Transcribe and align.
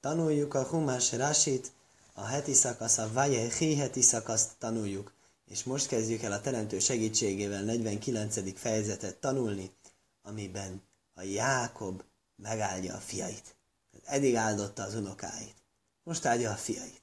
Tanuljuk 0.00 0.54
a 0.54 0.64
Humás 0.64 1.12
Rásit, 1.12 1.72
a 2.12 2.24
heti 2.24 2.54
szakasz, 2.54 2.98
a 2.98 3.12
Vajehi 3.12 3.74
heti 3.74 4.00
szakaszt 4.00 4.50
tanuljuk. 4.58 5.12
És 5.46 5.64
most 5.64 5.86
kezdjük 5.86 6.22
el 6.22 6.32
a 6.32 6.40
Teremtő 6.40 6.78
segítségével 6.78 7.62
49. 7.62 8.58
fejezetet 8.58 9.16
tanulni, 9.16 9.70
amiben 10.22 10.82
a 11.14 11.22
Jákob 11.22 12.02
megáldja 12.36 12.94
a 12.94 12.98
fiait. 12.98 13.56
Eddig 14.04 14.34
áldotta 14.34 14.82
az 14.82 14.94
unokáit. 14.94 15.56
Most 16.02 16.24
áldja 16.24 16.50
a 16.50 16.56
fiait. 16.56 17.02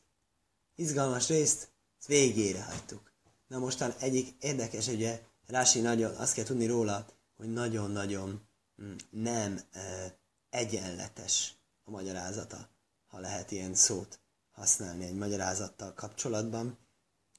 Izgalmas 0.76 1.28
részt, 1.28 1.70
végére 2.08 2.64
hagytuk. 2.64 3.12
Na 3.48 3.60
mostan 3.60 3.94
egyik 4.00 4.36
érdekes, 4.40 4.88
ugye, 4.88 5.22
Rási 5.48 5.80
nagyon, 5.82 6.16
azt 6.16 6.34
kell 6.34 6.44
tudni 6.44 6.66
róla, 6.66 7.06
hogy 7.38 7.54
nagyon-nagyon 7.54 8.42
mm, 8.82 8.96
nem 9.10 9.62
e, 9.72 10.18
egyenletes 10.50 11.56
a 11.84 11.92
magyarázata, 11.92 12.74
ha 13.16 13.22
lehet 13.22 13.52
ilyen 13.52 13.76
szót 13.76 14.20
használni 14.52 15.06
egy 15.06 15.16
magyarázattal 15.16 15.94
kapcsolatban, 15.94 16.78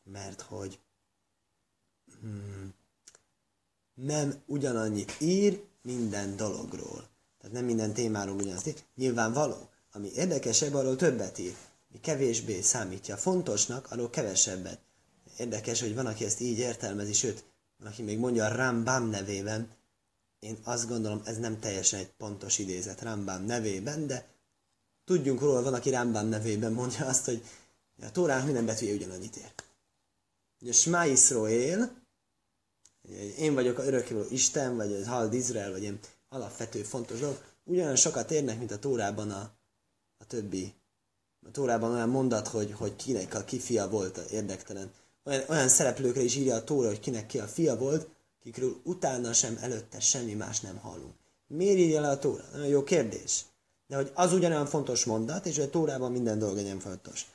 mert 0.05 0.41
hogy 0.41 0.79
hmm, 2.21 2.75
nem 3.95 4.43
ugyanannyit 4.47 5.21
ír 5.21 5.65
minden 5.83 6.37
dologról. 6.37 7.09
Tehát 7.39 7.57
nem 7.57 7.65
minden 7.65 7.93
témáról 7.93 8.37
ugyanazt 8.37 8.67
ír. 8.67 8.75
Nyilvánvaló, 8.95 9.69
ami 9.93 10.11
érdekesebb, 10.15 10.75
arról 10.75 10.97
többet 10.97 11.39
ír. 11.39 11.55
Mi 11.89 12.01
kevésbé 12.01 12.61
számítja 12.61 13.17
fontosnak, 13.17 13.91
arról 13.91 14.11
kevesebbet. 14.11 14.81
Érdekes, 15.39 15.81
hogy 15.81 15.95
van, 15.95 16.07
aki 16.07 16.25
ezt 16.25 16.41
így 16.41 16.59
értelmezi, 16.59 17.13
sőt, 17.13 17.45
van, 17.79 17.89
aki 17.89 18.03
még 18.03 18.19
mondja 18.19 18.45
a 18.45 18.55
Rambam 18.55 19.09
nevében. 19.09 19.71
Én 20.39 20.59
azt 20.63 20.89
gondolom, 20.89 21.23
ez 21.25 21.39
nem 21.39 21.61
teljesen 21.61 21.99
egy 21.99 22.11
pontos 22.11 22.59
idézet 22.59 23.03
Rambam 23.03 23.45
nevében, 23.45 24.07
de 24.07 24.36
tudjunk 25.07 25.41
róla, 25.41 25.63
van, 25.63 25.75
aki 25.75 25.91
Rambam 25.91 26.29
nevében 26.29 26.73
mondja 26.73 27.07
azt, 27.07 27.25
hogy 27.25 27.43
a 28.03 28.11
Tórán 28.11 28.45
minden 28.45 28.67
betűje 28.67 28.95
ugyanannyit 28.95 29.37
ér. 29.37 29.53
Ugye 30.61 30.73
Smá 30.73 31.07
Iszroél, 31.07 31.91
én 33.39 33.55
vagyok 33.55 33.79
a 33.79 33.85
örökkévaló 33.85 34.27
Isten, 34.31 34.77
vagy 34.77 34.93
az 34.93 35.07
Hald 35.07 35.33
Izrael, 35.33 35.71
vagy 35.71 35.83
ilyen 35.83 35.99
alapvető 36.29 36.83
fontos 36.83 37.19
dolog, 37.19 37.45
ugyanolyan 37.65 37.97
sokat 37.97 38.31
érnek, 38.31 38.59
mint 38.59 38.71
a 38.71 38.79
Tórában 38.79 39.31
a, 39.31 39.51
a 40.19 40.27
többi. 40.27 40.75
A 41.47 41.51
Tórában 41.51 41.93
olyan 41.93 42.09
mondat, 42.09 42.49
hogy, 42.49 42.73
hogy 42.73 42.97
kinek 42.97 43.35
a 43.35 43.45
ki 43.45 43.59
fia 43.59 43.89
volt 43.89 44.17
érdektelen. 44.17 44.93
Olyan, 45.25 45.45
olyan 45.49 45.69
szereplőkre 45.69 46.23
is 46.23 46.35
írja 46.35 46.55
a 46.55 46.65
Tóra, 46.65 46.89
hogy 46.89 47.01
kinek 47.01 47.27
ki 47.27 47.39
a 47.39 47.47
fia 47.47 47.77
volt, 47.77 48.09
kikről 48.43 48.81
utána 48.83 49.33
sem, 49.33 49.59
előtte 49.61 50.01
semmi 50.01 50.35
más 50.35 50.61
nem 50.61 50.77
hallunk. 50.77 51.15
Miért 51.47 51.79
írja 51.79 52.01
le 52.01 52.09
a 52.09 52.19
Tóra? 52.19 52.45
Nagyon 52.53 52.67
jó 52.67 52.85
kérdés. 52.85 53.45
De 53.87 53.97
hogy 53.97 54.11
az 54.15 54.33
ugyanolyan 54.33 54.67
fontos 54.67 55.05
mondat, 55.05 55.47
és 55.47 55.57
hogy 55.57 55.65
a 55.65 55.71
Tórában 55.71 56.13
minden 56.13 56.39
dolog 56.39 56.57
legyen 56.57 56.79
fontos. 56.79 57.27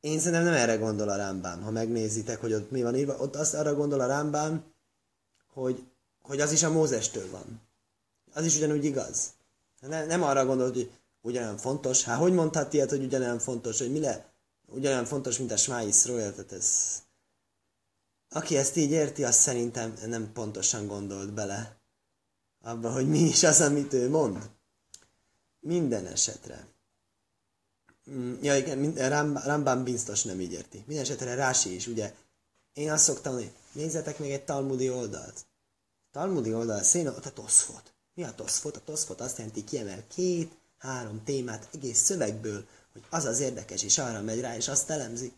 Én 0.00 0.18
szerintem 0.18 0.44
nem 0.44 0.54
erre 0.54 0.76
gondol 0.76 1.08
a 1.08 1.16
Rámbám, 1.16 1.62
ha 1.62 1.70
megnézitek, 1.70 2.40
hogy 2.40 2.52
ott 2.52 2.70
mi 2.70 2.82
van 2.82 2.96
írva. 2.96 3.16
Ott 3.16 3.36
azt 3.36 3.54
arra 3.54 3.74
gondol 3.74 4.00
a 4.00 4.06
Rámbám, 4.06 4.64
hogy, 5.52 5.86
hogy 6.22 6.40
az 6.40 6.52
is 6.52 6.62
a 6.62 6.70
Mózestől 6.70 7.30
van. 7.30 7.60
Az 8.32 8.44
is 8.44 8.56
ugyanúgy 8.56 8.84
igaz. 8.84 9.32
Nem, 9.80 10.06
nem 10.06 10.22
arra 10.22 10.46
gondol, 10.46 10.70
hogy 10.70 10.90
ugyanolyan 11.20 11.56
fontos. 11.56 12.04
Hát 12.04 12.18
hogy 12.18 12.32
mondhat 12.32 12.72
ilyet, 12.72 12.90
hogy 12.90 13.04
ugyanolyan 13.04 13.38
fontos, 13.38 13.78
hogy 13.78 13.92
mi 13.92 14.00
le? 14.00 14.32
Ugyanolyan 14.66 15.04
fontos, 15.04 15.38
mint 15.38 15.52
a 15.52 15.56
Smáiszról, 15.56 16.18
tehát 16.18 16.52
ez... 16.52 16.94
Aki 18.28 18.56
ezt 18.56 18.76
így 18.76 18.90
érti, 18.90 19.24
az 19.24 19.36
szerintem 19.36 19.94
nem 20.06 20.32
pontosan 20.32 20.86
gondolt 20.86 21.32
bele 21.32 21.76
abba, 22.62 22.92
hogy 22.92 23.08
mi 23.08 23.18
is 23.18 23.42
az, 23.42 23.60
amit 23.60 23.92
ő 23.92 24.10
mond. 24.10 24.50
Minden 25.66 26.06
esetre. 26.06 26.66
Mm, 28.10 28.34
ja 28.42 28.56
igen, 28.56 28.94
Rambam 29.44 29.84
biztos 29.84 30.22
nem 30.22 30.40
így 30.40 30.52
érti. 30.52 30.84
Minden 30.86 31.04
esetre 31.04 31.34
Rási 31.34 31.74
is, 31.74 31.86
ugye. 31.86 32.14
Én 32.72 32.90
azt 32.90 33.04
szoktam 33.04 33.34
hogy 33.34 33.52
nézzetek 33.72 34.18
még 34.18 34.30
egy 34.30 34.44
talmudi 34.44 34.90
oldalt. 34.90 35.46
Talmudi 36.12 36.54
oldal, 36.54 36.82
széna, 36.82 37.10
ott 37.10 37.26
a 37.26 37.32
toszfot. 37.32 37.92
Mi 38.14 38.24
a 38.24 38.34
toszfot? 38.34 38.76
A 38.76 38.80
toszfot 38.84 39.20
azt 39.20 39.38
jelenti, 39.38 39.64
kiemel 39.64 40.04
két, 40.14 40.52
három 40.78 41.24
témát 41.24 41.68
egész 41.74 41.98
szövegből, 41.98 42.66
hogy 42.92 43.02
az 43.10 43.24
az 43.24 43.40
érdekes, 43.40 43.82
és 43.82 43.98
arra 43.98 44.22
megy 44.22 44.40
rá, 44.40 44.56
és 44.56 44.68
azt 44.68 44.90
elemzi. 44.90 45.32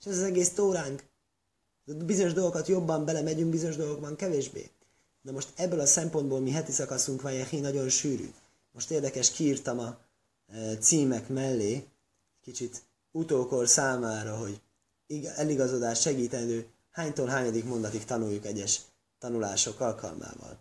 És 0.00 0.06
ez 0.06 0.16
az 0.16 0.24
egész 0.24 0.50
tóránk. 0.50 1.04
Bizonyos 1.84 2.32
dolgokat 2.32 2.68
jobban 2.68 3.04
belemegyünk, 3.04 3.50
bizonyos 3.50 3.76
dolgokban 3.76 4.16
kevésbé. 4.16 4.70
De 5.22 5.32
most 5.32 5.48
ebből 5.54 5.80
a 5.80 5.86
szempontból 5.86 6.40
mi 6.40 6.50
heti 6.50 6.72
szakaszunk 6.72 7.22
van, 7.22 7.32
nagyon 7.50 7.88
sűrű. 7.88 8.30
Most 8.76 8.90
érdekes, 8.90 9.30
kiírtam 9.30 9.78
a 9.78 9.98
e, 10.46 10.76
címek 10.76 11.28
mellé, 11.28 11.86
kicsit 12.42 12.82
utókor 13.10 13.68
számára, 13.68 14.36
hogy 14.36 14.60
eligazodás 15.36 16.00
segítendő, 16.00 16.66
hánytól 16.90 17.26
hányadik 17.26 17.64
mondatig 17.64 18.04
tanuljuk 18.04 18.44
egyes 18.44 18.80
tanulások 19.18 19.80
alkalmával. 19.80 20.58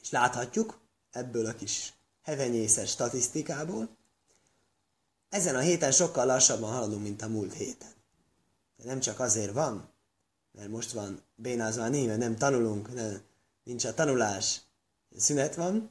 És 0.00 0.10
láthatjuk 0.10 0.80
ebből 1.10 1.46
a 1.46 1.54
kis 1.54 1.92
hevenyészes 2.22 2.90
statisztikából, 2.90 3.96
ezen 5.28 5.54
a 5.54 5.60
héten 5.60 5.92
sokkal 5.92 6.26
lassabban 6.26 6.72
haladunk, 6.72 7.02
mint 7.02 7.22
a 7.22 7.28
múlt 7.28 7.52
héten. 7.52 7.92
De 8.76 8.84
nem 8.84 9.00
csak 9.00 9.20
azért 9.20 9.52
van, 9.52 9.88
mert 10.52 10.68
most 10.68 10.92
van 10.92 11.22
bénázva 11.34 11.82
a 11.82 11.88
nem 11.88 12.36
tanulunk, 12.36 12.94
nem, 12.94 13.22
nincs 13.64 13.84
a 13.84 13.94
tanulás, 13.94 14.60
szünet 15.16 15.54
van, 15.54 15.90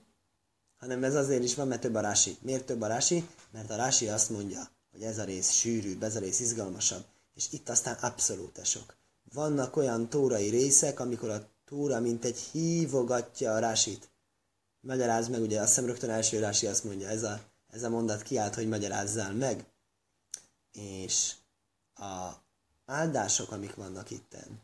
hanem 0.81 1.03
ez 1.03 1.15
azért 1.15 1.43
is 1.43 1.55
van, 1.55 1.67
mert 1.67 1.81
több 1.81 1.95
a 1.95 1.99
rási. 1.99 2.37
Miért 2.41 2.65
több 2.65 2.81
a 2.81 2.87
rási? 2.87 3.27
Mert 3.51 3.69
a 3.69 3.75
rási 3.75 4.07
azt 4.07 4.29
mondja, 4.29 4.69
hogy 4.91 5.01
ez 5.01 5.17
a 5.17 5.23
rész 5.23 5.51
sűrűbb, 5.51 6.03
ez 6.03 6.15
a 6.15 6.19
rész 6.19 6.39
izgalmasabb, 6.39 7.03
és 7.33 7.47
itt 7.51 7.69
aztán 7.69 7.97
abszolút 8.01 8.65
sok. 8.65 8.95
Vannak 9.33 9.75
olyan 9.75 10.09
tórai 10.09 10.49
részek, 10.49 10.99
amikor 10.99 11.29
a 11.29 11.47
tóra 11.65 11.99
mint 11.99 12.25
egy 12.25 12.37
hívogatja 12.37 13.53
a 13.53 13.59
rásit. 13.59 14.09
Magyaráz 14.79 15.27
meg, 15.27 15.41
ugye 15.41 15.59
azt 15.59 15.67
hiszem 15.67 15.85
rögtön 15.85 16.09
első 16.09 16.39
rási 16.39 16.67
azt 16.67 16.83
mondja, 16.83 17.07
ez 17.07 17.23
a, 17.23 17.41
ez 17.67 17.83
a 17.83 17.89
mondat 17.89 18.21
kiállt, 18.21 18.55
hogy 18.55 18.67
magyarázzál 18.67 19.33
meg. 19.33 19.65
És 20.71 21.33
a 21.95 22.29
áldások, 22.85 23.51
amik 23.51 23.75
vannak 23.75 24.11
itten. 24.11 24.59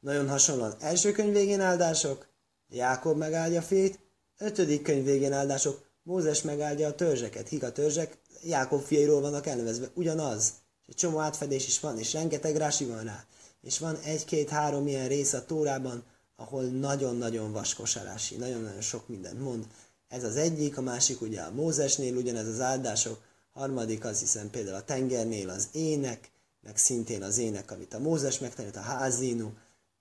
Nagyon 0.00 0.28
hasonlóan 0.28 0.74
első 0.78 1.12
könyv 1.12 1.32
végén 1.32 1.60
áldások, 1.60 2.30
Jákob 2.68 3.16
megáldja 3.16 3.62
fét, 3.62 3.98
ötödik 4.42 4.82
könyv 4.82 5.04
végén 5.04 5.32
áldások, 5.32 5.90
Mózes 6.02 6.42
megáldja 6.42 6.88
a 6.88 6.94
törzseket, 6.94 7.48
hig 7.48 7.64
a 7.64 7.72
törzsek, 7.72 8.18
Jákob 8.44 8.82
fiairól 8.82 9.20
vannak 9.20 9.46
elnevezve, 9.46 9.90
ugyanaz. 9.94 10.52
És 10.82 10.88
egy 10.88 10.94
csomó 10.94 11.18
átfedés 11.18 11.66
is 11.66 11.80
van, 11.80 11.98
és 11.98 12.12
rengeteg 12.12 12.56
rási 12.56 12.84
van 12.84 13.04
rá. 13.04 13.24
És 13.60 13.78
van 13.78 13.96
egy-két-három 14.04 14.86
ilyen 14.86 15.08
rész 15.08 15.32
a 15.32 15.44
Tórában, 15.44 16.04
ahol 16.36 16.62
nagyon-nagyon 16.62 17.52
vaskos 17.52 17.96
a 17.96 18.02
nagyon-nagyon 18.38 18.80
sok 18.80 19.08
mindent 19.08 19.40
mond. 19.40 19.66
Ez 20.08 20.24
az 20.24 20.36
egyik, 20.36 20.78
a 20.78 20.80
másik 20.80 21.20
ugye 21.20 21.40
a 21.40 21.50
Mózesnél 21.50 22.16
ugyanez 22.16 22.46
az 22.46 22.60
áldások, 22.60 23.22
harmadik 23.52 24.04
az 24.04 24.18
hiszem 24.18 24.50
például 24.50 24.76
a 24.76 24.84
tengernél 24.84 25.50
az 25.50 25.68
ének, 25.72 26.30
meg 26.60 26.76
szintén 26.76 27.22
az 27.22 27.38
ének, 27.38 27.70
amit 27.70 27.94
a 27.94 27.98
Mózes 27.98 28.38
megtanít, 28.38 28.76
a 28.76 28.80
házinu. 28.80 29.50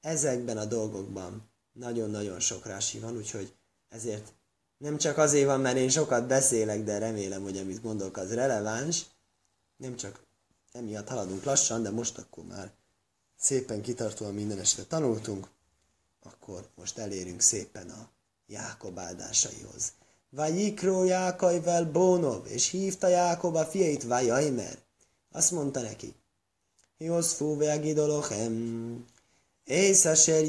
Ezekben 0.01 0.57
a 0.57 0.65
dolgokban 0.65 1.49
nagyon-nagyon 1.73 2.39
sok 2.39 2.65
rási 2.65 2.99
van, 2.99 3.17
úgyhogy 3.17 3.53
ezért 3.91 4.33
nem 4.77 4.97
csak 4.97 5.17
azért 5.17 5.45
van, 5.45 5.59
mert 5.59 5.77
én 5.77 5.89
sokat 5.89 6.27
beszélek, 6.27 6.83
de 6.83 6.97
remélem, 6.97 7.43
hogy 7.43 7.57
amit 7.57 7.81
gondolok, 7.81 8.17
az 8.17 8.33
releváns. 8.33 9.05
Nem 9.77 9.95
csak 9.95 10.23
emiatt 10.71 11.07
haladunk 11.07 11.43
lassan, 11.43 11.83
de 11.83 11.89
most 11.89 12.17
akkor 12.17 12.43
már 12.43 12.71
szépen 13.37 13.81
kitartóan 13.81 14.33
minden 14.33 14.59
esetre 14.59 14.83
tanultunk, 14.83 15.47
akkor 16.23 16.69
most 16.75 16.97
elérünk 16.97 17.41
szépen 17.41 17.89
a 17.89 18.09
Jákob 18.47 18.99
áldásaihoz. 18.99 19.91
Vajikro 20.29 21.03
Jákajvel 21.03 21.85
Bónov, 21.85 22.45
és 22.47 22.69
hívta 22.69 23.07
Jákob 23.07 23.55
a 23.55 23.65
fiait 23.65 24.03
Vajajmer. 24.03 24.77
Azt 25.31 25.51
mondta 25.51 25.81
neki, 25.81 26.15
Joszfú 26.97 27.57
veagidolochem, 27.57 29.05
Ész 29.63 30.05
asher 30.05 30.43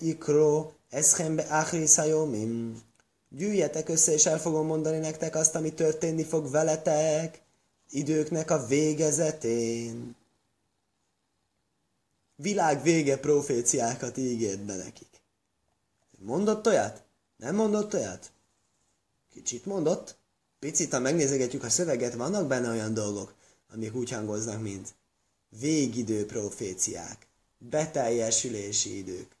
jikro, 0.00 0.72
eschem 0.90 1.36
be 1.36 1.42
achris 1.42 1.98
Gyűjjetek 3.30 3.88
össze, 3.88 4.12
és 4.12 4.26
el 4.26 4.38
fogom 4.38 4.66
mondani 4.66 4.98
nektek 4.98 5.34
azt, 5.34 5.54
ami 5.54 5.72
történni 5.72 6.24
fog 6.24 6.50
veletek 6.50 7.42
időknek 7.90 8.50
a 8.50 8.66
végezetén. 8.66 10.16
Világ 12.36 12.82
vége 12.82 13.18
proféciákat 13.18 14.16
ígért 14.16 14.60
be 14.60 14.76
nekik. 14.76 15.08
Mondott 16.18 16.66
olyat? 16.66 17.02
Nem 17.36 17.54
mondott 17.54 17.94
olyat? 17.94 18.30
Kicsit 19.32 19.66
mondott. 19.66 20.16
Picit, 20.58 20.92
ha 20.92 20.98
megnézegetjük 20.98 21.64
a 21.64 21.68
szöveget, 21.68 22.14
vannak 22.14 22.46
benne 22.46 22.68
olyan 22.68 22.94
dolgok, 22.94 23.34
amik 23.72 23.94
úgy 23.94 24.10
hangoznak, 24.10 24.62
mint 24.62 24.94
végidő 25.48 26.26
proféciák, 26.26 27.26
beteljesülési 27.58 28.96
idők, 28.96 29.36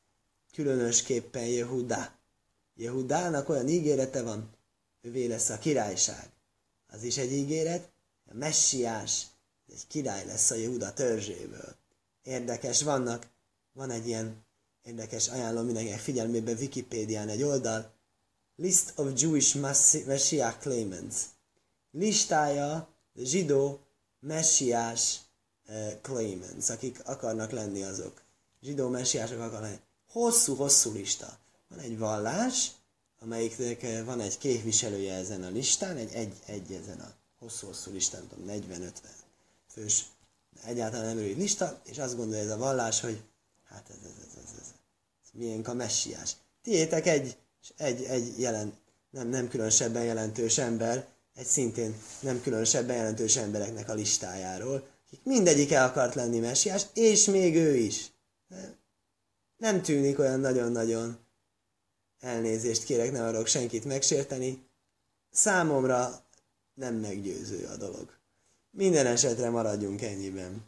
különösképpen 0.58 1.46
Jehuda. 1.46 2.12
Jehudának 2.74 3.48
olyan 3.48 3.68
ígérete 3.68 4.22
van, 4.22 4.50
ővé 5.02 5.26
lesz 5.26 5.48
a 5.48 5.58
királyság. 5.58 6.30
Az 6.86 7.02
is 7.02 7.16
egy 7.16 7.32
ígéret. 7.32 7.90
a 8.30 8.34
messiás 8.34 9.26
egy 9.68 9.86
király 9.86 10.26
lesz 10.26 10.50
a 10.50 10.54
Júda 10.54 10.92
törzséből. 10.92 11.76
Érdekes, 12.22 12.82
vannak, 12.82 13.26
van 13.72 13.90
egy 13.90 14.06
ilyen 14.06 14.44
érdekes, 14.82 15.28
ajánlom 15.28 15.64
mindenkinek 15.64 16.00
figyelmébe 16.00 16.52
Wikipédián 16.52 17.28
egy 17.28 17.42
oldal, 17.42 17.92
List 18.56 18.92
of 18.96 19.20
Jewish 19.20 19.56
Messiah 20.06 20.58
Claimants. 20.58 21.16
Listája 21.90 22.88
zsidó 23.14 23.80
messiás 24.20 25.20
uh, 25.68 26.00
claimants, 26.00 26.68
akik 26.68 27.00
akarnak 27.04 27.50
lenni 27.50 27.82
azok. 27.82 28.22
Zsidó 28.62 28.88
messiások 28.88 29.38
akarnak 29.40 29.62
lenni. 29.62 29.86
Hosszú-hosszú 30.12 30.92
lista. 30.92 31.38
Van 31.68 31.78
egy 31.78 31.98
vallás, 31.98 32.70
amelyiknek 33.20 33.82
eh, 33.82 34.04
van 34.04 34.20
egy 34.20 34.38
képviselője 34.38 35.14
ezen 35.14 35.42
a 35.42 35.48
listán, 35.48 35.96
egy, 35.96 36.12
egy, 36.12 36.34
egy 36.46 36.72
ezen 36.72 37.00
a 37.00 37.12
hosszú-hosszú 37.38 37.92
listán, 37.92 38.28
tudom, 38.28 38.44
40-50 38.48 38.90
fős, 39.72 40.04
egyáltalán 40.64 41.06
nem 41.06 41.18
rövid 41.18 41.38
lista, 41.38 41.80
és 41.84 41.98
azt 41.98 42.16
gondolja 42.16 42.44
ez 42.44 42.50
a 42.50 42.56
vallás, 42.56 43.00
hogy 43.00 43.22
hát 43.68 43.90
ez, 43.90 43.96
ez, 44.04 44.10
ez, 44.10 44.42
ez, 44.44 44.50
ez, 44.60 44.66
ez 45.24 45.30
milyen 45.32 45.60
a 45.60 45.72
messiás. 45.72 46.36
Tiétek 46.62 47.06
egy, 47.06 47.36
egy, 47.76 48.02
egy 48.02 48.40
jelen, 48.40 48.72
nem, 49.10 49.28
nem 49.28 49.48
különösebben 49.48 50.04
jelentős 50.04 50.58
ember, 50.58 51.06
egy 51.34 51.46
szintén 51.46 51.94
nem 52.20 52.42
különösebben 52.42 52.96
jelentős 52.96 53.36
embereknek 53.36 53.88
a 53.88 53.94
listájáról, 53.94 54.86
akik 55.06 55.20
mindegyik 55.24 55.72
el 55.72 55.88
akart 55.88 56.14
lenni 56.14 56.38
messiás, 56.38 56.82
és 56.94 57.24
még 57.24 57.56
ő 57.56 57.76
is. 57.76 58.10
Nem 59.58 59.82
tűnik 59.82 60.18
olyan 60.18 60.40
nagyon-nagyon 60.40 61.18
elnézést 62.20 62.84
kérek, 62.84 63.12
nem 63.12 63.26
akarok 63.26 63.46
senkit 63.46 63.84
megsérteni. 63.84 64.66
Számomra 65.30 66.24
nem 66.74 66.94
meggyőző 66.94 67.66
a 67.66 67.76
dolog. 67.76 68.16
Minden 68.70 69.06
esetre 69.06 69.50
maradjunk 69.50 70.02
ennyiben. 70.02 70.64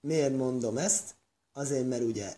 Miért 0.00 0.36
mondom 0.36 0.76
ezt? 0.78 1.14
Azért, 1.52 1.88
mert 1.88 2.02
ugye 2.02 2.36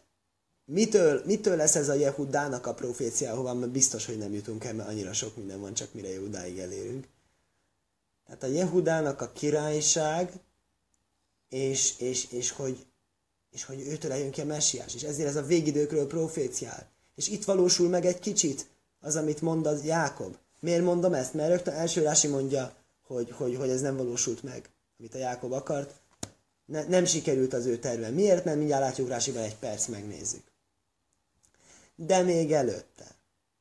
mitől, 0.65 1.23
mitől 1.25 1.57
lesz 1.57 1.75
ez 1.75 1.89
a 1.89 1.95
Jehudának 1.95 2.67
a 2.67 2.75
profécia, 2.75 3.35
hova 3.35 3.55
mert 3.55 3.73
biztos, 3.73 4.07
hogy 4.07 4.19
nem 4.19 4.33
jutunk 4.33 4.65
el, 4.65 4.75
mert 4.75 4.89
annyira 4.89 5.13
sok 5.13 5.37
minden 5.37 5.61
van, 5.61 5.75
csak 5.75 5.93
mire 5.95 6.09
Jehudáig 6.09 6.59
elérünk. 6.59 7.07
Tehát 8.27 8.43
a 8.43 8.47
Jehudának 8.47 9.21
a 9.21 9.33
királyság, 9.33 10.33
és, 11.49 11.99
és, 11.99 12.31
és, 12.31 12.51
hogy, 12.51 12.87
és 13.51 13.65
hogy 13.65 13.81
őtől 13.81 14.13
eljön 14.13 14.31
ki 14.31 14.41
a 14.41 14.45
messiás, 14.45 14.95
és 14.95 15.03
ezért 15.03 15.29
ez 15.29 15.37
a 15.37 15.43
végidőkről 15.43 16.07
proféciál. 16.07 16.89
És 17.15 17.29
itt 17.29 17.45
valósul 17.45 17.89
meg 17.89 18.05
egy 18.05 18.19
kicsit 18.19 18.67
az, 19.01 19.17
amit 19.17 19.41
mond 19.41 19.67
az 19.67 19.85
Jákob. 19.85 20.37
Miért 20.61 20.83
mondom 20.83 21.15
ezt? 21.15 21.35
Mert 21.35 21.49
rögtön 21.49 21.75
első 21.75 22.03
Rási 22.03 22.29
mondja, 22.29 22.75
hogy, 23.07 23.31
hogy, 23.31 23.57
hogy 23.57 23.69
ez 23.69 23.81
nem 23.81 23.97
valósult 23.97 24.43
meg, 24.43 24.71
amit 24.99 25.15
a 25.15 25.19
Jákob 25.19 25.53
akart. 25.53 25.95
Ne, 26.65 26.85
nem 26.85 27.05
sikerült 27.05 27.53
az 27.53 27.67
ő 27.67 27.79
terve. 27.79 28.11
Miért 28.11 28.45
nem? 28.45 28.59
Mindjárt 28.59 28.83
látjuk 28.83 29.09
Rásiban 29.09 29.43
egy 29.43 29.57
perc, 29.57 29.87
megnézzük. 29.87 30.43
De 31.97 32.23
még 32.23 32.53
előtte, 32.53 33.07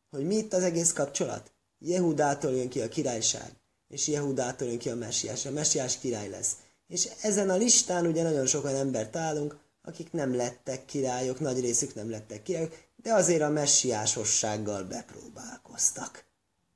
hogy 0.10 0.26
mi 0.26 0.36
itt 0.36 0.54
az 0.54 0.64
egész 0.64 0.94
kapcsolat? 0.94 1.52
Jehudától 1.80 2.52
jön 2.52 2.70
ki 2.70 2.82
a 2.82 2.88
királyság, 2.88 3.52
és 3.88 4.08
Jehudától 4.08 4.68
jön 4.68 4.78
ki 4.78 4.90
a 4.90 4.96
messiás. 4.96 5.46
A 5.46 5.52
messiás 5.52 5.98
király 5.98 6.30
lesz. 6.30 6.52
És 6.88 7.10
ezen 7.22 7.50
a 7.50 7.56
listán 7.56 8.06
ugye 8.06 8.24
nagyon 8.24 8.46
sok 8.46 8.64
olyan 8.64 8.76
embert 8.76 9.12
találunk, 9.12 9.58
akik 9.88 10.12
nem 10.12 10.36
lettek 10.36 10.86
királyok, 10.86 11.40
nagy 11.40 11.60
részük 11.60 11.96
nem 11.96 12.10
lettek 12.10 12.44
királyok, 12.44 12.86
de 12.96 13.14
azért 13.14 13.42
a 13.42 13.50
messiásossággal 13.50 14.84
bepróbálkoztak. 14.84 16.26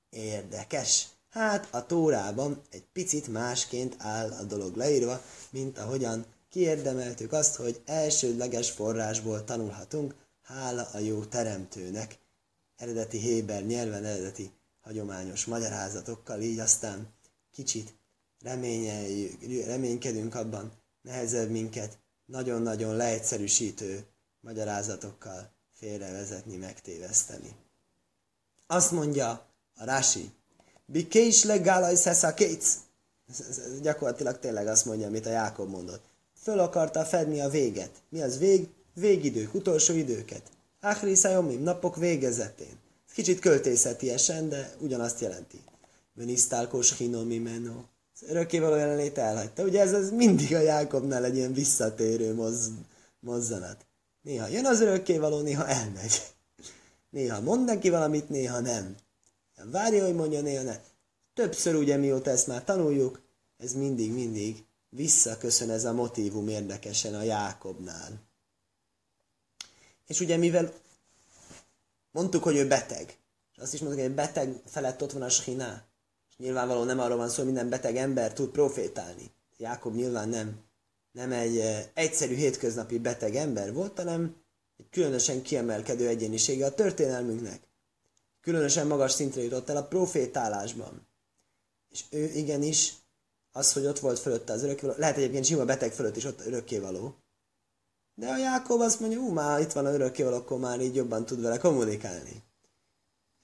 Érdekes. 0.09 1.07
Hát 1.29 1.67
a 1.71 1.85
Tórában 1.85 2.61
egy 2.69 2.85
picit 2.93 3.27
másként 3.27 3.95
áll 3.97 4.31
a 4.31 4.43
dolog 4.43 4.75
leírva, 4.75 5.21
mint 5.49 5.77
ahogyan 5.77 6.25
kiérdemeltük 6.49 7.31
azt, 7.31 7.55
hogy 7.55 7.81
elsődleges 7.85 8.71
forrásból 8.71 9.43
tanulhatunk, 9.43 10.15
hála 10.41 10.87
a 10.93 10.97
jó 10.97 11.25
teremtőnek, 11.25 12.17
eredeti 12.77 13.17
Héber 13.17 13.65
nyelven, 13.65 14.05
eredeti 14.05 14.51
hagyományos 14.81 15.45
magyarázatokkal, 15.45 16.41
így 16.41 16.59
aztán 16.59 17.07
kicsit 17.51 17.93
reménykedünk 19.65 20.35
abban, 20.35 20.71
nehezebb 21.01 21.49
minket 21.49 21.99
nagyon-nagyon 22.31 22.95
leegyszerűsítő 22.95 24.05
magyarázatokkal 24.39 25.51
félrevezetni, 25.73 26.55
megtéveszteni. 26.55 27.55
Azt 28.67 28.91
mondja 28.91 29.29
a 29.75 29.83
Rási, 29.83 30.31
Bikés 30.85 31.43
legálaj 31.43 31.95
szesza 31.95 32.33
kétsz. 32.33 32.77
Gyakorlatilag 33.81 34.39
tényleg 34.39 34.67
azt 34.67 34.85
mondja, 34.85 35.07
amit 35.07 35.25
a 35.25 35.29
Jákob 35.29 35.69
mondott. 35.69 36.03
Föl 36.41 36.59
akarta 36.59 37.05
fedni 37.05 37.39
a 37.39 37.49
véget. 37.49 37.91
Mi 38.09 38.21
az 38.21 38.37
vég? 38.37 38.67
Végidők, 38.93 39.53
utolsó 39.53 39.93
időket. 39.93 40.41
Áhri 40.79 41.15
szajomim, 41.15 41.63
napok 41.63 41.95
végezetén. 41.95 42.79
Kicsit 43.13 43.39
költészetiesen, 43.39 44.49
de 44.49 44.75
ugyanazt 44.79 45.19
jelenti. 45.19 45.61
Venisztálkos 46.13 46.97
hinomi 46.97 47.37
menó. 47.37 47.85
Az 48.21 48.29
örökkévaló 48.29 48.75
jelenlét 48.75 49.17
elhagyta. 49.17 49.63
Ugye 49.63 49.81
ez, 49.81 49.93
ez 49.93 50.11
mindig 50.11 50.55
a 50.55 50.59
Jákobnál 50.59 51.25
egy 51.25 51.35
ilyen 51.35 51.53
visszatérő 51.53 52.33
moz, 52.33 52.71
mozzanat. 53.19 53.85
Néha 54.21 54.47
jön 54.47 54.65
az 54.65 54.81
örökkévaló, 54.81 55.41
néha 55.41 55.67
elmegy. 55.67 56.21
Néha 57.09 57.41
mond 57.41 57.65
neki 57.65 57.89
valamit, 57.89 58.29
néha 58.29 58.59
nem. 58.59 58.95
Várja, 59.71 60.05
hogy 60.05 60.15
mondja, 60.15 60.41
néha 60.41 60.63
ne. 60.63 60.79
Többször 61.33 61.75
ugye 61.75 61.97
mióta 61.97 62.29
ezt 62.29 62.47
már 62.47 62.63
tanuljuk, 62.63 63.21
ez 63.57 63.73
mindig-mindig 63.73 64.65
visszaköszön 64.89 65.69
ez 65.69 65.85
a 65.85 65.93
motívum 65.93 66.47
érdekesen 66.47 67.15
a 67.15 67.23
Jákobnál. 67.23 68.21
És 70.07 70.19
ugye 70.19 70.37
mivel 70.37 70.73
mondtuk, 72.11 72.43
hogy 72.43 72.55
ő 72.55 72.67
beteg, 72.67 73.17
és 73.53 73.57
azt 73.61 73.73
is 73.73 73.79
mondtuk, 73.79 74.01
hogy 74.01 74.13
beteg 74.13 74.61
felett 74.65 75.01
ott 75.01 75.11
van 75.11 75.21
a 75.21 75.29
schiná, 75.29 75.83
nyilvánvalóan 76.41 76.85
nem 76.85 76.99
arról 76.99 77.17
van 77.17 77.29
szó, 77.29 77.35
hogy 77.35 77.45
minden 77.45 77.69
beteg 77.69 77.95
ember 77.95 78.33
tud 78.33 78.49
profétálni. 78.49 79.31
Jákob 79.57 79.95
nyilván 79.95 80.29
nem, 80.29 80.59
nem 81.11 81.31
egy 81.31 81.57
eh, 81.57 81.85
egyszerű 81.93 82.35
hétköznapi 82.35 82.99
beteg 82.99 83.35
ember 83.35 83.73
volt, 83.73 83.97
hanem 83.97 84.35
egy 84.77 84.89
különösen 84.89 85.41
kiemelkedő 85.41 86.07
egyénisége 86.07 86.65
a 86.65 86.73
történelmünknek 86.73 87.69
különösen 88.41 88.87
magas 88.87 89.11
szintre 89.11 89.41
jutott 89.41 89.69
el 89.69 89.77
a 89.77 89.87
profétálásban. 89.87 91.07
És 91.89 92.03
ő 92.09 92.23
igenis, 92.23 92.93
az, 93.51 93.73
hogy 93.73 93.85
ott 93.85 93.99
volt 93.99 94.19
fölötte 94.19 94.53
az 94.53 94.63
örökkévaló, 94.63 94.99
lehet 94.99 95.17
egyébként 95.17 95.45
sima 95.45 95.65
beteg 95.65 95.91
fölött 95.93 96.15
is 96.15 96.25
ott 96.25 96.45
örökkévaló. 96.45 97.15
De 98.15 98.27
a 98.29 98.37
Jákob 98.37 98.79
azt 98.79 98.99
mondja, 98.99 99.19
ú, 99.19 99.31
már 99.31 99.61
itt 99.61 99.71
van 99.71 99.85
a 99.85 99.93
örökkévaló, 99.93 100.35
akkor 100.35 100.59
már 100.59 100.81
így 100.81 100.95
jobban 100.95 101.25
tud 101.25 101.41
vele 101.41 101.57
kommunikálni. 101.57 102.43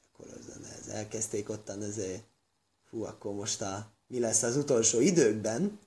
Akkor 0.03 0.27
az, 0.27 0.61
ez 0.79 0.87
elkezdték 0.87 1.49
ottan 1.49 1.83
ezért, 1.83 2.23
hú, 2.97 3.03
akkor 3.03 3.33
most 3.33 3.61
a, 3.61 3.91
mi 4.07 4.19
lesz 4.19 4.43
az 4.43 4.55
utolsó 4.55 4.99
időkben, 4.99 5.79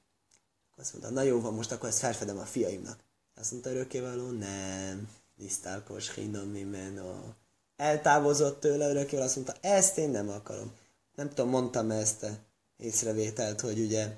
akkor 0.70 0.82
azt 0.82 0.92
mondta, 0.92 1.10
na 1.10 1.22
jó 1.22 1.40
van, 1.40 1.54
most 1.54 1.72
akkor 1.72 1.88
ezt 1.88 1.98
felfedem 1.98 2.38
a 2.38 2.44
fiaimnak. 2.44 3.04
Azt 3.34 3.50
mondta 3.50 3.70
örökkévaló, 3.70 4.30
nem, 4.30 5.08
lisztálkos 5.36 6.14
hinom 6.14 6.48
mimeno 6.48 7.32
eltávozott 7.76 8.60
tőle 8.60 8.88
örökkével, 8.88 9.24
azt 9.24 9.36
mondta, 9.36 9.54
ezt 9.60 9.98
én 9.98 10.10
nem 10.10 10.28
akarom. 10.28 10.72
Nem 11.14 11.28
tudom, 11.28 11.48
mondtam 11.48 11.90
-e 11.90 11.94
ezt 11.94 12.22
a 12.22 12.38
észrevételt, 12.76 13.60
hogy 13.60 13.80
ugye 13.80 14.16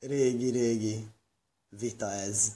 régi-régi 0.00 1.08
vita 1.68 2.10
ez, 2.10 2.52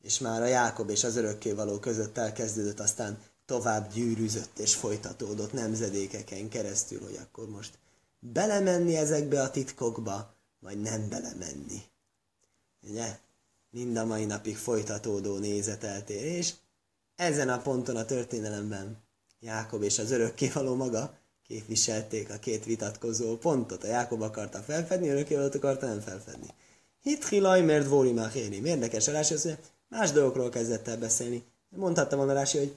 és 0.00 0.18
már 0.18 0.42
a 0.42 0.46
Jákob 0.46 0.90
és 0.90 1.04
az 1.04 1.16
örökkévaló 1.16 1.78
között 1.78 2.18
elkezdődött, 2.18 2.80
aztán 2.80 3.18
tovább 3.46 3.92
gyűrűzött 3.92 4.58
és 4.58 4.74
folytatódott 4.74 5.52
nemzedékeken 5.52 6.48
keresztül, 6.48 7.00
hogy 7.00 7.18
akkor 7.22 7.48
most 7.48 7.78
belemenni 8.18 8.96
ezekbe 8.96 9.42
a 9.42 9.50
titkokba, 9.50 10.34
vagy 10.60 10.80
nem 10.80 11.08
belemenni. 11.08 11.82
Ugye? 12.82 13.18
Mind 13.70 13.96
a 13.96 14.04
mai 14.04 14.24
napig 14.24 14.56
folytatódó 14.56 15.38
nézeteltérés, 15.38 16.54
ezen 17.16 17.48
a 17.48 17.58
ponton 17.58 17.96
a 17.96 18.04
történelemben 18.04 19.02
Jákob 19.40 19.82
és 19.82 19.98
az 19.98 20.10
örökkévaló 20.10 20.74
maga 20.74 21.18
képviselték 21.46 22.30
a 22.30 22.38
két 22.38 22.64
vitatkozó 22.64 23.36
pontot. 23.36 23.84
A 23.84 23.86
Jákob 23.86 24.22
akarta 24.22 24.58
felfedni, 24.58 25.08
örökkévalót 25.08 25.54
akarta 25.54 25.86
nem 25.86 26.00
felfedni. 26.00 26.46
Hit 27.02 27.28
hilaj, 27.28 27.62
mert 27.62 27.88
vóri 27.88 28.12
máhéni. 28.12 28.56
Érdekes 28.64 29.08
a 29.08 29.12
Rási, 29.12 29.34
hogy 29.34 29.58
más 29.88 30.12
dolgokról 30.12 30.48
kezdett 30.48 30.88
el 30.88 30.98
beszélni. 30.98 31.44
Mondhatta 31.68 32.16
volna 32.16 32.32
Rási, 32.32 32.58
hogy 32.58 32.74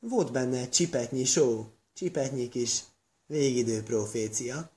volt 0.00 0.32
benne 0.32 0.68
csipetnyi 0.68 1.24
só, 1.24 1.66
csipetnyi 1.94 2.48
kis 2.48 2.84
végidő 3.26 3.82
profécia, 3.82 4.70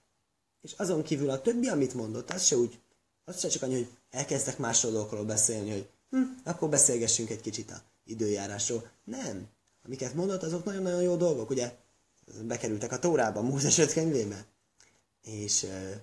és 0.61 0.73
azon 0.77 1.03
kívül 1.03 1.29
a 1.29 1.41
többi, 1.41 1.67
amit 1.67 1.93
mondott, 1.93 2.29
az 2.29 2.45
se 2.45 2.57
úgy, 2.57 2.79
az 3.25 3.39
se 3.39 3.47
csak 3.47 3.61
annyi, 3.61 3.73
hogy 3.73 3.87
elkezdtek 4.09 4.57
más 4.57 4.81
dolgokról 4.81 5.25
beszélni, 5.25 5.71
hogy 5.71 5.87
hm, 6.09 6.21
akkor 6.43 6.69
beszélgessünk 6.69 7.29
egy 7.29 7.41
kicsit 7.41 7.71
a 7.71 7.81
időjárásról. 8.05 8.89
Nem. 9.03 9.47
Amiket 9.85 10.13
mondott, 10.13 10.43
azok 10.43 10.63
nagyon-nagyon 10.63 11.01
jó 11.01 11.15
dolgok, 11.15 11.49
ugye? 11.49 11.75
Bekerültek 12.41 12.91
a 12.91 12.99
Tórába, 12.99 13.41
Mózes 13.41 13.77
öt 13.77 13.93
könyvébe. 13.93 14.45
és 15.21 15.63
uh, 15.63 15.95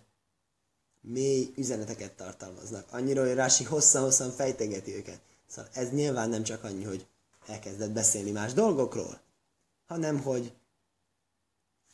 mély 1.00 1.52
üzeneteket 1.56 2.12
tartalmaznak. 2.12 2.92
Annyira, 2.92 3.24
hogy 3.26 3.34
Rási 3.34 3.64
hosszan-hosszan 3.64 4.30
fejtegeti 4.30 4.94
őket. 4.94 5.20
Szóval 5.46 5.70
ez 5.74 5.90
nyilván 5.90 6.28
nem 6.28 6.42
csak 6.42 6.64
annyi, 6.64 6.84
hogy 6.84 7.06
elkezdett 7.50 7.90
beszélni 7.90 8.30
más 8.30 8.52
dolgokról, 8.52 9.20
hanem 9.86 10.22
hogy 10.22 10.52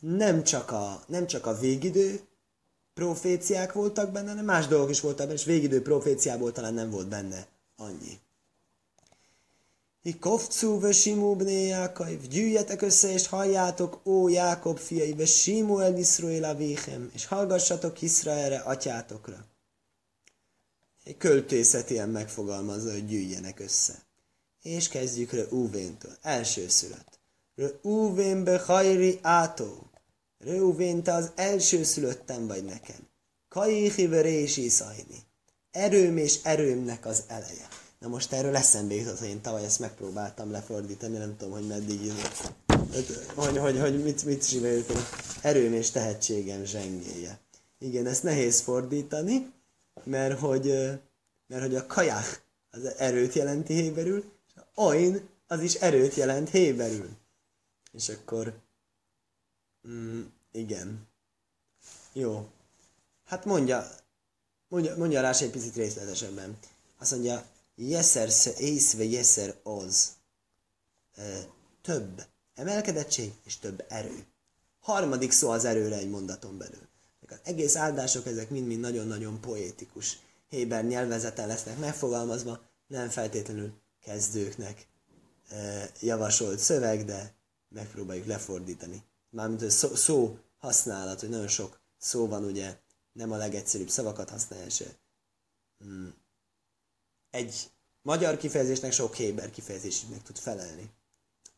nem 0.00 0.44
csak 0.44 0.70
a, 0.70 1.02
nem 1.06 1.26
csak 1.26 1.46
a 1.46 1.58
végidő 1.58 2.20
proféciák 2.94 3.72
voltak 3.72 4.12
benne, 4.12 4.28
hanem 4.28 4.44
más 4.44 4.66
dolgok 4.66 4.90
is 4.90 5.00
voltak 5.00 5.26
benne, 5.26 5.38
és 5.38 5.44
végidő 5.44 5.82
proféciából 5.82 6.52
talán 6.52 6.74
nem 6.74 6.90
volt 6.90 7.08
benne 7.08 7.46
annyi. 7.76 8.20
Kofcu 10.20 10.80
ve 10.80 10.92
Simú 10.92 11.40
Jákaiv, 11.46 12.28
gyűjjetek 12.28 12.82
össze 12.82 13.12
és 13.12 13.26
halljátok, 13.26 14.00
ó 14.04 14.28
Jákob 14.28 14.78
fiai, 14.78 15.14
ve 15.14 15.26
Simú 15.26 15.78
el 15.78 15.96
Iszrael 15.96 16.44
avichem, 16.44 17.10
és 17.14 17.26
hallgassatok 17.26 18.02
Iszraelre, 18.02 18.58
atyátokra. 18.58 19.44
Egy 21.04 21.16
költészet 21.16 21.90
ilyen 21.90 22.08
megfogalmazza, 22.08 22.92
hogy 22.92 23.06
gyűjjenek 23.06 23.60
össze. 23.60 24.05
És 24.66 24.88
kezdjük 24.88 25.32
Reuvéntől, 25.32 26.16
első 26.22 26.68
szület. 26.68 27.18
Reuvén 27.54 28.44
be 28.44 28.58
hajri 28.58 29.18
átó. 29.22 29.90
Reuvén, 30.38 31.02
te 31.02 31.12
az 31.12 31.30
első 31.34 31.82
szülöttem 31.82 32.46
vagy 32.46 32.64
nekem. 32.64 33.08
Kaihi 33.48 34.06
verési 34.06 34.68
szajni. 34.68 35.22
Erőm 35.70 36.16
és 36.16 36.38
erőmnek 36.42 37.06
az 37.06 37.22
eleje. 37.26 37.68
Na 37.98 38.08
most 38.08 38.32
erről 38.32 38.56
eszembe 38.56 38.94
jutott, 38.94 39.18
hogy 39.18 39.28
én 39.28 39.40
tavaly 39.40 39.64
ezt 39.64 39.78
megpróbáltam 39.78 40.50
lefordítani, 40.50 41.16
nem 41.16 41.36
tudom, 41.36 41.52
hogy 41.52 41.66
meddig 41.66 42.12
hogy, 43.34 43.58
hogy, 43.58 43.78
hogy 43.78 44.02
mit, 44.02 44.24
mit 44.24 44.48
csináljuk, 44.48 44.86
erőm 45.42 45.72
és 45.72 45.90
tehetségem 45.90 46.64
zsengéje. 46.64 47.38
Igen, 47.78 48.06
ezt 48.06 48.22
nehéz 48.22 48.60
fordítani, 48.60 49.52
mert 50.04 50.38
hogy, 50.38 50.64
mert 51.46 51.62
hogy 51.62 51.74
a 51.74 51.86
kajach 51.86 52.38
az 52.70 52.94
erőt 52.98 53.32
jelenti 53.32 53.74
héberül, 53.74 54.18
és 54.18 54.35
oin 54.76 55.28
az 55.46 55.60
is 55.60 55.74
erőt 55.74 56.14
jelent 56.14 56.50
héberül. 56.50 57.08
És 57.92 58.08
akkor, 58.08 58.54
mm, 59.88 60.22
igen. 60.52 61.08
Jó. 62.12 62.48
Hát 63.24 63.44
mondja, 63.44 63.90
mondja, 64.68 64.96
mondja 64.96 65.20
rá 65.20 65.32
egy 65.32 65.50
picit 65.50 65.74
részletesebben. 65.74 66.58
Azt 66.98 67.10
mondja, 67.10 67.46
Jeszer 67.74 68.30
se 68.30 68.52
észve 68.58 69.04
jeszer 69.04 69.54
az. 69.62 70.12
Több 71.82 72.26
emelkedettség 72.54 73.32
és 73.44 73.58
több 73.58 73.84
erő. 73.88 74.26
Harmadik 74.80 75.32
szó 75.32 75.50
az 75.50 75.64
erőre 75.64 75.96
egy 75.96 76.10
mondaton 76.10 76.58
belül. 76.58 76.88
Az 77.28 77.38
egész 77.42 77.76
áldások 77.76 78.26
ezek 78.26 78.50
mind-mind 78.50 78.80
nagyon-nagyon 78.80 79.40
poétikus. 79.40 80.18
Héber 80.48 80.84
nyelvezeten 80.84 81.46
lesznek 81.46 81.78
megfogalmazva, 81.78 82.60
nem 82.86 83.08
feltétlenül 83.08 83.72
kezdőknek 84.06 84.86
javasolt 86.00 86.58
szöveg, 86.58 87.04
de 87.04 87.34
megpróbáljuk 87.68 88.26
lefordítani. 88.26 89.02
Mármint 89.30 89.62
a 89.62 89.70
szó, 89.70 89.94
szó 89.94 90.38
használat, 90.58 91.20
hogy 91.20 91.28
nagyon 91.28 91.48
sok 91.48 91.80
szó 91.98 92.26
van, 92.26 92.44
ugye 92.44 92.76
nem 93.12 93.32
a 93.32 93.36
legegyszerűbb 93.36 93.88
szavakat 93.88 94.30
használja 94.30 94.70
se. 94.70 94.96
Hmm 95.78 96.24
egy 97.36 97.70
magyar 98.02 98.36
kifejezésnek 98.36 98.92
sok 98.92 99.14
héber 99.14 99.50
kifejezés 99.50 100.02
meg 100.10 100.22
tud 100.22 100.36
felelni. 100.36 100.90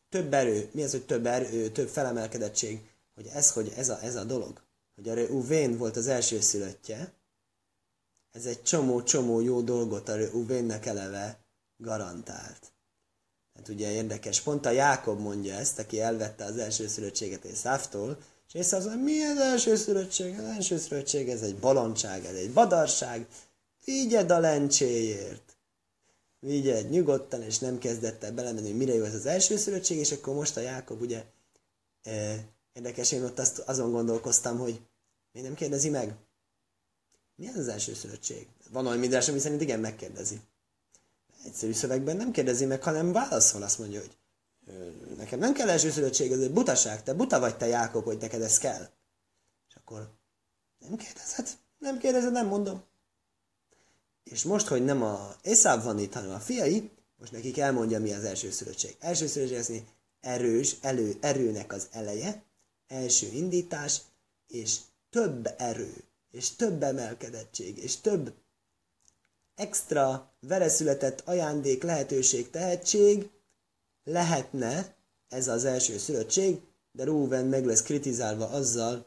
Több 0.09 0.33
erő, 0.33 0.69
mi 0.73 0.83
az, 0.83 0.91
hogy 0.91 1.05
több 1.05 1.25
erő, 1.25 1.69
több 1.69 1.87
felemelkedettség, 1.87 2.89
hogy 3.15 3.27
ez, 3.33 3.51
hogy 3.51 3.73
ez 3.75 3.89
a, 3.89 4.01
ez 4.01 4.15
a 4.15 4.23
dolog, 4.23 4.61
hogy 4.95 5.09
a 5.09 5.13
Uvén 5.15 5.77
volt 5.77 5.97
az 5.97 6.07
első 6.07 6.39
szülöttje, 6.39 7.13
ez 8.31 8.45
egy 8.45 8.63
csomó-csomó 8.63 9.39
jó 9.39 9.61
dolgot 9.61 10.09
a 10.09 10.17
Uvénnek 10.33 10.85
eleve 10.85 11.39
garantált. 11.79 12.71
Hát 13.55 13.67
ugye 13.67 13.91
érdekes, 13.91 14.41
pont 14.41 14.65
a 14.65 14.71
Jákob 14.71 15.19
mondja 15.19 15.55
ezt, 15.55 15.79
aki 15.79 16.01
elvette 16.01 16.45
az 16.45 16.57
első 16.57 16.87
szülöttséget 16.87 17.43
Észáftól, 17.43 18.17
és 18.47 18.53
Észáv 18.53 18.83
mondja, 18.83 19.03
mi 19.03 19.21
az 19.21 19.37
első 19.37 19.75
szülöttség? 19.75 20.39
Az 20.39 20.45
első 20.45 20.77
szülöttség, 20.77 21.29
ez 21.29 21.41
egy 21.41 21.55
balondság, 21.55 22.25
ez 22.25 22.35
egy 22.35 22.51
badarság, 22.51 23.27
vigyed 23.85 24.31
a 24.31 24.39
lencséért 24.39 25.57
vigyed 26.39 26.89
nyugodtan, 26.89 27.41
és 27.41 27.59
nem 27.59 27.77
kezdett 27.77 28.23
el 28.23 28.31
belemenni, 28.31 28.67
hogy 28.67 28.77
mire 28.77 28.93
jó 28.93 29.03
ez 29.03 29.13
az 29.13 29.25
első 29.25 29.57
szülöttség, 29.57 29.97
és 29.97 30.11
akkor 30.11 30.35
most 30.35 30.57
a 30.57 30.61
Jákob 30.61 31.01
ugye 31.01 31.25
e, 32.01 32.45
érdekes, 32.73 33.11
én 33.11 33.23
ott 33.23 33.39
azt, 33.39 33.59
azon 33.59 33.91
gondolkoztam, 33.91 34.57
hogy 34.57 34.81
mi 35.31 35.41
nem 35.41 35.53
kérdezi 35.53 35.89
meg? 35.89 36.15
Mi 37.35 37.47
az 37.47 37.57
az 37.57 37.67
első 37.67 37.93
szülöttség? 37.93 38.47
Van 38.71 38.87
olyan 38.87 38.99
mindrás, 38.99 39.29
ami 39.29 39.39
szerint 39.39 39.61
igen, 39.61 39.79
megkérdezi. 39.79 40.39
Egyszerű 41.45 41.71
szövegben 41.71 42.17
nem 42.17 42.31
kérdezi 42.31 42.65
meg, 42.65 42.83
hanem 42.83 43.11
válaszol, 43.11 43.63
azt 43.63 43.79
mondja, 43.79 43.99
hogy 43.99 44.17
nekem 45.17 45.39
nem 45.39 45.53
kell 45.53 45.69
első 45.69 45.89
szülöttség, 45.89 46.31
ez 46.31 46.39
egy 46.39 46.53
butaság, 46.53 47.03
te 47.03 47.13
buta 47.13 47.39
vagy 47.39 47.57
te 47.57 47.67
Jákob, 47.67 48.03
hogy 48.03 48.17
neked 48.17 48.41
ez 48.41 48.57
kell. 48.57 48.89
És 49.69 49.75
akkor 49.75 50.09
nem 50.79 50.95
kérdezed, 50.95 51.47
nem 51.77 51.97
kérdezed, 51.97 52.31
nem 52.31 52.47
mondom. 52.47 52.83
És 54.23 54.43
most, 54.43 54.67
hogy 54.67 54.83
nem 54.83 55.03
a 55.03 55.35
Eszáv 55.41 55.83
van 55.83 55.99
itt, 55.99 56.13
hanem 56.13 56.31
a 56.31 56.39
fiai, 56.39 56.91
most 57.17 57.31
nekik 57.31 57.57
elmondja, 57.57 57.99
mi 57.99 58.13
az 58.13 58.23
első 58.23 58.51
szülöttség. 58.51 58.95
Első 58.99 59.27
szülöttség 59.27 59.57
az 59.57 59.71
erős, 60.21 60.75
elő, 60.81 61.17
erőnek 61.19 61.73
az 61.73 61.87
eleje, 61.91 62.43
első 62.87 63.27
indítás, 63.27 64.01
és 64.47 64.79
több 65.09 65.53
erő, 65.57 66.03
és 66.31 66.55
több 66.55 66.83
emelkedettség, 66.83 67.77
és 67.77 67.97
több 67.97 68.33
extra 69.59 70.31
vereszületett 70.39 71.21
ajándék, 71.25 71.83
lehetőség, 71.83 72.49
tehetség 72.49 73.29
lehetne 74.03 74.95
ez 75.29 75.47
az 75.47 75.65
első 75.65 75.97
szülöttség, 75.97 76.59
de 76.91 77.03
Rúven 77.03 77.45
meg 77.45 77.65
lesz 77.65 77.81
kritizálva 77.81 78.49
azzal, 78.49 79.05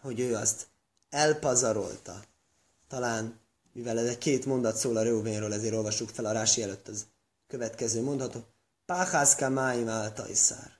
hogy 0.00 0.20
ő 0.20 0.34
azt 0.34 0.66
elpazarolta. 1.10 2.22
Talán 2.88 3.40
mivel 3.72 3.98
ez 3.98 4.18
két 4.18 4.46
mondat 4.46 4.76
szól 4.76 4.96
a 4.96 5.02
Reuvénről, 5.02 5.52
ezért 5.52 5.74
olvassuk 5.74 6.08
fel 6.08 6.24
a 6.24 6.32
Rási 6.32 6.62
előtt 6.62 6.88
az 6.88 7.06
következő 7.46 8.02
mondatot. 8.02 8.46
Páhászka 8.86 9.48
máim 9.48 9.88
áltajszár. 9.88 10.70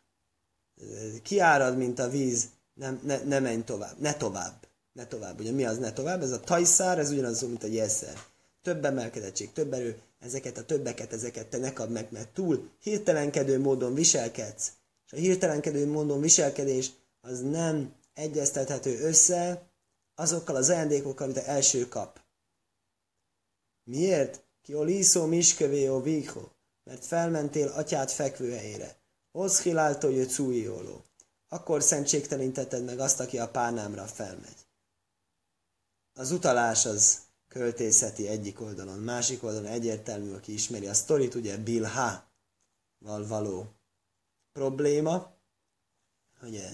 Kiárad, 1.22 1.76
mint 1.76 1.98
a 1.98 2.08
víz, 2.08 2.48
nem, 2.74 3.00
ne, 3.02 3.22
ne 3.22 3.38
menj 3.38 3.62
tovább, 3.62 3.98
ne 3.98 4.14
tovább, 4.14 4.66
ne 4.92 5.06
tovább. 5.06 5.40
Ugye 5.40 5.50
mi 5.50 5.64
az 5.64 5.78
ne 5.78 5.92
tovább? 5.92 6.22
Ez 6.22 6.30
a 6.30 6.40
tajszár, 6.40 6.98
ez 6.98 7.10
ugyanaz, 7.10 7.40
mint 7.40 7.64
a 7.64 7.66
jeszer. 7.66 8.14
Több 8.62 8.84
emelkedettség, 8.84 9.52
több 9.52 9.72
erő, 9.72 10.02
ezeket 10.18 10.58
a 10.58 10.64
többeket, 10.64 11.12
ezeket 11.12 11.46
te 11.46 11.58
ne 11.58 11.72
kapd 11.72 11.90
meg, 11.90 12.08
mert 12.10 12.28
túl 12.28 12.70
hirtelenkedő 12.80 13.58
módon 13.58 13.94
viselkedsz. 13.94 14.72
És 15.06 15.12
a 15.12 15.16
hirtelenkedő 15.16 15.86
módon 15.86 16.20
viselkedés 16.20 16.90
az 17.20 17.40
nem 17.40 17.94
egyeztethető 18.14 19.00
össze 19.00 19.70
azokkal 20.14 20.56
az 20.56 20.68
ajándékokkal, 20.68 21.26
amit 21.26 21.42
első 21.42 21.88
kap. 21.88 22.20
Miért? 23.84 24.44
Ki 24.62 24.74
oliszó 24.74 25.26
miskevé 25.26 25.88
o 25.88 26.02
vího, 26.02 26.48
mert 26.84 27.04
felmentél 27.04 27.68
atyát 27.68 28.10
fekvőhelyére. 28.10 28.96
Oszhiláltó 29.32 30.08
jött 30.08 30.28
szújóló. 30.28 31.04
Akkor 31.48 31.82
szentségtelenítetted 31.82 32.84
meg 32.84 32.98
azt, 32.98 33.20
aki 33.20 33.38
a 33.38 33.48
párnámra 33.48 34.06
felmegy. 34.06 34.66
Az 36.12 36.30
utalás 36.30 36.86
az 36.86 37.18
költészeti 37.52 38.28
egyik 38.28 38.60
oldalon, 38.60 38.98
másik 38.98 39.42
oldalon 39.42 39.70
egyértelmű, 39.70 40.32
aki 40.32 40.52
ismeri 40.52 40.86
a 40.86 40.94
sztorit, 40.94 41.34
ugye 41.34 41.56
Bilha 41.56 42.24
val 42.98 43.26
való 43.26 43.66
probléma, 44.52 45.32
ugye, 46.42 46.68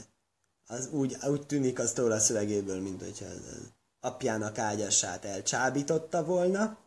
az 0.66 0.88
úgy, 0.90 1.16
úgy 1.26 1.46
tűnik 1.46 1.78
az 1.78 1.92
Tóra 1.92 2.18
szövegéből, 2.18 2.80
mint 2.80 3.02
hogyha 3.02 3.24
az 3.24 3.70
apjának 4.00 4.58
ágyasát 4.58 5.24
elcsábította 5.24 6.24
volna, 6.24 6.78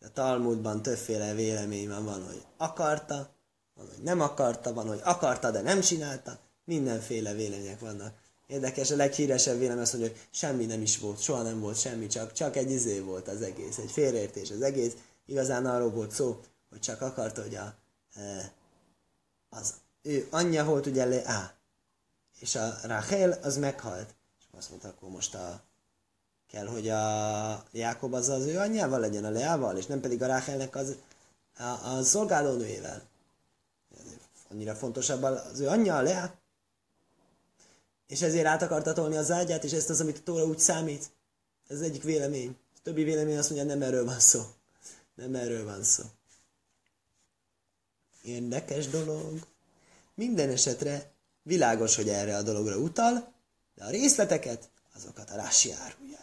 a 0.00 0.12
Talmudban 0.12 0.82
többféle 0.82 1.34
vélemény 1.34 1.88
van, 1.88 2.04
van, 2.04 2.26
hogy 2.26 2.46
akarta, 2.56 3.34
van, 3.74 3.86
hogy 3.88 4.02
nem 4.02 4.20
akarta, 4.20 4.72
van, 4.72 4.88
hogy 4.88 5.00
akarta, 5.04 5.50
de 5.50 5.60
nem 5.60 5.80
csinálta. 5.80 6.38
Mindenféle 6.64 7.32
vélemények 7.32 7.80
vannak. 7.80 8.14
Érdekes, 8.46 8.90
a 8.90 8.96
leghíresebb 8.96 9.58
vélemény 9.58 9.82
az, 9.82 9.90
hogy 9.90 10.16
semmi 10.30 10.64
nem 10.64 10.82
is 10.82 10.98
volt, 10.98 11.20
soha 11.20 11.42
nem 11.42 11.60
volt 11.60 11.78
semmi, 11.78 12.06
csak, 12.06 12.32
csak 12.32 12.56
egy 12.56 12.70
izé 12.70 13.00
volt 13.00 13.28
az 13.28 13.42
egész, 13.42 13.78
egy 13.78 13.90
félreértés 13.90 14.50
az 14.50 14.62
egész. 14.62 14.92
Igazán 15.26 15.66
arról 15.66 15.90
volt 15.90 16.10
szó, 16.10 16.40
hogy 16.70 16.80
csak 16.80 17.00
akarta, 17.00 17.42
hogy 17.42 17.54
a, 17.54 17.74
e, 18.14 18.52
az 19.48 19.74
ő 20.02 20.26
anyja 20.30 20.64
volt 20.64 20.86
ugye 20.86 21.04
le, 21.04 21.22
á, 21.24 21.54
és 22.40 22.54
a 22.54 22.74
Rachel 22.82 23.38
az 23.42 23.56
meghalt. 23.56 24.14
És 24.38 24.44
azt 24.58 24.70
mondta, 24.70 24.88
akkor 24.88 25.10
most 25.10 25.34
a 25.34 25.62
kell, 26.52 26.66
hogy 26.66 26.88
a 26.88 27.64
Jákob 27.72 28.14
az 28.14 28.28
az 28.28 28.44
ő 28.44 28.58
anyjával 28.58 29.00
legyen, 29.00 29.24
a 29.24 29.30
Leával, 29.30 29.76
és 29.76 29.86
nem 29.86 30.00
pedig 30.00 30.22
a 30.22 30.26
Ráhelnek 30.26 30.76
az 30.76 30.96
a, 31.58 31.62
a 31.62 32.02
szolgálónőjével. 32.02 33.02
Annyira 34.50 34.74
fontosabb 34.74 35.22
az 35.22 35.60
ő 35.60 35.68
anyja, 35.68 35.96
a 35.96 36.02
Lea. 36.02 36.40
És 38.06 38.22
ezért 38.22 38.46
át 38.46 38.62
akarta 38.62 38.92
tolni 38.92 39.16
az 39.16 39.30
ágyát, 39.30 39.64
és 39.64 39.72
ezt 39.72 39.90
az, 39.90 40.00
amit 40.00 40.18
a 40.18 40.22
Tóra 40.22 40.44
úgy 40.44 40.58
számít. 40.58 41.10
Ez 41.68 41.76
az 41.76 41.82
egyik 41.82 42.02
vélemény. 42.02 42.56
A 42.74 42.78
többi 42.82 43.02
vélemény 43.02 43.38
azt 43.38 43.50
mondja, 43.50 43.68
nem 43.68 43.82
erről 43.82 44.04
van 44.04 44.20
szó. 44.20 44.42
Nem 45.14 45.34
erről 45.34 45.64
van 45.64 45.82
szó. 45.82 46.02
Érdekes 48.22 48.88
dolog. 48.88 49.46
Minden 50.14 50.50
esetre 50.50 51.12
világos, 51.42 51.96
hogy 51.96 52.08
erre 52.08 52.36
a 52.36 52.42
dologra 52.42 52.76
utal, 52.76 53.32
de 53.74 53.84
a 53.84 53.90
részleteket, 53.90 54.70
azokat 54.94 55.30
a 55.30 55.36
Rási 55.36 55.72
árulja. 55.72 56.18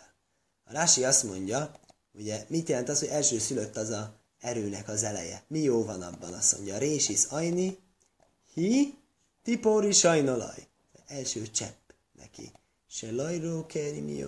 A 0.64 0.72
Rási 0.72 1.04
azt 1.04 1.24
mondja, 1.24 1.80
ugye, 2.14 2.46
mit 2.48 2.70
jelent 2.70 2.90
az, 2.90 3.00
hogy 3.00 3.08
első 3.08 3.40
szülött 3.40 3.78
az 3.78 3.90
a 3.90 4.14
erőnek 4.40 4.88
az 4.88 5.04
eleje? 5.04 5.44
Mi 5.48 5.60
jó 5.60 5.84
van 5.84 6.02
abban? 6.02 6.34
Azt 6.34 6.56
mondja, 6.56 6.78
résis 6.78 7.26
ajni, 7.26 7.78
hi, 8.54 8.98
tipóri 9.44 9.92
sajnolaj. 9.92 10.68
Első 11.10 11.48
csepp 11.48 11.89
neki. 12.12 12.51
Se 12.88 13.12
lajró 13.12 13.66
keri 13.66 14.00
mi 14.00 14.25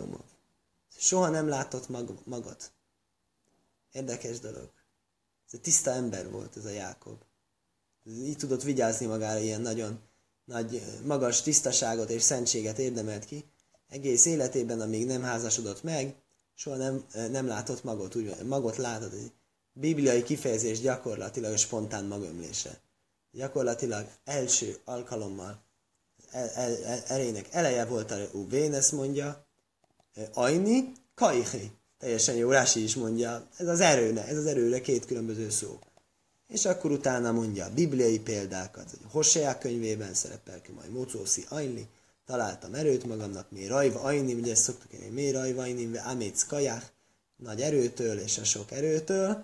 Soha 0.98 1.30
nem 1.30 1.48
látott 1.48 1.90
mag- 1.90 2.26
magot. 2.26 2.72
Érdekes 3.92 4.40
dolog. 4.40 4.72
Ez 5.48 5.54
egy 5.54 5.62
tiszta 5.62 5.92
ember 5.92 6.32
volt 6.32 6.58
ez 6.58 6.66
a 6.66 6.70
Jákob. 6.70 7.18
Így 8.06 8.38
tudott 8.38 8.64
vigyázni 8.64 9.06
magára, 9.06 9.40
ilyen 9.40 9.62
nagyon 9.62 10.00
nagy, 10.46 10.84
magas 11.06 11.42
tisztaságot 11.42 12.10
és 12.10 12.22
szentséget 12.22 12.80
érdemelt 12.80 13.26
ki. 13.26 13.46
Egész 13.88 14.26
életében, 14.26 14.82
amíg 14.82 15.06
nem 15.06 15.22
házasodott 15.22 15.84
meg, 15.84 16.16
soha 16.56 16.76
nem, 16.76 17.06
nem 17.32 17.48
látott 17.48 17.84
magot, 17.84 18.16
úgy, 18.16 18.36
magot 18.44 18.76
látott. 18.76 19.14
Egy 19.14 19.32
bibliai 19.74 20.24
kifejezés 20.24 20.80
gyakorlatilag 20.80 21.54
a 21.54 21.58
spontán 21.58 22.06
magömlése. 22.06 22.82
Gyakorlatilag 23.32 24.08
első 24.24 24.80
alkalommal 24.86 25.70
erének 27.08 27.48
eleje 27.52 27.86
volt 27.86 28.12
a 28.12 28.18
Uvén, 28.32 28.74
ezt 28.74 28.92
mondja, 28.92 29.46
Ajni, 30.34 30.92
Kaihi. 31.16 31.72
Teljesen 32.00 32.36
jó, 32.36 32.50
Rási 32.50 32.84
is 32.84 32.96
mondja, 32.96 33.48
ez 33.58 33.68
az 33.68 33.80
erőne, 33.80 34.28
ez 34.28 34.38
az 34.38 34.46
erőre 34.46 34.82
két 34.82 35.06
különböző 35.06 35.50
szó. 35.50 35.80
És 36.48 36.66
akkor 36.66 36.92
utána 36.92 37.32
mondja 37.32 37.66
a 37.66 37.74
bibliai 37.74 38.20
példákat. 38.20 38.90
Hoseák 39.12 39.60
könyvében 39.60 40.14
szerepel 40.14 40.62
ki 40.62 40.72
majd 40.72 40.92
Mocószi 40.92 41.46
Ajni, 41.50 41.88
találtam 42.26 42.74
erőt 42.74 43.06
magamnak, 43.06 43.52
mi 43.52 43.68
rajva 43.68 44.00
ajni, 44.00 44.34
ugye 44.34 44.52
ezt 44.52 44.64
szoktuk 44.64 44.94
írni, 44.94 45.08
mi 45.08 45.32
rajva 45.32 45.62
ajni, 45.62 45.98
améc 45.98 46.44
kaják, 46.44 46.92
nagy 47.36 47.62
erőtől 47.62 48.20
és 48.20 48.38
a 48.38 48.44
sok 48.44 48.72
erőtől. 48.72 49.44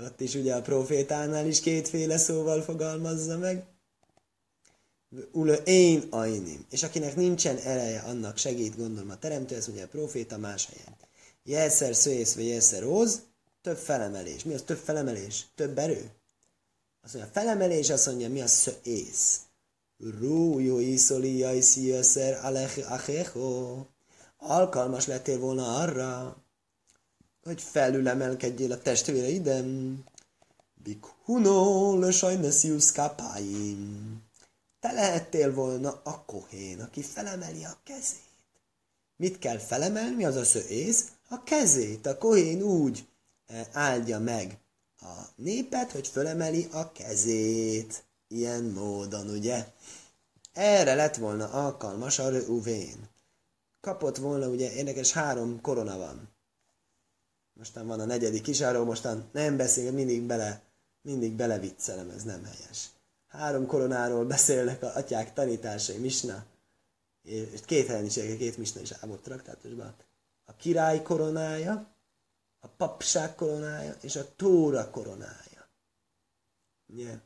Ott 0.00 0.20
is 0.20 0.34
ugye 0.34 0.54
a 0.54 0.62
profétánál 0.62 1.46
is 1.46 1.60
kétféle 1.60 2.16
szóval 2.18 2.62
fogalmazza 2.62 3.38
meg. 3.38 3.64
Ule 5.32 5.56
én 5.56 6.06
ajnim. 6.10 6.66
És 6.70 6.82
akinek 6.82 7.16
nincsen 7.16 7.56
ereje, 7.56 8.00
annak 8.00 8.36
segít, 8.36 8.76
gondolom 8.76 9.10
a 9.10 9.18
teremtő, 9.18 9.54
ez 9.54 9.68
ugye 9.68 9.82
a 9.84 9.88
proféta 9.88 10.38
más 10.38 10.66
helyen. 10.66 10.96
Jelszer 11.44 11.94
szőész 11.94 12.34
vagy 12.34 12.46
jelszer 12.46 12.84
óz, 12.84 13.22
több 13.62 13.76
felemelés. 13.76 14.44
Mi 14.44 14.54
az 14.54 14.62
több 14.62 14.78
felemelés? 14.78 15.46
Több 15.54 15.78
erő? 15.78 16.10
Azt 17.02 17.14
mondja, 17.14 17.32
felemelés 17.32 17.90
azt 17.90 18.06
mondja, 18.06 18.28
mi 18.28 18.40
a 18.40 18.46
szőész? 18.46 19.40
Rú, 19.98 20.58
jó 20.58 20.78
iszoli, 20.78 21.36
jajszi, 21.36 21.86
jöszer. 21.86 22.40
Alkalmas 24.36 25.06
lettél 25.06 25.38
volna 25.38 25.76
arra, 25.76 26.36
hogy 27.42 27.62
felülemelkedjél 27.62 28.72
a 28.72 28.78
testvéreidem. 28.78 29.98
Bikhuno, 30.82 31.98
le 31.98 32.10
sajnesius 32.10 32.92
kapáim. 32.92 34.21
Te 34.82 34.92
lehettél 34.92 35.54
volna 35.54 36.00
a 36.04 36.24
kohén, 36.24 36.80
aki 36.80 37.02
felemeli 37.02 37.64
a 37.64 37.76
kezét. 37.84 38.30
Mit 39.16 39.38
kell 39.38 39.58
felemelni, 39.58 40.24
az 40.24 40.36
a 40.36 40.44
szőész? 40.44 41.08
A 41.28 41.42
kezét. 41.42 42.06
A 42.06 42.18
kohén 42.18 42.62
úgy 42.62 43.08
áldja 43.72 44.18
meg 44.18 44.58
a 45.00 45.28
népet, 45.34 45.92
hogy 45.92 46.08
felemeli 46.08 46.68
a 46.72 46.92
kezét. 46.92 48.04
Ilyen 48.28 48.64
módon, 48.64 49.28
ugye? 49.28 49.66
Erre 50.52 50.94
lett 50.94 51.16
volna 51.16 51.50
alkalmas 51.50 52.18
a 52.18 52.28
Rövén. 52.28 53.08
Kapott 53.80 54.16
volna, 54.16 54.46
ugye 54.48 54.72
érdekes, 54.72 55.12
három 55.12 55.60
korona 55.60 55.98
van. 55.98 56.28
Mostan 57.52 57.86
van 57.86 58.00
a 58.00 58.04
negyedik 58.04 58.46
is, 58.46 58.60
arról 58.60 58.84
mostan 58.84 59.28
nem 59.32 59.56
beszél, 59.56 59.92
mindig 59.92 60.22
bele, 60.22 60.62
mindig 61.02 61.32
beleviccelem, 61.32 62.10
ez 62.10 62.22
nem 62.22 62.44
helyes. 62.44 62.90
Három 63.32 63.66
koronáról 63.66 64.24
beszélnek 64.24 64.82
a 64.82 64.94
atyák 64.94 65.32
tanításai, 65.32 65.96
Misna, 65.96 66.44
és 67.22 67.60
két 67.64 67.86
helyen 67.86 68.04
is, 68.04 68.14
két 68.14 68.56
Misna 68.56 68.80
is 68.80 68.92
álmott 69.00 69.22
traktátusban. 69.22 69.94
A 70.44 70.56
király 70.56 71.02
koronája, 71.02 71.94
a 72.60 72.66
papság 72.76 73.34
koronája 73.34 73.96
és 74.00 74.16
a 74.16 74.34
tóra 74.36 74.90
koronája. 74.90 75.68
Yeah. 76.86 77.16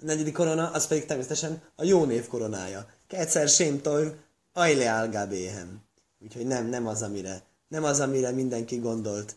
A 0.00 0.04
negyedik 0.04 0.34
korona, 0.34 0.70
az 0.70 0.86
pedig 0.86 1.06
természetesen 1.06 1.62
a 1.74 1.84
jó 1.84 2.04
név 2.04 2.26
koronája. 2.26 2.90
Kétszer 3.06 3.48
sémtoj, 3.48 4.20
ajle 4.52 4.88
álgábéhem. 4.88 5.82
Úgyhogy 6.18 6.46
nem, 6.46 6.66
nem 6.66 6.86
az, 6.86 7.02
amire, 7.02 7.42
nem 7.68 7.84
az, 7.84 8.00
amire 8.00 8.30
mindenki 8.30 8.76
gondolt 8.76 9.36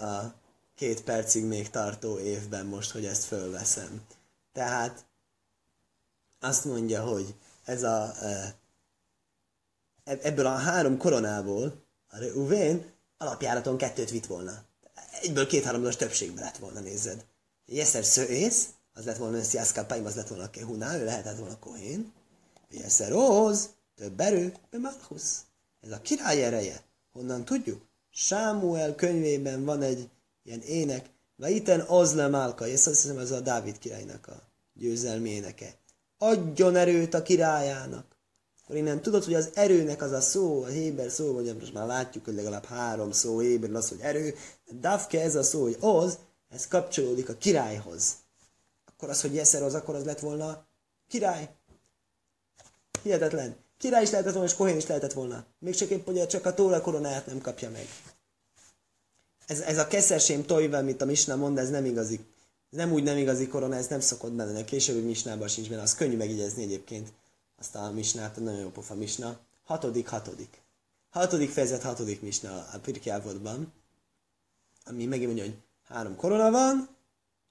a 0.00 0.34
két 0.74 1.02
percig 1.02 1.44
még 1.44 1.70
tartó 1.70 2.18
évben 2.18 2.66
most, 2.66 2.90
hogy 2.90 3.04
ezt 3.04 3.24
fölveszem. 3.24 4.02
Tehát 4.58 5.06
azt 6.40 6.64
mondja, 6.64 7.04
hogy 7.04 7.34
ez 7.64 7.82
a, 7.82 8.14
ebből 10.04 10.46
a 10.46 10.54
három 10.54 10.96
koronából 10.96 11.84
a 12.08 12.24
Uvén 12.24 12.92
alapjáraton 13.18 13.76
kettőt 13.76 14.10
vitt 14.10 14.26
volna. 14.26 14.64
Egyből 15.20 15.46
két-háromos 15.46 15.96
többségbe 15.96 16.40
lett 16.40 16.56
volna, 16.56 16.80
nézed. 16.80 17.24
Jeszer 17.66 18.04
szőész, 18.04 18.68
az 18.92 19.04
lett 19.04 19.16
volna 19.16 19.42
Sziaszka 19.42 19.84
Paim, 19.84 20.04
az 20.06 20.14
lett 20.14 20.28
volna 20.28 20.44
a 20.44 20.50
Kehuna, 20.50 20.96
ő 20.96 21.04
lehetett 21.04 21.38
volna 21.38 21.58
Kohén. 21.58 22.12
Jeszer 22.70 23.12
Óz, 23.12 23.70
több 23.94 24.20
erő, 24.20 24.54
Malchus. 24.70 25.22
Ez 25.80 25.90
a 25.90 26.00
király 26.00 26.44
ereje. 26.44 26.82
Honnan 27.12 27.44
tudjuk? 27.44 27.82
Sámuel 28.10 28.94
könyvében 28.94 29.64
van 29.64 29.82
egy 29.82 30.10
ilyen 30.42 30.60
ének, 30.60 31.10
itten 31.46 31.80
az 31.80 32.14
le 32.14 32.28
Málka, 32.28 32.66
és 32.66 32.86
azt 32.86 33.02
hiszem 33.02 33.18
ez 33.18 33.30
a 33.30 33.40
Dávid 33.40 33.78
királynak 33.78 34.26
a 34.26 34.47
győzelmi 34.78 35.30
éneke. 35.30 35.74
Adjon 36.18 36.76
erőt 36.76 37.14
a 37.14 37.22
királyának. 37.22 38.16
Akkor 38.64 38.76
innen 38.76 39.02
tudod, 39.02 39.24
hogy 39.24 39.34
az 39.34 39.50
erőnek 39.54 40.02
az 40.02 40.12
a 40.12 40.20
szó, 40.20 40.62
a 40.62 40.66
héber 40.66 41.10
szó, 41.10 41.32
vagy 41.32 41.56
most 41.58 41.72
már 41.72 41.86
látjuk, 41.86 42.24
hogy 42.24 42.34
legalább 42.34 42.64
három 42.64 43.12
szó 43.12 43.38
héber 43.38 43.72
az, 43.72 43.88
hogy 43.88 44.00
erő, 44.00 44.34
de 44.66 44.72
Davke 44.80 45.20
ez 45.22 45.34
a 45.34 45.42
szó, 45.42 45.62
hogy 45.62 45.76
az, 45.80 46.18
ez 46.48 46.68
kapcsolódik 46.68 47.28
a 47.28 47.34
királyhoz. 47.34 48.16
Akkor 48.86 49.08
az, 49.08 49.20
hogy 49.20 49.34
Jeszer 49.34 49.62
az, 49.62 49.74
akkor 49.74 49.94
az 49.94 50.04
lett 50.04 50.20
volna 50.20 50.66
király. 51.08 51.48
Hihetetlen. 53.02 53.56
Király 53.78 54.02
is 54.02 54.10
lehetett 54.10 54.32
volna, 54.32 54.48
és 54.48 54.54
Kohén 54.54 54.76
is 54.76 54.86
lehetett 54.86 55.12
volna. 55.12 55.44
Még 55.58 55.74
csak 55.74 55.90
épp, 55.90 56.06
hogy 56.06 56.26
csak 56.26 56.46
a 56.46 56.54
tóra 56.54 56.80
koronáját 56.80 57.26
nem 57.26 57.40
kapja 57.40 57.70
meg. 57.70 57.86
Ez, 59.46 59.60
ez 59.60 59.78
a 59.78 59.86
keszersém 59.86 60.44
tojva, 60.44 60.76
amit 60.76 61.02
a 61.02 61.04
Misna 61.04 61.36
mond, 61.36 61.58
ez 61.58 61.70
nem 61.70 61.84
igazi. 61.84 62.20
Nem 62.70 62.92
úgy 62.92 63.02
nem 63.02 63.16
igazi 63.16 63.46
korona, 63.46 63.76
ez 63.76 63.86
nem 63.86 64.00
szokott 64.00 64.32
benne. 64.32 64.58
A 64.58 64.64
későbbi 64.64 65.00
Misnában 65.00 65.48
sincs 65.48 65.68
benne. 65.68 65.82
Az 65.82 65.94
könnyű 65.94 66.16
megígyezni 66.16 66.62
egyébként 66.62 67.12
azt 67.58 67.74
a 67.74 67.90
misnát, 67.90 68.36
a 68.36 68.40
nagyon 68.40 68.60
jó 68.60 68.68
pofa 68.68 68.94
misna. 68.94 69.38
Hatodik, 69.64 70.08
hatodik. 70.08 70.60
Hatodik 71.10 71.50
fejezet, 71.50 71.82
hatodik 71.82 72.20
misna 72.20 72.66
a 72.72 72.78
Pirkjávodban, 72.78 73.72
ami 74.84 75.04
megint 75.04 75.26
mondja, 75.26 75.44
hogy 75.44 75.56
három 75.88 76.16
korona 76.16 76.50
van, 76.50 76.88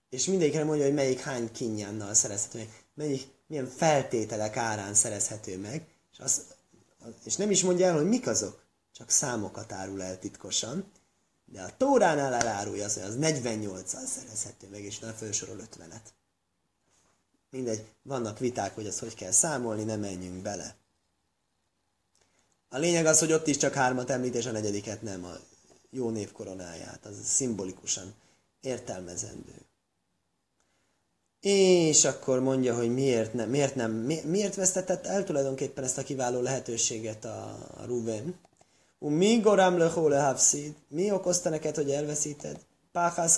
és 0.09 0.25
mindegyikre 0.25 0.63
mondja, 0.63 0.85
hogy 0.85 0.93
melyik 0.93 1.19
hány 1.19 1.51
kinyánnal 1.51 2.13
szerezhető 2.13 2.57
meg, 2.57 2.69
melyik, 2.93 3.27
milyen 3.47 3.67
feltételek 3.67 4.57
árán 4.57 4.93
szerezhető 4.93 5.57
meg, 5.57 5.87
és, 6.11 6.19
az, 6.19 6.45
és 7.23 7.35
nem 7.35 7.51
is 7.51 7.63
mondja 7.63 7.85
el, 7.85 7.95
hogy 7.95 8.07
mik 8.07 8.27
azok, 8.27 8.63
csak 8.91 9.09
számokat 9.09 9.71
árul 9.71 10.03
el 10.03 10.19
titkosan, 10.19 10.91
de 11.51 11.61
a 11.61 11.77
Tóránál 11.77 12.33
elárulja 12.33 12.85
az, 12.85 12.93
hogy 12.93 13.03
az 13.03 13.17
48-al 13.19 14.05
szerezhető 14.05 14.67
meg, 14.71 14.83
és 14.83 14.99
nem 14.99 15.13
felsorol 15.13 15.57
50-et. 15.57 16.01
Mindegy, 17.49 17.85
vannak 18.01 18.39
viták, 18.39 18.75
hogy 18.75 18.87
azt 18.87 18.99
hogy 18.99 19.15
kell 19.15 19.31
számolni, 19.31 19.83
nem 19.83 19.99
menjünk 19.99 20.41
bele. 20.41 20.75
A 22.69 22.77
lényeg 22.77 23.05
az, 23.05 23.19
hogy 23.19 23.31
ott 23.31 23.47
is 23.47 23.57
csak 23.57 23.73
hármat 23.73 24.09
említ, 24.09 24.35
és 24.35 24.45
a 24.45 24.51
negyediket 24.51 25.01
nem, 25.01 25.25
a 25.25 25.33
jó 25.89 26.09
név 26.09 26.31
koronáját, 26.31 27.05
az 27.05 27.15
szimbolikusan 27.23 28.13
értelmezendő. 28.61 29.65
És 31.39 32.05
akkor 32.05 32.39
mondja, 32.39 32.75
hogy 32.75 32.93
miért 32.93 33.33
nem, 33.33 33.49
miért 33.49 33.75
nem, 33.75 33.91
miért 34.25 34.55
vesztetett 34.55 35.05
el 35.05 35.23
tulajdonképpen 35.23 35.83
ezt 35.83 35.97
a 35.97 36.03
kiváló 36.03 36.41
lehetőséget 36.41 37.25
a, 37.25 37.67
a 37.77 37.85
Ruben. 37.85 38.39
U 38.99 39.09
mi 39.09 39.39
gorám 39.39 39.77
lehó 39.77 40.07
Mi 40.87 41.11
okozta 41.11 41.49
neked, 41.49 41.75
hogy 41.75 41.91
elveszíted? 41.91 42.65
Páhász 42.91 43.37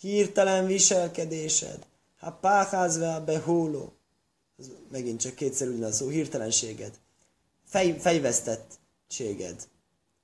Hirtelen 0.00 0.66
viselkedésed. 0.66 1.86
A 2.20 2.30
páházve 2.30 3.14
a 3.14 3.24
behóló. 3.24 3.92
az 4.58 4.70
megint 4.90 5.20
csak 5.20 5.34
kétszer 5.34 5.68
ugyanaz 5.68 5.96
szó, 5.96 6.08
hirtelenséged. 6.08 6.98
Fej, 7.64 7.98
fejvesztettséged. 7.98 9.68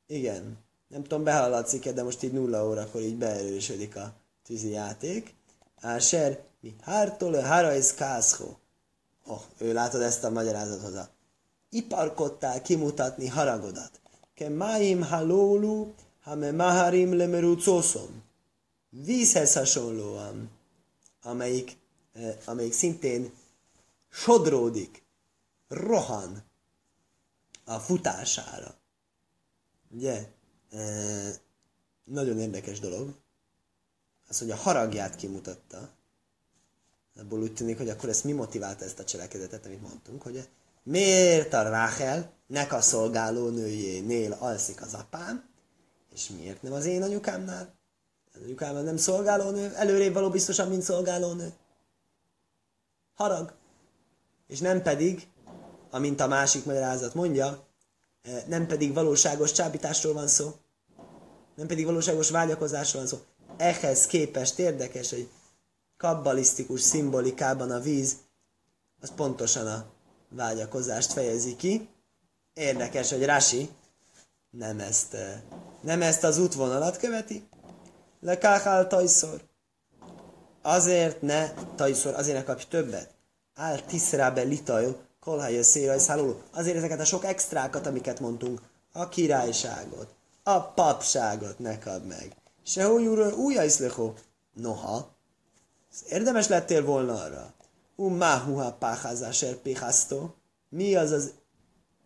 Igen. 0.06 0.58
Nem 0.88 1.02
tudom, 1.02 1.24
behallatszik 1.24 1.90
de 1.90 2.02
most 2.02 2.22
így 2.22 2.32
nulla 2.32 2.68
órakor 2.68 3.00
így 3.00 3.16
beerősödik 3.16 3.96
a 3.96 4.12
tűzi 4.44 4.70
játék. 4.70 5.34
Áser, 5.80 6.42
mi 6.60 6.74
hártól, 6.80 7.34
hárajsz 7.34 7.94
kászó. 7.94 8.56
Oh, 9.26 9.40
ő 9.58 9.72
látod 9.72 10.02
ezt 10.02 10.24
a 10.24 10.30
magyarázatot 10.30 10.94
a 10.94 11.08
iparkodtál 11.74 12.62
kimutatni 12.62 13.28
haragodat. 13.28 14.00
Ke 14.34 14.48
máim 14.48 15.02
halólu, 15.02 15.94
ha 16.22 16.34
me 16.34 16.52
maharim 16.52 17.16
lemerucoszom. 17.16 18.22
Vízhez 18.90 19.52
hasonlóan, 19.52 20.50
amelyik, 21.22 21.76
eh, 22.12 22.36
amelyik 22.44 22.72
szintén 22.72 23.32
sodródik, 24.10 25.02
rohan 25.68 26.42
a 27.64 27.78
futására. 27.78 28.74
Ugye? 29.90 30.28
E, 30.70 30.80
nagyon 32.04 32.38
érdekes 32.38 32.80
dolog. 32.80 33.14
Az, 34.28 34.38
hogy 34.38 34.50
a 34.50 34.56
haragját 34.56 35.16
kimutatta. 35.16 35.90
Ebből 37.14 37.40
úgy 37.40 37.54
tűnik, 37.54 37.76
hogy 37.76 37.88
akkor 37.88 38.08
ezt 38.08 38.24
mi 38.24 38.32
motiválta 38.32 38.84
ezt 38.84 38.98
a 38.98 39.04
cselekedetet, 39.04 39.66
amit 39.66 39.82
mondtunk, 39.82 40.22
hogy 40.22 40.48
miért 40.82 41.52
a 41.52 41.62
Ráhel 41.62 42.32
nek 42.46 42.72
a 42.72 42.80
szolgáló 42.80 43.48
nőjénél 43.48 44.36
alszik 44.38 44.82
az 44.82 44.94
apám, 44.94 45.48
és 46.12 46.28
miért 46.28 46.62
nem 46.62 46.72
az 46.72 46.84
én 46.84 47.02
anyukámnál? 47.02 47.74
Az 48.34 48.40
anyukám 48.44 48.84
nem 48.84 48.96
szolgálónő, 48.96 49.74
előrébb 49.74 50.12
való 50.12 50.30
biztosan, 50.30 50.68
mint 50.68 50.82
szolgálónő. 50.82 51.52
Harag. 53.14 53.52
És 54.46 54.60
nem 54.60 54.82
pedig, 54.82 55.28
amint 55.90 56.20
a 56.20 56.26
másik 56.26 56.64
magyarázat 56.64 57.14
mondja, 57.14 57.66
eh, 58.22 58.42
nem 58.46 58.66
pedig 58.66 58.94
valóságos 58.94 59.52
csábításról 59.52 60.12
van 60.12 60.28
szó, 60.28 60.54
nem 61.54 61.66
pedig 61.66 61.84
valóságos 61.84 62.30
vágyakozásról 62.30 63.02
van 63.02 63.10
szó. 63.10 63.18
Ehhez 63.56 64.06
képest 64.06 64.58
érdekes, 64.58 65.10
hogy 65.10 65.28
kabbalisztikus 65.96 66.80
szimbolikában 66.80 67.70
a 67.70 67.80
víz 67.80 68.16
az 69.00 69.12
pontosan 69.16 69.66
a 69.66 69.84
vágyakozást 70.28 71.12
fejezi 71.12 71.56
ki. 71.56 71.88
Érdekes, 72.54 73.10
hogy 73.10 73.24
Rasi 73.24 73.70
nem 74.50 74.80
ezt, 74.80 75.14
eh, 75.14 75.40
nem 75.80 76.02
ezt 76.02 76.24
az 76.24 76.38
útvonalat 76.38 76.96
követi. 76.96 77.48
Le 78.20 78.38
káhál 78.38 78.86
tajszor. 78.86 79.40
Azért 80.62 81.22
ne 81.22 81.52
tajszor, 81.76 82.14
azért 82.14 82.36
ne 82.36 82.44
kapj 82.44 82.64
többet. 82.68 83.14
Áll 83.54 83.80
tiszrábe 83.80 84.42
litajó, 84.42 84.96
kolhája 85.20 85.62
szélaj 85.62 85.98
szálló. 85.98 86.42
Azért 86.52 86.76
ezeket 86.76 87.00
a 87.00 87.04
sok 87.04 87.24
extrákat, 87.24 87.86
amiket 87.86 88.20
mondtunk, 88.20 88.60
a 88.92 89.08
királyságot, 89.08 90.14
a 90.42 90.60
papságot 90.60 91.58
ne 91.58 91.78
kap 91.78 92.04
meg. 92.06 92.36
Se 92.64 92.88
újra 92.88 93.64
iszlechó. 93.64 94.14
Noha, 94.52 95.16
érdemes 96.08 96.48
lettél 96.48 96.84
volna 96.84 97.22
arra. 97.22 97.54
Umáhuha 97.96 98.72
páházáser 98.72 99.54
péháztó. 99.54 100.34
Mi 100.68 100.94
az 100.94 101.10
az 101.10 101.32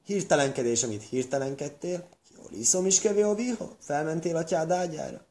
hirtelenkedés, 0.08 0.82
amit 0.82 1.02
hirtelenkedtél? 1.02 2.08
Jól 2.36 2.50
iszom 2.52 2.86
is 2.86 3.00
kevé 3.00 3.22
a 3.22 3.34
viho. 3.34 3.68
Felmentél 3.78 4.36
a 4.36 4.44
tyád 4.44 4.70
ágyára. 4.70 5.26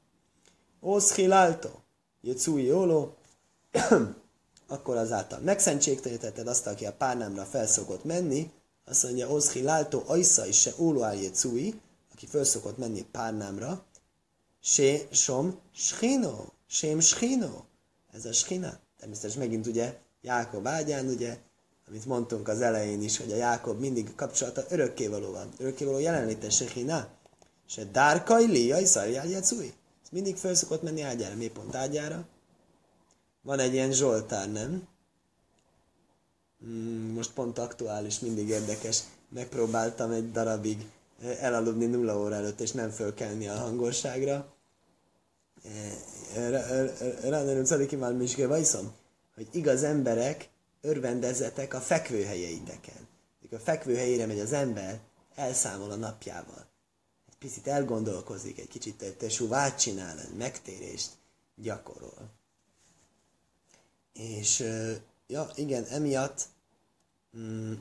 Osz 0.80 1.14
hiláltó. 1.14 1.70
Jöcúj 2.22 2.64
jóló. 2.64 3.16
Akkor 4.68 4.98
azáltal 4.98 5.40
megszentségteletetted 5.40 6.48
azt, 6.48 6.68
aki 6.68 6.86
a 6.86 6.94
párnámra 6.94 7.44
felszokott 7.44 8.04
menni, 8.04 8.52
azt 8.86 9.04
mondja, 9.04 9.30
Osz 9.30 9.52
hiláltó, 9.52 10.04
ajsza 10.06 10.46
is 10.46 10.60
se 10.60 10.74
óló 10.78 11.12
jöcúj, 11.12 11.74
aki 12.14 12.26
felszokott 12.26 12.78
menni 12.78 13.06
párnámra, 13.12 13.86
se 14.62 14.98
som 15.12 15.60
schino, 15.74 16.46
sem 16.68 17.00
schino. 17.00 17.64
Ez 18.14 18.26
a 18.26 18.34
schina. 18.34 18.80
Természetesen 19.00 19.40
megint 19.40 19.68
ugye 19.68 19.98
Jákob 20.22 20.68
ágyán, 20.68 21.08
ugye, 21.08 21.38
amit 21.88 22.06
mondtunk 22.06 22.48
az 22.48 22.62
elején 22.62 23.02
is, 23.02 23.18
hogy 23.18 23.32
a 23.32 23.36
Jákob 23.36 23.80
mindig 23.80 24.16
kapcsolata 24.16 24.64
örökkévaló 24.70 25.32
van. 25.32 25.50
Örökkévaló 25.58 26.00
jelenléte 26.00 26.50
Sechina. 26.50 27.08
Se 27.66 27.84
dárkai 27.84 28.46
liai 28.46 28.86
szarjál 28.86 29.28
játszúj. 29.28 29.74
Ez 30.04 30.10
mindig 30.12 30.36
föl 30.36 30.56
szokott 30.56 30.82
menni 30.82 31.02
ágyára. 31.02 31.36
Mi 31.36 31.48
pont 31.48 31.76
ágyára? 31.76 32.26
Van 33.42 33.60
egy 33.60 33.74
ilyen 33.74 33.92
Zsoltár, 33.92 34.52
nem? 34.52 34.88
Hmm, 36.60 37.14
most 37.16 37.34
pont 37.34 37.58
aktuális, 37.58 38.20
mindig 38.20 38.48
érdekes. 38.48 39.00
Megpróbáltam 39.30 40.12
egy 40.12 40.32
darabig 40.32 40.86
eh, 41.22 41.44
elaludni 41.44 41.86
nulla 41.86 42.20
óra 42.20 42.36
előtt, 42.36 42.60
és 42.60 42.72
nem 42.72 42.90
fölkelni 42.90 43.48
a 43.48 43.56
hangosságra. 43.56 44.56
Ránerőm 47.22 47.66
Szadiki 47.66 47.96
már 47.96 48.14
Miske 48.14 48.48
Vajszom 48.48 48.92
hogy 49.38 49.48
igaz 49.52 49.84
emberek 49.84 50.50
örvendezetek 50.88 51.74
a 51.74 51.82
fekvőhelyeiteken. 51.82 53.08
Mikor 53.42 53.58
a 53.58 53.62
fekvőhelyére 53.62 54.26
megy 54.26 54.40
az 54.40 54.54
ember, 54.54 55.00
elszámol 55.36 55.92
a 55.92 55.96
napjával. 55.96 56.66
Egy 57.28 57.38
picit 57.40 57.68
elgondolkozik, 57.68 58.60
egy 58.60 58.68
kicsit 58.68 59.02
egy 59.02 59.18
tesúvát 59.18 59.80
csinál, 59.80 60.20
egy 60.20 60.36
megtérést 60.38 61.10
gyakorol. 61.56 62.30
És 64.14 64.60
ja, 65.28 65.50
igen, 65.56 65.84
emiatt, 65.84 66.48
mm, 67.38 67.74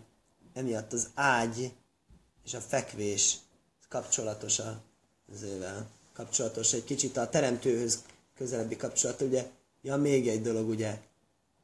emiatt 0.52 0.92
az 0.92 1.10
ágy 1.14 1.72
és 2.44 2.54
a 2.54 2.60
fekvés 2.60 3.36
kapcsolatos 3.88 4.58
az 4.58 5.42
ővel. 5.42 5.90
Kapcsolatos 6.12 6.72
egy 6.72 6.84
kicsit 6.84 7.16
a 7.16 7.28
teremtőhöz 7.28 8.02
közelebbi 8.36 8.76
kapcsolat. 8.76 9.20
Ugye, 9.20 9.50
ja, 9.82 9.96
még 9.96 10.28
egy 10.28 10.42
dolog, 10.42 10.68
ugye, 10.68 11.00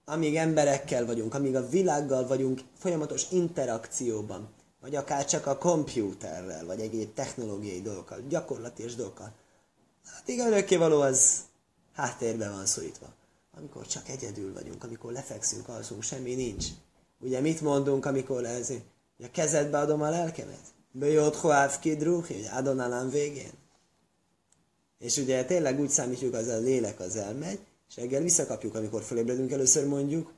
amíg 0.05 0.37
emberekkel 0.37 1.07
vagyunk, 1.07 1.35
amíg 1.35 1.57
a 1.57 1.69
világgal 1.69 2.27
vagyunk 2.27 2.61
folyamatos 2.79 3.31
interakcióban, 3.31 4.49
vagy 4.81 4.95
akár 4.95 5.25
csak 5.25 5.47
a 5.47 5.59
kompjúterrel, 5.59 6.65
vagy 6.65 6.81
egyéb 6.81 7.15
technológiai 7.15 7.83
dolgokkal, 7.83 8.21
gyakorlatilag 8.29 8.95
dolgokkal, 8.95 9.33
hát 10.05 10.29
igen, 10.29 10.47
örökkévaló 10.47 11.01
az 11.01 11.41
háttérben 11.93 12.53
van 12.53 12.67
szólítva. 12.67 13.07
Amikor 13.57 13.87
csak 13.87 14.09
egyedül 14.09 14.53
vagyunk, 14.53 14.85
amikor 14.85 15.13
lefekszünk, 15.13 15.69
alszunk, 15.69 16.03
semmi 16.03 16.35
nincs. 16.35 16.67
Ugye 17.21 17.41
mit 17.41 17.61
mondunk, 17.61 18.07
amikor 18.07 18.45
ez, 18.45 18.67
hogy 18.67 19.25
a 19.25 19.31
kezedbe 19.31 19.79
adom 19.79 20.03
a 20.03 20.11
lelkemet? 20.11 20.61
Bejött 20.93 21.37
hoáv 21.37 21.79
kidrúhi, 21.79 22.35
hogy 22.35 22.49
adonálám 22.53 23.11
végén. 23.11 23.53
És 24.99 25.17
ugye 25.17 25.45
tényleg 25.45 25.81
úgy 25.81 25.89
számítjuk, 25.89 26.35
az 26.35 26.47
a 26.47 26.59
lélek 26.59 27.01
az 27.01 27.17
elmegy, 27.17 27.59
és 27.93 27.99
reggel 27.99 28.23
visszakapjuk, 28.23 28.75
amikor 28.75 29.03
fölébredünk 29.03 29.51
először 29.51 29.87
mondjuk, 29.87 30.33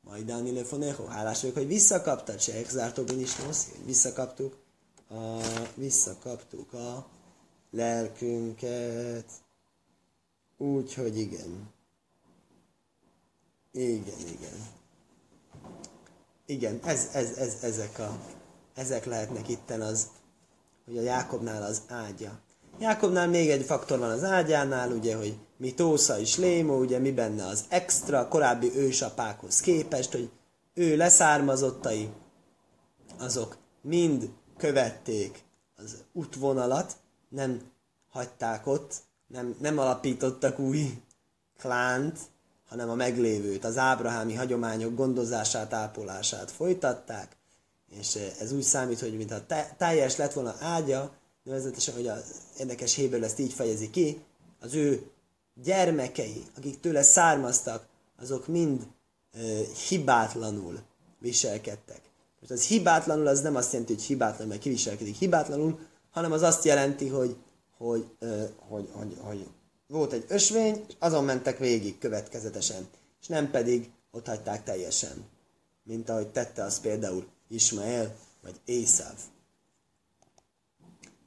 majd 0.00 0.26
Dani 0.26 0.52
Lefoneho, 0.52 1.04
hálás 1.04 1.40
vagyok, 1.40 1.56
hogy 1.56 1.66
visszakaptad, 1.66 2.40
se 2.40 2.54
exártóban 2.54 3.20
is 3.20 3.36
noszi, 3.36 3.70
hogy 3.70 3.86
visszakaptuk, 3.86 4.56
a, 5.08 5.40
visszakaptuk 5.74 6.72
a 6.72 7.06
lelkünket. 7.70 9.30
Úgyhogy 10.58 11.18
igen. 11.18 11.70
Igen, 13.72 14.18
igen. 14.18 14.66
Igen, 16.46 16.80
ez, 16.84 17.08
ez, 17.12 17.36
ez, 17.36 17.56
ezek, 17.62 17.98
a, 17.98 18.18
ezek 18.74 19.04
lehetnek 19.04 19.48
itten 19.48 19.80
az, 19.80 20.08
hogy 20.84 20.98
a 20.98 21.02
Jákobnál 21.02 21.62
az 21.62 21.82
ágya. 21.88 22.40
Jákobnál 22.78 23.28
még 23.28 23.50
egy 23.50 23.64
faktor 23.64 23.98
van 23.98 24.10
az 24.10 24.24
ágyánál, 24.24 24.90
ugye, 24.90 25.16
hogy 25.16 25.36
mi 25.62 25.74
Tósza 25.74 26.18
is 26.18 26.36
Lémo, 26.36 26.78
ugye 26.78 26.98
mi 26.98 27.12
benne 27.12 27.46
az 27.46 27.64
extra, 27.68 28.28
korábbi 28.28 28.76
ősapákhoz 28.76 29.60
képest, 29.60 30.12
hogy 30.12 30.30
ő 30.74 30.96
leszármazottai, 30.96 32.08
azok 33.18 33.56
mind 33.82 34.30
követték 34.56 35.44
az 35.76 35.96
útvonalat, 36.12 36.96
nem 37.28 37.60
hagyták 38.08 38.66
ott, 38.66 38.94
nem, 39.26 39.56
nem 39.60 39.78
alapítottak 39.78 40.58
új 40.58 41.02
klánt, 41.58 42.18
hanem 42.68 42.90
a 42.90 42.94
meglévőt, 42.94 43.64
az 43.64 43.78
ábrahámi 43.78 44.34
hagyományok 44.34 44.94
gondozását, 44.94 45.72
ápolását 45.72 46.50
folytatták, 46.50 47.36
és 47.88 48.18
ez 48.40 48.52
úgy 48.52 48.62
számít, 48.62 49.00
hogy 49.00 49.16
mintha 49.16 49.40
teljes 49.76 50.16
lett 50.16 50.32
volna 50.32 50.54
ágya, 50.60 51.12
nevezetesen, 51.42 51.94
hogy 51.94 52.06
az 52.06 52.24
érdekes 52.58 52.94
Héber 52.94 53.22
ezt 53.22 53.38
így 53.38 53.52
fejezi 53.52 53.90
ki, 53.90 54.24
az 54.60 54.74
ő 54.74 55.11
gyermekei, 55.54 56.44
akik 56.56 56.80
tőle 56.80 57.02
származtak, 57.02 57.86
azok 58.20 58.46
mind 58.46 58.86
ö, 59.32 59.60
hibátlanul 59.88 60.80
viselkedtek. 61.18 62.00
Most 62.40 62.52
az 62.52 62.66
hibátlanul 62.66 63.26
az 63.26 63.40
nem 63.40 63.56
azt 63.56 63.72
jelenti, 63.72 63.92
hogy 63.92 64.02
hibátlan, 64.02 64.48
mert 64.48 64.60
kiviselkedik 64.60 65.16
hibátlanul, 65.16 65.78
hanem 66.10 66.32
az 66.32 66.42
azt 66.42 66.64
jelenti, 66.64 67.08
hogy, 67.08 67.36
hogy, 67.76 68.06
ö, 68.18 68.44
hogy, 68.68 68.88
hogy, 68.92 69.16
hogy 69.20 69.46
volt 69.86 70.12
egy 70.12 70.24
ösvény, 70.28 70.84
és 70.88 70.94
azon 70.98 71.24
mentek 71.24 71.58
végig 71.58 71.98
következetesen, 71.98 72.88
és 73.20 73.26
nem 73.26 73.50
pedig 73.50 73.90
ott 74.10 74.26
hagyták 74.26 74.64
teljesen. 74.64 75.30
mint 75.84 76.08
ahogy 76.08 76.28
tette 76.28 76.62
az 76.62 76.80
például 76.80 77.26
Ismael 77.48 78.16
vagy 78.42 78.54
Észáv. 78.64 79.14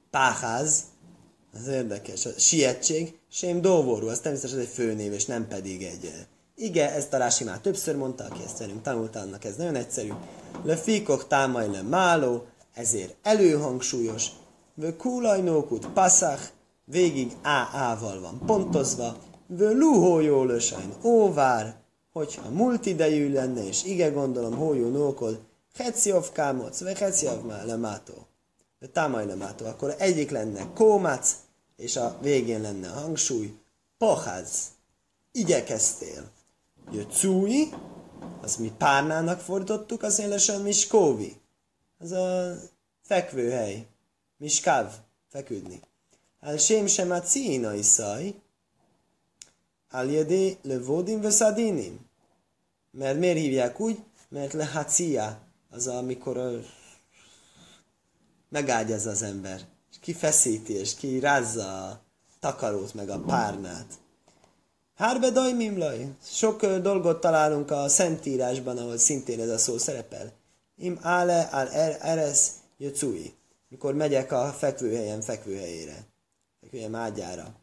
Páház, 0.09 0.83
az 1.59 1.67
érdekes, 1.67 2.27
sietség, 2.37 3.17
Sém 3.31 3.61
Dóvorú, 3.61 4.07
az 4.07 4.19
természetesen 4.19 4.59
egy 4.59 4.67
főnév, 4.67 5.13
és 5.13 5.25
nem 5.25 5.47
pedig 5.47 5.83
egy... 5.83 6.11
Igen, 6.55 6.93
ezt 6.93 7.13
a 7.13 7.17
Rási 7.17 7.43
már 7.43 7.59
többször 7.59 7.95
mondta, 7.95 8.23
aki 8.23 8.43
ezt 8.45 8.55
szerint 8.55 8.83
tanulta 8.83 9.19
annak, 9.19 9.43
ez 9.45 9.55
nagyon 9.55 9.75
egyszerű. 9.75 10.09
Le 10.63 10.75
fikok 10.75 11.27
támaj 11.27 11.69
le 11.69 11.81
máló, 11.81 12.45
ezért 12.73 13.15
előhangsúlyos. 13.21 14.27
Vő 14.73 14.95
kulajnókut 14.95 15.87
passzach, 15.87 16.41
végig 16.85 17.31
AA-val 17.43 18.19
van 18.19 18.41
pontozva. 18.45 19.17
Vő 19.47 19.77
luhójó 19.77 20.43
lösajn 20.43 20.93
óvár, 21.03 21.75
hogyha 22.11 22.49
multidejű 22.49 23.33
lenne, 23.33 23.67
és 23.67 23.83
ige 23.83 24.09
gondolom 24.09 24.55
hójó 24.55 24.89
nókod, 24.89 25.39
Heciov 25.77 26.31
kámoc, 26.31 26.79
vagy 26.79 26.97
Heciov 26.97 27.45
lemátó. 27.65 28.13
Támaj 28.93 29.25
lemátó. 29.25 29.65
Akkor 29.65 29.95
egyik 29.97 30.31
lenne 30.31 30.67
kómac, 30.73 31.35
és 31.75 31.95
a 31.95 32.17
végén 32.21 32.61
lenne 32.61 32.91
a 32.91 32.99
hangsúly. 32.99 33.57
Poház. 33.97 34.67
Igyekeztél. 35.31 36.31
Jöcúi, 36.91 37.69
azt 38.41 38.59
mi 38.59 38.71
párnának 38.77 39.39
fordítottuk, 39.39 40.03
az 40.03 40.19
élesen 40.19 40.61
miskóvi. 40.61 41.35
Az 41.97 42.11
a 42.11 42.55
fekvőhely. 43.01 43.88
Miskáv. 44.38 44.93
Feküdni. 45.27 45.79
Al 46.39 46.57
sem 46.57 46.88
sem 46.88 47.11
a 47.11 47.21
cína 47.21 47.73
iszaj, 47.73 48.35
al 49.89 50.11
jedé 50.11 50.57
levodim 50.61 51.21
veszadinim. 51.21 51.99
Mert 52.91 53.19
miért 53.19 53.38
hívják 53.38 53.79
úgy? 53.79 54.03
Mert 54.29 54.53
lehacia, 54.53 55.39
az 55.69 55.88
amikor 55.88 56.38
a... 56.38 56.51
megágyaz 58.49 59.05
az 59.05 59.21
ember, 59.21 59.67
és 60.05 60.11
kifeszíti, 60.11 60.73
és 60.73 60.95
kirázza 60.95 61.87
a 61.87 62.01
takarót, 62.39 62.93
meg 62.93 63.09
a 63.09 63.19
párnát. 63.19 63.85
Hárbe 64.95 65.29
dajmimlaj. 65.29 66.07
Sok 66.23 66.65
dolgot 66.65 67.19
találunk 67.19 67.71
a 67.71 67.87
Szentírásban, 67.87 68.77
ahol 68.77 68.97
szintén 68.97 69.39
ez 69.39 69.49
a 69.49 69.57
szó 69.57 69.77
szerepel. 69.77 70.31
Im 70.77 70.99
ále 71.01 71.41
al 71.41 71.69
er, 71.69 71.97
eres 72.01 72.47
jöcui. 72.77 73.33
Mikor 73.69 73.93
megyek 73.93 74.31
a 74.31 74.53
fekvőhelyen 74.57 75.21
fekvőhelyére. 75.21 76.05
Fekvőhelyem 76.61 76.95
ágyára. 76.95 77.55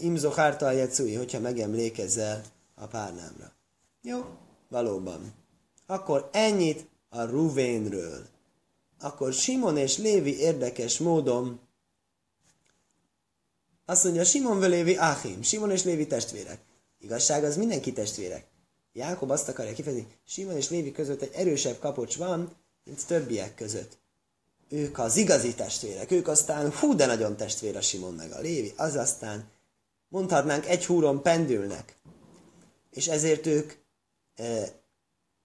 Im 0.00 0.16
zohárta 0.16 0.70
jöcui, 0.70 1.14
hogyha 1.14 1.40
megemlékezel 1.40 2.42
a 2.74 2.86
párnámra. 2.86 3.52
Jó, 4.02 4.24
valóban. 4.68 5.32
Akkor 5.86 6.28
ennyit 6.32 6.88
a 7.08 7.22
Ruvénről. 7.22 8.26
Akkor 9.00 9.32
Simon 9.32 9.76
és 9.76 9.96
Lévi 9.96 10.38
érdekes 10.38 10.98
módon 10.98 11.60
azt 13.88 14.04
mondja, 14.04 14.24
Simon 14.24 14.58
ve 14.58 14.66
Lévi 14.66 14.96
Achim, 14.96 15.42
Simon 15.42 15.70
és 15.70 15.84
Lévi 15.84 16.06
testvérek. 16.06 16.60
Igazság 17.00 17.44
az 17.44 17.56
mindenki 17.56 17.92
testvérek. 17.92 18.46
Jákob 18.92 19.30
azt 19.30 19.48
akarja 19.48 19.72
kifejezni, 19.72 20.06
Simon 20.26 20.56
és 20.56 20.70
Lévi 20.70 20.92
között 20.92 21.22
egy 21.22 21.32
erősebb 21.34 21.78
kapocs 21.78 22.16
van, 22.16 22.56
mint 22.84 23.06
többiek 23.06 23.54
között. 23.54 23.98
Ők 24.68 24.98
az 24.98 25.16
igazi 25.16 25.54
testvérek, 25.54 26.10
ők 26.10 26.28
aztán 26.28 26.72
hú, 26.72 26.94
de 26.94 27.06
nagyon 27.06 27.36
testvér 27.36 27.76
a 27.76 27.80
Simon 27.80 28.14
meg 28.14 28.32
a 28.32 28.40
Lévi, 28.40 28.72
az 28.76 28.94
aztán 28.94 29.50
mondhatnánk 30.08 30.66
egy 30.66 30.86
húron 30.86 31.22
pendülnek. 31.22 31.96
És 32.90 33.08
ezért 33.08 33.46
ők 33.46 33.72
e, 34.34 34.72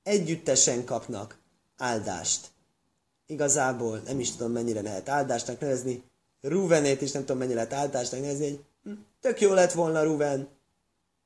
együttesen 0.03 0.85
kapnak 0.85 1.39
áldást. 1.77 2.51
Igazából 3.31 4.01
nem 4.05 4.19
is 4.19 4.31
tudom, 4.31 4.51
mennyire 4.51 4.81
lehet 4.81 5.09
áldásnak 5.09 5.59
nevezni, 5.59 6.03
Ruvenét 6.41 7.01
is 7.01 7.11
nem 7.11 7.21
tudom, 7.21 7.37
mennyire 7.37 7.55
lehet 7.55 7.73
áldásnak 7.73 8.21
nevezni, 8.21 8.45
hogy 8.45 8.59
hm, 8.83 8.91
tök 9.19 9.41
jó 9.41 9.53
lett 9.53 9.71
volna 9.71 10.03
Ruven, 10.03 10.49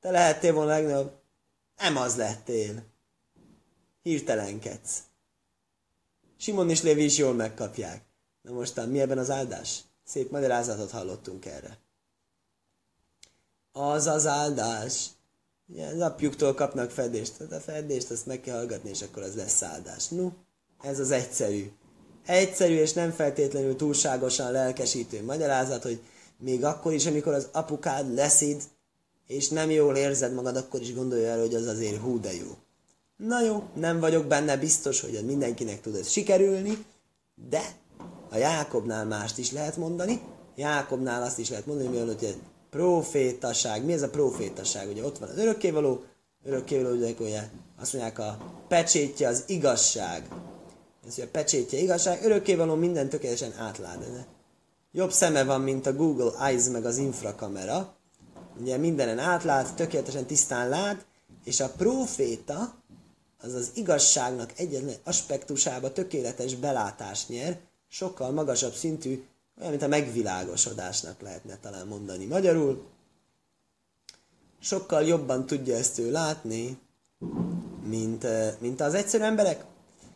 te 0.00 0.10
lehettél 0.10 0.52
volna 0.52 0.70
legnagyobb, 0.70 1.12
nem 1.76 1.96
az 1.96 2.16
lettél. 2.16 2.82
Hirtelenkedsz. 4.02 4.98
Simon 6.36 6.70
és 6.70 6.82
Lévi 6.82 7.04
is 7.04 7.16
jól 7.16 7.32
megkapják. 7.32 8.02
Na 8.42 8.52
mostan 8.52 8.88
mi 8.88 9.00
ebben 9.00 9.18
az 9.18 9.30
áldás? 9.30 9.80
Szép 10.04 10.30
magyarázatot 10.30 10.90
hallottunk 10.90 11.46
erre. 11.46 11.78
Az 13.72 14.06
az 14.06 14.26
áldás. 14.26 15.06
Az 15.76 16.00
apjuktól 16.00 16.54
kapnak 16.54 16.90
fedést. 16.90 17.36
Tehát 17.36 17.52
a 17.52 17.60
fedést 17.60 18.10
azt 18.10 18.26
meg 18.26 18.40
kell 18.40 18.56
hallgatni, 18.56 18.90
és 18.90 19.02
akkor 19.02 19.22
az 19.22 19.34
lesz 19.34 19.62
áldás. 19.62 20.08
No, 20.08 20.30
ez 20.82 20.98
az 20.98 21.10
egyszerű. 21.10 21.70
Egyszerű 22.26 22.74
és 22.74 22.92
nem 22.92 23.10
feltétlenül 23.10 23.76
túlságosan 23.76 24.52
lelkesítő 24.52 25.24
magyarázat, 25.24 25.82
hogy 25.82 26.00
még 26.38 26.64
akkor 26.64 26.92
is, 26.92 27.06
amikor 27.06 27.32
az 27.32 27.48
apukád 27.52 28.14
leszid, 28.14 28.62
és 29.26 29.48
nem 29.48 29.70
jól 29.70 29.96
érzed 29.96 30.34
magad, 30.34 30.56
akkor 30.56 30.80
is 30.80 30.94
gondolj 30.94 31.24
el, 31.24 31.40
hogy 31.40 31.54
az 31.54 31.66
azért 31.66 32.00
hú 32.00 32.20
de 32.20 32.34
jó. 32.34 32.56
Na 33.16 33.42
jó, 33.42 33.62
nem 33.74 34.00
vagyok 34.00 34.26
benne 34.26 34.56
biztos, 34.56 35.00
hogy 35.00 35.22
mindenkinek 35.26 35.80
tud 35.80 35.94
ez 35.94 36.10
sikerülni, 36.10 36.84
de 37.48 37.62
a 38.30 38.36
Jákobnál 38.36 39.04
mást 39.04 39.38
is 39.38 39.52
lehet 39.52 39.76
mondani. 39.76 40.20
Jákobnál 40.56 41.22
azt 41.22 41.38
is 41.38 41.48
lehet 41.48 41.66
mondani, 41.66 41.98
hogy 41.98 42.16
egy 42.20 42.36
profétaság. 42.70 43.84
Mi 43.84 43.92
ez 43.92 44.02
a 44.02 44.10
profétaság? 44.10 44.88
Ugye 44.88 45.04
ott 45.04 45.18
van 45.18 45.28
az 45.28 45.38
örökkévaló, 45.38 46.02
örökkévaló, 46.44 46.94
ugye 47.18 47.48
azt 47.80 47.92
mondják 47.92 48.18
a 48.18 48.38
pecsétje 48.68 49.28
az 49.28 49.44
igazság. 49.46 50.28
Ez 51.06 51.18
a 51.18 51.26
pecsétje 51.32 51.78
igazság, 51.78 52.24
örökkévaló 52.24 52.74
minden 52.74 53.08
tökéletesen 53.08 53.52
átlát. 53.58 54.26
Jobb 54.92 55.12
szeme 55.12 55.44
van, 55.44 55.60
mint 55.60 55.86
a 55.86 55.94
Google 55.94 56.46
Eyes 56.46 56.68
meg 56.68 56.84
az 56.84 56.96
infrakamera. 56.96 57.94
Ugye 58.60 58.76
mindenen 58.76 59.18
átlát, 59.18 59.74
tökéletesen 59.74 60.26
tisztán 60.26 60.68
lát, 60.68 61.06
és 61.44 61.60
a 61.60 61.68
proféta 61.68 62.74
az 63.40 63.54
az 63.54 63.70
igazságnak 63.74 64.52
egyetlen 64.56 64.94
aspektusába 65.04 65.92
tökéletes 65.92 66.54
belátást 66.54 67.28
nyer, 67.28 67.58
sokkal 67.88 68.30
magasabb 68.30 68.74
szintű, 68.74 69.24
olyan, 69.58 69.70
mint 69.70 69.82
a 69.82 69.88
megvilágosodásnak 69.88 71.20
lehetne 71.20 71.58
talán 71.58 71.86
mondani 71.86 72.24
magyarul. 72.24 72.84
Sokkal 74.60 75.02
jobban 75.02 75.46
tudja 75.46 75.76
ezt 75.76 75.98
ő 75.98 76.10
látni, 76.10 76.78
mint, 77.84 78.26
mint 78.60 78.80
az 78.80 78.94
egyszerű 78.94 79.24
emberek. 79.24 79.64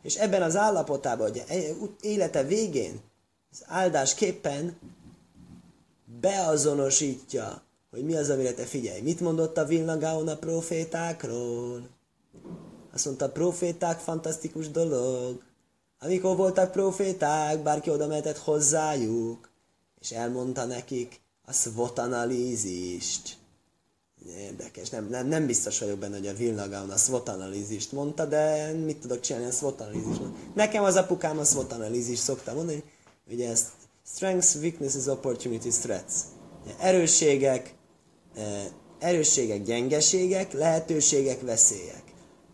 És 0.02 0.16
ebben 0.16 0.42
az 0.42 0.56
állapotában, 0.56 1.30
hogy 1.30 1.44
élete 2.00 2.42
végén, 2.42 3.00
az 3.50 3.62
áldásképpen 3.66 4.78
beazonosítja, 6.20 7.62
hogy 7.90 8.04
mi 8.04 8.14
az, 8.16 8.30
amire 8.30 8.54
te 8.54 8.64
figyelj. 8.64 9.00
Mit 9.00 9.20
mondott 9.20 9.56
a 9.56 9.64
Vilna 9.64 9.98
Gaon 9.98 10.28
a 10.28 10.36
profétákról? 10.36 11.88
Azt 12.92 13.04
mondta, 13.04 13.24
a 13.24 13.30
proféták 13.30 13.98
fantasztikus 13.98 14.70
dolog. 14.70 15.42
Amikor 15.98 16.36
voltak 16.36 16.72
proféták, 16.72 17.62
bárki 17.62 17.90
oda 17.90 18.06
mehetett 18.06 18.38
hozzájuk, 18.38 19.50
és 20.00 20.10
elmondta 20.10 20.64
nekik 20.64 21.20
a 21.44 21.52
SWOT 21.52 21.98
analízist. 21.98 23.39
Érdekes, 24.26 24.90
nem, 24.90 25.08
nem, 25.08 25.26
nem 25.26 25.46
biztos 25.46 25.78
vagyok 25.78 25.98
benne, 25.98 26.16
hogy 26.16 26.26
a 26.26 26.34
Vilnagaon 26.34 26.90
a 26.90 26.96
SWOT 26.96 27.28
analízist 27.28 27.92
mondta, 27.92 28.24
de 28.24 28.72
mit 28.72 29.00
tudok 29.00 29.20
csinálni 29.20 29.48
a 29.48 29.52
SWOT 29.52 29.80
analízist? 29.80 30.20
Nekem 30.54 30.84
az 30.84 30.96
apukám 30.96 31.38
a 31.38 31.44
SWOT 31.44 31.72
analízist 31.72 32.22
szokta 32.22 32.54
mondani, 32.54 32.82
ugye 33.30 33.50
ezt 33.50 33.68
Strengths, 34.06 34.54
Weaknesses, 34.54 35.06
Opportunities, 35.06 35.78
Threats. 35.78 36.12
Erősségek, 36.78 37.74
eh, 38.36 38.64
erősségek, 38.98 39.62
gyengeségek, 39.62 40.52
lehetőségek, 40.52 41.40
veszélyek. 41.40 42.02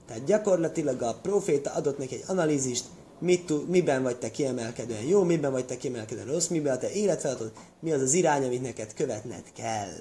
Tehát 0.06 0.24
gyakorlatilag 0.24 1.02
a 1.02 1.18
proféta 1.22 1.70
adott 1.70 1.98
neki 1.98 2.14
egy 2.14 2.24
analízist, 2.26 2.84
mit, 3.18 3.68
miben 3.68 4.02
vagy 4.02 4.18
te 4.18 4.30
kiemelkedően 4.30 5.02
jó, 5.02 5.22
miben 5.22 5.52
vagy 5.52 5.66
te 5.66 5.76
kiemelkedően 5.76 6.26
rossz, 6.26 6.46
miben 6.46 6.76
a 6.76 6.78
te 6.78 6.92
életfeladatod, 6.92 7.52
mi 7.80 7.92
az 7.92 8.00
az 8.00 8.12
irány, 8.12 8.44
amit 8.44 8.62
neked 8.62 8.94
követned 8.94 9.52
kell. 9.52 9.94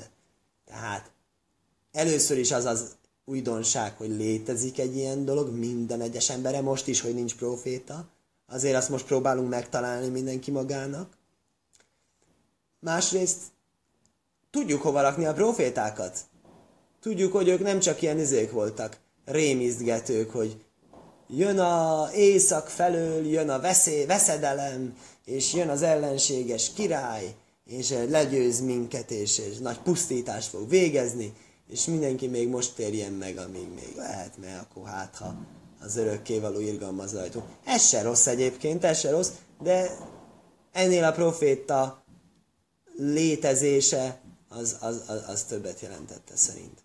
Tehát 0.65 1.11
először 1.95 2.37
is 2.37 2.51
az 2.51 2.65
az 2.65 2.95
újdonság, 3.25 3.97
hogy 3.97 4.09
létezik 4.09 4.79
egy 4.79 4.95
ilyen 4.95 5.25
dolog 5.25 5.49
minden 5.57 6.01
egyes 6.01 6.29
embere, 6.29 6.61
most 6.61 6.87
is, 6.87 7.01
hogy 7.01 7.13
nincs 7.13 7.35
proféta, 7.35 8.09
azért 8.47 8.75
azt 8.75 8.89
most 8.89 9.05
próbálunk 9.05 9.49
megtalálni 9.49 10.07
mindenki 10.07 10.51
magának. 10.51 11.17
Másrészt 12.79 13.37
tudjuk 14.51 14.81
hova 14.81 15.01
rakni 15.01 15.25
a 15.25 15.33
profétákat. 15.33 16.19
Tudjuk, 17.01 17.31
hogy 17.31 17.47
ők 17.47 17.59
nem 17.59 17.79
csak 17.79 18.01
ilyen 18.01 18.19
izék 18.19 18.51
voltak, 18.51 18.97
rémisztgetők, 19.25 20.31
hogy 20.31 20.65
jön 21.27 21.59
a 21.59 22.09
éjszak 22.13 22.67
felől, 22.69 23.25
jön 23.25 23.49
a 23.49 23.59
veszély, 23.59 24.05
veszedelem, 24.05 24.97
és 25.25 25.53
jön 25.53 25.69
az 25.69 25.81
ellenséges 25.81 26.73
király, 26.73 27.35
és 27.65 27.89
legyőz 28.09 28.61
minket, 28.61 29.11
és, 29.11 29.37
és 29.37 29.57
nagy 29.57 29.77
pusztítást 29.79 30.49
fog 30.49 30.69
végezni, 30.69 31.33
és 31.67 31.85
mindenki 31.85 32.27
még 32.27 32.47
most 32.47 32.75
térjen 32.75 33.13
meg, 33.13 33.37
amíg 33.37 33.67
még 33.73 33.93
lehet, 33.95 34.37
mert 34.37 34.61
akkor 34.61 34.87
hát, 34.87 35.15
ha 35.15 35.35
az 35.81 35.95
örökkévaló 35.95 36.59
irgalmaz 36.59 37.13
rajtuk. 37.13 37.43
Ez 37.65 37.87
se 37.87 38.01
rossz 38.01 38.27
egyébként, 38.27 38.83
ez 38.83 38.99
se 38.99 39.09
rossz, 39.09 39.29
de 39.61 39.97
ennél 40.71 41.03
a 41.03 41.11
proféta 41.11 42.03
létezése 42.97 44.21
az, 44.49 44.77
az, 44.79 45.03
az, 45.07 45.23
az 45.27 45.43
többet 45.43 45.79
jelentette 45.79 46.35
szerint. 46.35 46.83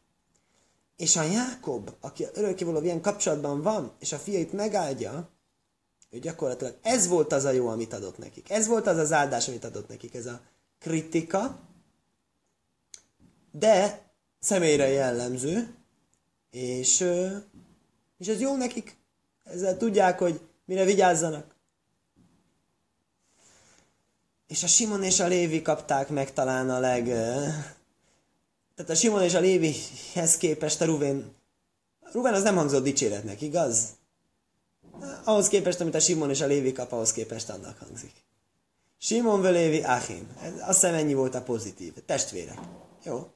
És 0.97 1.16
a 1.16 1.23
Jákob, 1.23 1.90
aki 2.01 2.27
örökkévaló 2.33 2.83
ilyen 2.83 3.01
kapcsolatban 3.01 3.62
van, 3.62 3.93
és 3.99 4.12
a 4.12 4.19
fiait 4.19 4.53
megáldja, 4.53 5.29
ő 6.11 6.19
gyakorlatilag 6.19 6.77
ez 6.83 7.09
volt 7.09 7.33
az 7.33 7.45
a 7.45 7.51
jó, 7.51 7.69
amit 7.69 7.93
adott 7.93 8.19
nekik. 8.19 8.51
Ez 8.51 8.66
volt 8.66 8.87
az 8.87 8.97
az 8.97 9.12
áldás, 9.12 9.49
amit 9.49 9.64
adott 9.64 9.88
nekik. 9.88 10.14
Ez 10.14 10.27
a 10.27 10.40
kritika, 10.79 11.59
de 13.51 14.03
személyre 14.40 14.88
jellemző, 14.88 15.74
és, 16.50 17.05
és 18.18 18.26
ez 18.26 18.40
jó 18.40 18.57
nekik. 18.57 18.96
Ezzel 19.44 19.76
tudják, 19.76 20.18
hogy 20.18 20.40
mire 20.64 20.85
vigyázzanak. 20.85 21.55
És 24.46 24.62
a 24.62 24.66
Simon 24.66 25.03
és 25.03 25.20
a 25.20 25.26
Lévi 25.26 25.62
kapták 25.62 26.09
meg 26.09 26.33
talán 26.33 26.70
a 26.70 26.79
leg... 26.79 27.05
Tehát 28.74 28.90
a 28.90 28.94
Simon 28.94 29.22
és 29.22 29.35
a 29.35 29.40
Lévihez 29.40 30.37
képest 30.37 30.81
a 30.81 30.85
Ruvén... 30.85 31.35
Ruvén 32.12 32.33
az 32.33 32.42
nem 32.42 32.57
hangzott 32.57 32.83
dicséretnek, 32.83 33.40
igaz? 33.40 33.88
Ahhoz 35.24 35.48
képest, 35.48 35.81
amit 35.81 35.94
a 35.94 36.00
Simon 36.00 36.31
és 36.31 36.40
a 36.40 36.46
Lévi 36.46 36.72
kap, 36.72 36.92
ahhoz 36.92 37.12
képest 37.12 37.50
annak 37.50 37.79
hangzik. 37.79 38.12
Simon 38.98 39.40
Lévi 39.53 39.83
Achim. 39.83 40.37
Azt 40.61 40.81
hiszem 40.81 40.94
ennyi 40.94 41.14
volt 41.14 41.35
a 41.35 41.42
pozitív. 41.42 41.92
Testvérek. 42.07 42.59
Jó. 43.05 43.31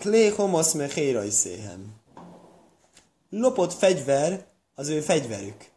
Klé 0.00 0.28
homosz 0.28 0.72
me 0.72 0.88
széhem. 1.30 1.94
Lopott 3.30 3.72
fegyver 3.72 4.44
az 4.74 4.88
ő 4.88 5.00
fegyverük. 5.00 5.70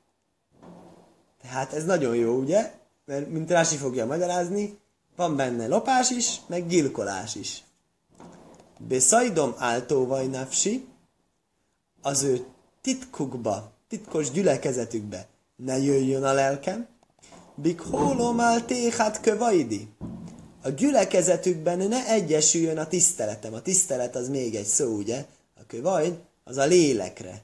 Tehát 1.41 1.73
ez 1.73 1.85
nagyon 1.85 2.15
jó, 2.15 2.33
ugye? 2.37 2.71
Mert, 3.05 3.29
mint 3.29 3.49
Rási 3.49 3.75
fogja 3.75 4.05
magyarázni, 4.05 4.77
van 5.15 5.35
benne 5.35 5.67
lopás 5.67 6.09
is, 6.09 6.41
meg 6.47 6.67
gyilkolás 6.67 7.35
is. 7.35 7.63
Beszajdom 8.77 9.53
áltóvaj 9.57 10.27
nafsi, 10.27 10.87
az 12.01 12.23
ő 12.23 12.45
titkukba, 12.81 13.71
titkos 13.87 14.31
gyülekezetükbe 14.31 15.27
ne 15.55 15.77
jöjjön 15.77 16.23
a 16.23 16.33
lelkem, 16.33 16.87
Bikhólomál 17.55 18.65
téhát 18.65 19.21
kövaidi. 19.21 19.89
A 20.65 20.69
gyülekezetükben 20.69 21.77
ne 21.77 22.07
egyesüljön 22.07 22.77
a 22.77 22.87
tiszteletem. 22.87 23.53
A 23.53 23.61
tisztelet 23.61 24.15
az 24.15 24.29
még 24.29 24.55
egy 24.55 24.65
szó, 24.65 24.95
ugye? 24.95 25.25
A 25.55 25.65
kövajd 25.67 26.17
az 26.43 26.57
a 26.57 26.65
lélekre. 26.65 27.41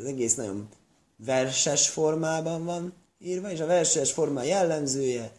Ez 0.00 0.04
egész 0.04 0.34
nagyon 0.34 0.68
verses 1.16 1.88
formában 1.88 2.64
van 2.64 2.92
írva, 3.18 3.50
és 3.50 3.60
a 3.60 3.66
verses 3.66 4.12
forma 4.12 4.42
jellemzője, 4.42 5.32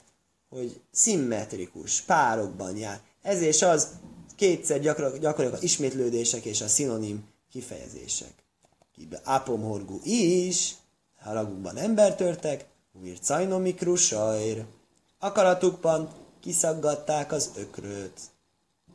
hogy 0.49 0.79
szimmetrikus, 0.91 2.01
párokban 2.01 2.77
jár. 2.77 2.99
Ez 3.21 3.41
és 3.41 3.61
az 3.61 3.87
kétszer 4.35 4.79
gyakor, 4.79 5.19
gyakoriak 5.19 5.53
a 5.53 5.57
ismétlődések 5.61 6.45
és 6.45 6.61
a 6.61 6.67
szinonim 6.67 7.23
kifejezések. 7.51 8.33
Kibe 8.95 9.21
apomhorgú 9.23 9.99
is, 10.03 10.75
haragukban 11.19 11.77
embertörtek, 11.77 12.65
Vircajno 13.01 13.59
mikrusajr. 13.59 14.65
Akaratukban 15.19 16.24
kiszaggatták 16.45 17.31
az 17.31 17.49
ökröt. 17.55 18.19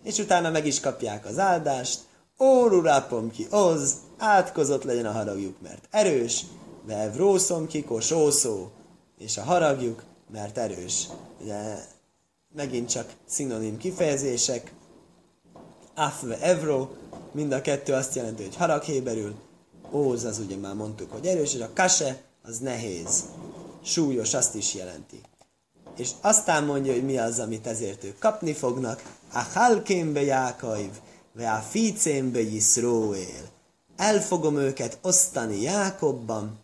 És 0.02 0.18
utána 0.18 0.50
meg 0.50 0.66
is 0.66 0.80
kapják 0.80 1.26
az 1.26 1.38
áldást. 1.38 2.00
Órurápom 2.40 3.30
ki, 3.30 3.46
oz, 3.50 3.94
átkozott 4.18 4.82
legyen 4.82 5.06
a 5.06 5.12
haragjuk, 5.12 5.60
mert 5.60 5.88
erős, 5.90 6.44
vevrószom 6.86 7.66
ki, 7.66 7.84
kosószó, 7.84 8.68
és 9.18 9.36
a 9.36 9.42
haragjuk, 9.42 10.02
mert 10.32 10.58
erős. 10.58 11.06
Ugye 11.40 11.74
megint 12.54 12.88
csak 12.88 13.12
szinonim 13.26 13.76
kifejezések. 13.76 14.72
Afve 15.94 16.40
evro, 16.40 16.88
mind 17.32 17.52
a 17.52 17.60
kettő 17.60 17.92
azt 17.92 18.14
jelenti, 18.14 18.42
hogy 18.42 18.56
haraghéberül. 18.56 19.34
Óz 19.92 20.24
az 20.24 20.38
ugye 20.38 20.56
már 20.56 20.74
mondtuk, 20.74 21.12
hogy 21.12 21.26
erős, 21.26 21.54
és 21.54 21.60
a 21.60 21.70
kase 21.74 22.22
az 22.42 22.58
nehéz 22.58 23.24
súlyos, 23.82 24.34
azt 24.34 24.54
is 24.54 24.74
jelenti. 24.74 25.20
És 25.96 26.10
aztán 26.20 26.64
mondja, 26.64 26.92
hogy 26.92 27.04
mi 27.04 27.18
az, 27.18 27.38
amit 27.38 27.66
ezért 27.66 28.04
ők 28.04 28.18
kapni 28.18 28.52
fognak. 28.52 29.02
A 29.32 29.42
halkénbe 29.42 30.22
Jákaiv, 30.22 30.90
ve 31.32 31.52
a 31.52 31.60
ficénbe 31.60 32.40
Yisroel. 32.40 33.48
El 33.96 34.20
fogom 34.20 34.56
őket 34.56 34.98
osztani 35.02 35.60
Jákobban, 35.60 36.58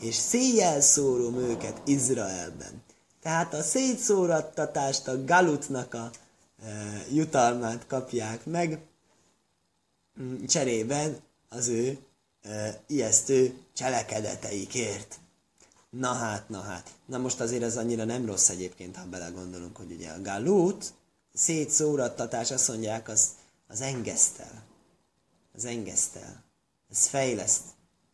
és 0.00 0.14
széjjel 0.14 0.80
szórom 0.80 1.36
őket 1.36 1.80
Izraelben. 1.84 2.82
Tehát 3.22 3.54
a 3.54 3.62
szétszórattatást, 3.62 5.08
a 5.08 5.24
galutnak 5.24 5.94
a 5.94 6.10
e, 6.62 6.68
jutalmát 7.12 7.86
kapják 7.86 8.44
meg, 8.46 8.80
cserében 10.46 11.16
az 11.48 11.68
ő 11.68 11.98
e, 12.42 12.80
ijesztő 12.86 13.58
cselekedeteikért. 13.72 15.18
Na 15.98 16.12
hát, 16.12 16.48
na 16.48 16.60
hát. 16.60 16.90
Na 17.06 17.18
most 17.18 17.40
azért 17.40 17.62
ez 17.62 17.76
annyira 17.76 18.04
nem 18.04 18.26
rossz 18.26 18.48
egyébként, 18.48 18.96
ha 18.96 19.04
belegondolunk, 19.04 19.76
hogy 19.76 19.92
ugye 19.92 20.10
a 20.10 20.22
galut, 20.22 20.92
szétszórattatás, 21.34 22.50
azt 22.50 22.68
mondják, 22.68 23.08
az, 23.08 23.28
az 23.68 23.80
engesztel. 23.80 24.62
Az 25.54 25.64
engesztel. 25.64 26.42
Ez 26.90 27.06
fejleszt. 27.06 27.62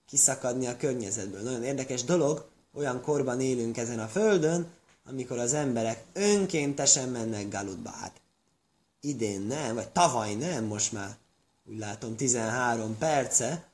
Kiszakadni 0.07 0.67
a 0.67 0.77
környezetből. 0.77 1.41
Nagyon 1.41 1.63
érdekes 1.63 2.05
dolog, 2.05 2.49
olyan 2.75 3.03
korban 3.03 3.41
élünk 3.41 3.77
ezen 3.77 3.99
a 3.99 4.09
földön, 4.09 4.67
amikor 5.05 5.39
az 5.39 5.53
emberek 5.53 6.05
önkéntesen 6.13 7.09
mennek 7.09 7.49
galutba. 7.49 7.91
Hát 7.91 8.21
idén 9.01 9.41
nem, 9.41 9.75
vagy 9.75 9.89
tavaly 9.89 10.35
nem, 10.35 10.65
most 10.65 10.93
már 10.93 11.17
úgy 11.65 11.79
látom 11.79 12.17
13 12.17 12.99
perce, 12.99 13.69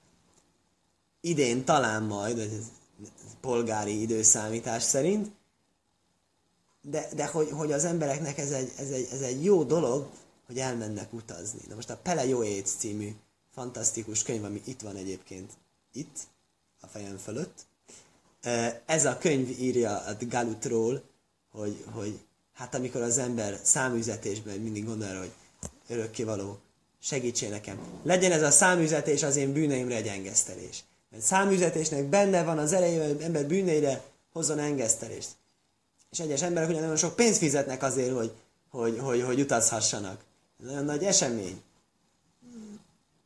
idén 1.21 1.65
talán 1.65 2.03
majd, 2.03 2.39
polgári 3.41 4.01
időszámítás 4.01 4.83
szerint, 4.83 5.31
de, 6.83 7.09
de 7.15 7.27
hogy, 7.27 7.51
hogy 7.51 7.73
az 7.73 7.85
embereknek 7.85 8.39
ez 8.39 8.51
egy, 8.51 8.73
ez, 8.79 8.91
egy, 8.91 9.09
ez 9.13 9.21
egy 9.21 9.45
jó 9.45 9.65
dolog, 9.65 10.09
hogy 10.47 10.59
elmennek 10.59 11.13
utazni. 11.13 11.61
Na 11.69 11.75
most 11.75 11.91
a 11.91 11.97
Pele 11.97 12.27
Joéc 12.27 12.75
című 12.77 13.15
fantasztikus 13.55 14.23
könyv, 14.23 14.45
ami 14.45 14.63
itt 14.65 14.81
van 14.81 14.97
egyébként, 14.97 15.53
itt, 15.93 16.19
a 16.81 16.87
fejem 16.87 17.17
fölött, 17.17 17.67
ez 18.87 19.05
a 19.05 19.19
könyv 19.19 19.61
írja 19.61 19.99
a 19.99 20.17
Galutról, 20.29 21.03
hogy, 21.53 21.85
hogy 21.93 22.19
hát 22.53 22.75
amikor 22.75 23.03
az 23.03 23.19
ember 23.19 23.61
száműzetésben 23.63 24.59
mindig 24.59 24.85
gondol 24.85 25.19
hogy 25.19 25.33
örökkévaló, 25.89 26.59
segítsél 27.03 27.49
nekem. 27.49 27.79
Legyen 28.03 28.33
ez 28.33 28.43
a 28.43 28.51
száműzetés 28.51 29.23
az 29.23 29.37
én 29.37 29.53
bűneimre 29.53 29.97
egy 29.97 30.07
engesztelés. 30.07 30.85
Mert 31.11 31.23
száműzetésnek 31.23 32.05
benne 32.05 32.43
van 32.43 32.59
az 32.59 32.73
ereje, 32.73 33.07
hogy 33.07 33.21
ember 33.21 33.47
bűneire 33.47 34.03
hozzon 34.33 34.59
engesztelést. 34.59 35.29
És 36.11 36.19
egyes 36.19 36.43
emberek 36.43 36.69
ugye 36.69 36.81
nagyon 36.81 36.97
sok 36.97 37.17
pénzt 37.17 37.39
fizetnek 37.39 37.83
azért, 37.83 38.15
hogy, 38.17 38.33
hogy, 38.71 38.99
hogy, 38.99 39.23
hogy 39.23 39.41
utazhassanak. 39.41 40.21
Nagyon 40.57 40.85
nagy 40.85 41.05
esemény. 41.05 41.63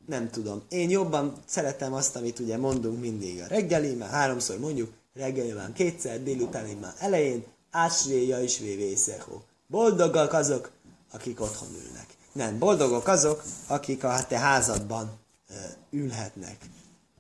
Nem 0.07 0.31
tudom. 0.31 0.62
Én 0.68 0.90
jobban 0.90 1.33
szeretem 1.47 1.92
azt, 1.92 2.16
amit 2.16 2.38
ugye 2.38 2.57
mondunk 2.57 3.01
mindig 3.01 3.40
a 3.40 3.47
reggeli, 3.47 3.94
már 3.94 4.11
háromszor 4.11 4.59
mondjuk, 4.59 4.92
reggeli 5.14 5.53
már 5.53 5.73
kétszer, 5.73 6.23
délután 6.23 6.66
már 6.81 6.94
elején, 6.99 7.44
ásréja 7.70 8.42
is 8.42 8.59
vévészehó. 8.59 9.42
Boldogak 9.66 10.33
azok, 10.33 10.70
akik 11.11 11.40
otthon 11.40 11.68
ülnek. 11.68 12.07
Nem, 12.33 12.59
boldogok 12.59 13.09
azok, 13.09 13.44
akik 13.66 14.05
a 14.05 14.27
te 14.29 14.38
házadban 14.38 15.18
ülhetnek. 15.90 16.57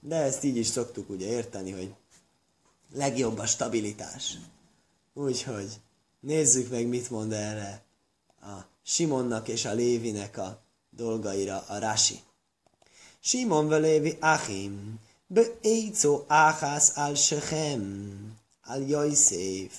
De 0.06 0.16
ezt 0.16 0.44
így 0.44 0.56
is 0.56 0.66
szoktuk 0.66 1.10
ugye 1.10 1.26
érteni, 1.26 1.70
hogy 1.70 1.94
legjobb 2.92 3.38
a 3.38 3.46
stabilitás. 3.46 4.38
Úgyhogy 5.14 5.80
nézzük 6.20 6.70
meg, 6.70 6.86
mit 6.86 7.10
mond 7.10 7.32
erre 7.32 7.82
a 8.40 8.58
Simonnak 8.82 9.48
és 9.48 9.64
a 9.64 9.72
Lévinek 9.72 10.38
a 10.38 10.62
dolgaira 10.90 11.64
a 11.68 11.78
Rasi. 11.78 12.20
Simon 13.20 13.68
ve 13.68 13.76
Lévi 13.76 14.16
Achim, 14.20 15.00
be 15.26 15.42
Eico 15.62 16.24
Áhász 16.26 16.96
al 16.96 17.14
Sechem, 17.14 18.36
al 18.64 18.82
Jajszéf. 18.82 19.72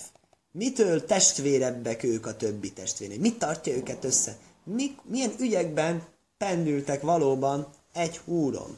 Mitől 0.51 1.05
testvérebbek 1.05 2.03
ők 2.03 2.25
a 2.25 2.35
többi 2.35 2.73
testvérek? 2.73 3.19
Mit 3.19 3.37
tartja 3.37 3.75
őket 3.75 4.03
össze? 4.03 4.37
Mi, 4.63 4.95
milyen 5.03 5.33
ügyekben 5.39 6.07
pendültek 6.37 7.01
valóban 7.01 7.67
egy 7.93 8.17
húron? 8.17 8.77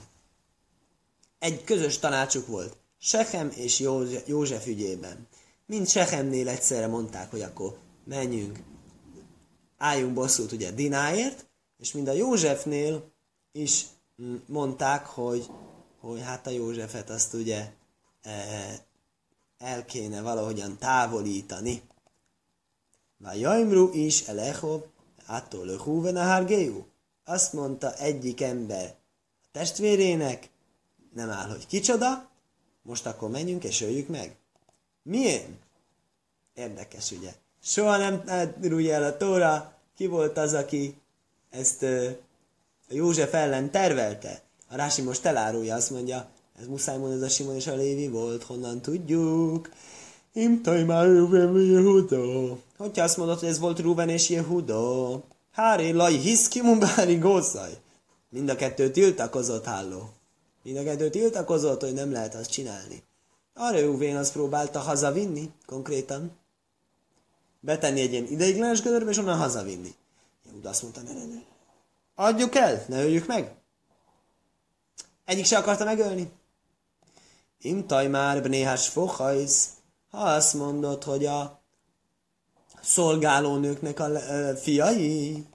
Egy 1.39 1.63
közös 1.63 1.97
tanácsuk 1.97 2.47
volt. 2.47 2.77
Sechem 2.99 3.51
és 3.55 3.79
József 4.25 4.67
ügyében. 4.67 5.27
Mind 5.65 5.88
Sechemnél 5.88 6.49
egyszerre 6.49 6.88
mondták, 6.88 7.31
hogy 7.31 7.41
akkor 7.41 7.77
menjünk, 8.03 8.59
álljunk 9.77 10.13
bosszút 10.13 10.51
ugye 10.51 10.71
Dináért, 10.71 11.45
és 11.77 11.91
mind 11.91 12.07
a 12.07 12.13
Józsefnél 12.13 13.11
is 13.51 13.85
mondták, 14.45 15.05
hogy, 15.05 15.49
hogy 15.99 16.21
hát 16.21 16.47
a 16.47 16.49
Józsefet 16.49 17.09
azt 17.09 17.33
ugye 17.33 17.71
el 19.57 19.85
kéne 19.85 20.21
valahogyan 20.21 20.77
távolítani. 20.77 21.81
Jaimru 23.33 23.89
is 23.93 24.21
elechov, 24.21 24.81
attól 25.25 25.77
húven 25.77 26.15
a 26.15 26.21
hárgéjú. 26.21 26.85
Azt 27.25 27.53
mondta 27.53 27.95
egyik 27.95 28.41
ember 28.41 28.95
a 29.43 29.47
testvérének, 29.51 30.49
nem 31.18 31.30
áll, 31.30 31.49
hogy 31.49 31.68
kicsoda, 31.68 32.30
most 32.82 33.05
akkor 33.05 33.30
menjünk 33.30 33.63
és 33.63 33.82
öljük 33.82 34.07
meg. 34.07 34.36
Milyen? 35.03 35.59
Érdekes, 36.53 37.11
ugye? 37.11 37.34
Soha 37.63 37.97
nem 37.97 38.24
rúgja 38.61 38.93
el 38.93 39.03
a 39.03 39.18
tóra, 39.18 39.74
ki 39.95 40.05
volt 40.05 40.38
az, 40.38 40.53
aki 40.53 40.95
ezt 41.49 41.82
uh, 41.82 42.09
József 42.89 43.34
ellen 43.34 43.72
tervelte. 43.72 44.41
A 44.70 44.76
Rási 44.76 45.01
most 45.01 45.26
elárulja, 45.26 45.76
azt 45.76 45.89
mondja, 45.89 46.30
ez 46.59 46.68
muszáj 46.68 46.97
mondani, 46.97 47.22
ez 47.22 47.28
a 47.28 47.34
Simon 47.34 47.55
és 47.55 47.68
a 47.68 47.76
Lévi 47.76 48.07
volt, 48.07 48.43
honnan 48.43 48.82
tudjuk. 48.82 49.70
Imtaj 50.34 50.84
már 50.84 51.05
Ruben 51.05 51.55
Jehuda. 51.55 52.57
Hogyha 52.78 53.03
azt 53.03 53.18
mondod, 53.18 53.39
hogy 53.39 53.49
ez 53.49 53.59
volt 53.59 53.80
Ruben 53.80 54.09
és 54.09 54.30
Jehuda, 54.30 55.24
Hári 55.51 55.91
laj 55.91 56.13
hisz 56.13 56.47
ki 56.47 56.61
mumbári 56.61 57.18
gószaj. 57.18 57.78
Mind 58.30 58.49
a 58.49 58.55
kettő 58.55 58.91
tiltakozott, 58.91 59.65
háló. 59.65 60.09
Kettő 60.74 61.09
tiltakozott, 61.09 61.82
hogy 61.82 61.93
nem 61.93 62.11
lehet 62.11 62.36
azt 62.36 62.51
csinálni. 62.51 63.03
A 63.53 63.70
Reuvén 63.70 64.15
azt 64.15 64.32
próbálta 64.32 64.80
hazavinni, 64.80 65.51
konkrétan. 65.65 66.38
Betenni 67.59 68.01
egy 68.01 68.11
ilyen 68.11 68.26
ideiglenes 68.26 68.82
gödörbe, 68.82 69.09
és 69.09 69.18
onnan 69.18 69.38
hazavinni. 69.38 69.95
Jehuda 70.45 70.70
azt 70.70 70.82
mondta, 70.82 71.01
ne, 71.01 71.13
ne, 71.13 71.26
ne. 71.26 71.39
Adjuk 72.15 72.55
el, 72.55 72.86
ne 72.88 73.03
öljük 73.03 73.28
meg. 73.28 73.55
Egyik 75.26 75.45
se 75.45 75.57
akarta 75.57 75.84
megölni. 75.84 76.32
Imtaj 77.59 78.07
már 78.07 78.41
bnéhás 78.41 78.88
fohajsz, 78.88 79.70
ha 80.09 80.18
azt 80.18 80.53
mondod, 80.53 81.03
hogy 81.03 81.26
a 81.26 81.61
szolgálónőknek 82.82 83.99
a 83.99 84.09
fiai. 84.55 85.45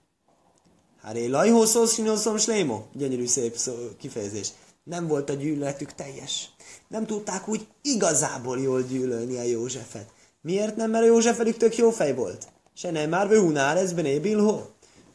Háré 1.03 1.27
lajhószó 1.27 1.85
színószom 1.85 2.37
slémo. 2.37 2.83
Gyönyörű 2.93 3.27
szép 3.27 3.57
szó, 3.57 3.73
kifejezés. 3.99 4.53
Nem 4.85 5.07
volt 5.07 5.31
a 5.31 5.35
gyűlöletük 5.35 5.95
teljes. 5.95 6.51
Nem 6.89 7.07
tudták 7.07 7.49
úgy 7.49 7.67
igazából 7.83 8.59
jól 8.59 8.83
gyűlölni 8.83 9.39
a 9.39 9.43
Józsefet. 9.43 10.07
Miért 10.41 10.77
nem? 10.77 10.91
Mert 10.91 11.05
a 11.05 11.07
József 11.07 11.37
velük 11.37 11.57
tök 11.57 11.77
jó 11.77 11.91
fej 11.91 12.15
volt. 12.15 12.49
Se 12.75 12.91
nem 12.91 13.09
már 13.09 13.29
Behunár 13.29 13.77
ez 13.77 13.93
bené 13.93 14.19
Bilho. 14.19 14.61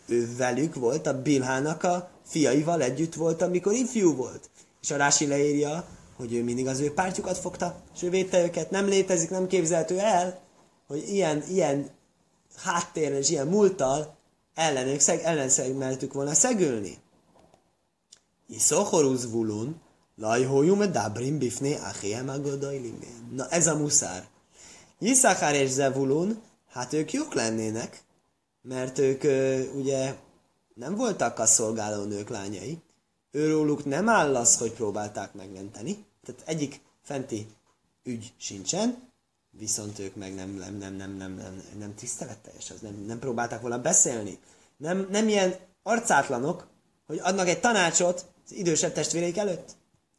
Ő 0.08 0.36
velük 0.38 0.76
volt, 0.76 1.08
a 1.08 1.22
Bilhának 1.22 1.84
a 1.84 2.10
fiaival 2.26 2.82
együtt 2.82 3.14
volt, 3.14 3.42
amikor 3.42 3.74
ifjú 3.74 4.16
volt. 4.16 4.50
És 4.82 4.92
a 4.92 4.98
Rási 4.98 5.28
leírja, 5.28 5.86
hogy 6.16 6.34
ő 6.34 6.44
mindig 6.44 6.68
az 6.68 6.80
ő 6.80 6.94
pártjukat 6.94 7.38
fogta, 7.38 7.82
és 7.96 8.04
ő 8.04 8.10
védte 8.10 8.44
őket. 8.44 8.72
Nem 8.72 8.88
létezik, 8.88 9.30
nem 9.30 9.48
képzelhető 9.48 10.00
el, 10.00 10.40
hogy 10.88 11.10
ilyen, 11.10 11.44
ilyen 11.50 11.90
háttérrel 12.56 13.18
és 13.18 13.30
ilyen 13.30 13.48
múlttal 13.48 14.16
ellenük, 14.56 15.00
szeg, 15.00 15.22
ellenszegmeltük 15.24 16.14
volna 16.14 16.34
szegülni. 16.34 16.98
Iszochoruz 18.48 19.32
vulun, 19.32 19.82
lajhójum 20.16 20.92
dabrim 20.92 21.38
bifné 21.38 21.76
achiem 21.76 22.26
Na 23.32 23.48
ez 23.50 23.68
a 23.68 23.78
muszár. 23.78 24.28
Yiszachár 25.00 25.56
és 25.56 25.70
Zevulun, 25.70 26.42
hát 26.70 26.94
ők 26.94 27.14
jók 27.14 27.34
lennének, 27.34 28.04
mert 28.62 28.98
ők 28.98 29.24
ugye 29.76 30.16
nem 30.74 30.96
voltak 30.96 31.40
a 31.40 31.46
szolgálónők 31.46 32.30
lányai. 32.30 32.82
Őróluk 33.32 33.86
nem 33.86 34.10
áll 34.10 34.36
az, 34.36 34.58
hogy 34.58 34.72
próbálták 34.72 35.34
megmenteni. 35.34 36.06
Tehát 36.26 36.42
egyik 36.46 36.82
fenti 37.02 37.48
ügy 38.04 38.34
sincsen, 38.38 39.10
viszont 39.52 40.00
ők 40.00 40.16
meg 40.16 40.36
nem, 40.36 40.50
nem, 40.50 40.76
nem, 40.76 40.94
nem, 40.96 41.12
nem, 41.12 41.34
nem, 41.34 41.64
nem 41.80 41.96
tiszteletteljes, 41.96 42.72
az 42.72 42.80
nem, 42.80 43.04
nem 43.08 43.20
próbálták 43.20 43.62
volna 43.62 43.82
beszélni. 43.82 44.40
Nem, 44.78 45.08
nem 45.10 45.28
ilyen 45.28 45.56
arcátlanok, 45.84 46.68
hogy 47.08 47.20
adnak 47.24 47.48
egy 47.48 47.60
tanácsot 47.60 48.26
az 48.48 48.54
idősebb 48.54 48.94
testvéreik 48.94 49.38
előtt. 49.38 49.76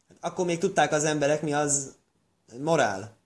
Hát 0.07 0.17
akkor 0.19 0.45
még 0.45 0.57
tudták 0.57 0.91
az 0.91 1.03
emberek, 1.03 1.41
mi 1.41 1.53
az 1.53 1.95
morál. 2.59 3.17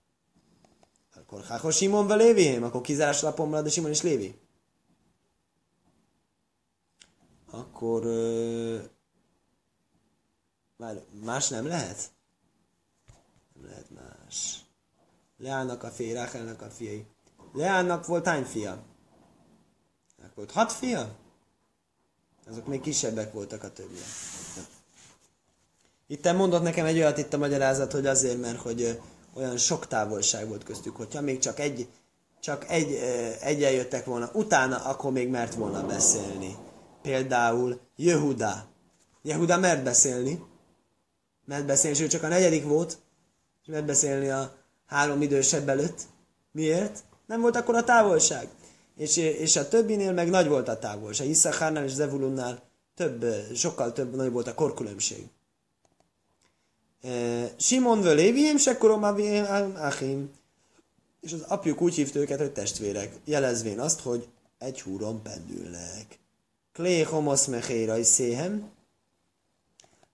Akkor 1.14 1.44
Háko 1.44 1.70
Simon 1.70 2.06
ve 2.06 2.14
Lévi, 2.14 2.56
akkor 2.56 2.80
kizárás 2.80 3.20
lapon 3.20 3.48
marad 3.48 3.66
a 3.66 3.70
Simon 3.70 3.90
és 3.90 4.02
Lévi. 4.02 4.38
Akkor 7.50 8.02
már 10.76 11.02
más 11.22 11.48
nem 11.48 11.66
lehet? 11.66 12.10
Nem 13.54 13.66
lehet 13.66 13.90
más. 13.90 14.64
Leának 15.38 15.82
a 15.82 15.90
fiai, 15.90 16.12
Ráchelnek 16.12 16.62
a 16.62 16.70
fiai. 16.70 17.06
Leának 17.52 18.06
volt 18.06 18.26
hány 18.26 18.44
fia? 18.44 18.82
Volt 20.34 20.50
hat 20.50 20.72
fia? 20.72 21.16
Azok 22.46 22.66
még 22.66 22.80
kisebbek 22.80 23.32
voltak 23.32 23.62
a 23.62 23.72
többiek. 23.72 24.06
Itt 26.14 26.32
mondott 26.32 26.62
nekem 26.62 26.86
egy 26.86 26.96
olyat 26.96 27.18
itt 27.18 27.34
a 27.34 27.38
magyarázat, 27.38 27.92
hogy 27.92 28.06
azért, 28.06 28.40
mert 28.40 28.60
hogy 28.60 29.00
olyan 29.34 29.56
sok 29.56 29.86
távolság 29.86 30.48
volt 30.48 30.64
köztük, 30.64 30.96
hogyha 30.96 31.20
még 31.20 31.38
csak 31.38 31.60
egy, 31.60 31.88
csak 32.40 32.70
egy, 32.70 32.98
egyen 33.40 33.72
jöttek 33.72 34.04
volna, 34.04 34.30
utána 34.32 34.76
akkor 34.76 35.12
még 35.12 35.28
mert 35.28 35.54
volna 35.54 35.86
beszélni. 35.86 36.56
Például 37.02 37.80
Jehuda. 37.96 38.66
Jehuda 39.22 39.58
mert 39.58 39.82
beszélni, 39.82 40.42
mert 41.44 41.66
beszélni, 41.66 42.02
ő 42.02 42.06
csak 42.06 42.22
a 42.22 42.28
negyedik 42.28 42.64
volt, 42.64 42.98
és 43.62 43.66
mert 43.66 43.84
beszélni 43.84 44.28
a 44.28 44.54
három 44.86 45.22
idősebb 45.22 45.68
előtt. 45.68 46.00
Miért? 46.52 47.04
Nem 47.26 47.40
volt 47.40 47.56
akkor 47.56 47.74
a 47.74 47.84
távolság. 47.84 48.48
És, 48.96 49.16
és 49.16 49.56
a 49.56 49.68
többinél 49.68 50.12
meg 50.12 50.28
nagy 50.28 50.48
volt 50.48 50.68
a 50.68 50.78
távolság. 50.78 51.28
Iszachárnál 51.28 51.84
és 51.84 51.92
Zevulunnál 51.92 52.62
több, 52.94 53.24
sokkal 53.54 53.92
több 53.92 54.16
nagy 54.16 54.32
volt 54.32 54.46
a 54.46 54.54
korkülönbség. 54.54 55.28
Simon 57.56 58.00
vő 58.00 58.14
Lévihim, 58.14 58.56
se 58.56 58.76
Achim. 59.76 60.30
És 61.20 61.32
az 61.32 61.40
apjuk 61.40 61.80
úgy 61.80 61.94
hívta 61.94 62.18
őket, 62.18 62.38
hogy 62.38 62.52
testvérek, 62.52 63.14
jelezvén 63.24 63.80
azt, 63.80 64.00
hogy 64.00 64.28
egy 64.58 64.80
húron 64.80 65.22
pendülnek. 65.22 66.18
Klé 66.72 67.02
homosz 67.02 67.46
mechéra 67.46 67.98
is 67.98 68.06
széhem. 68.06 68.70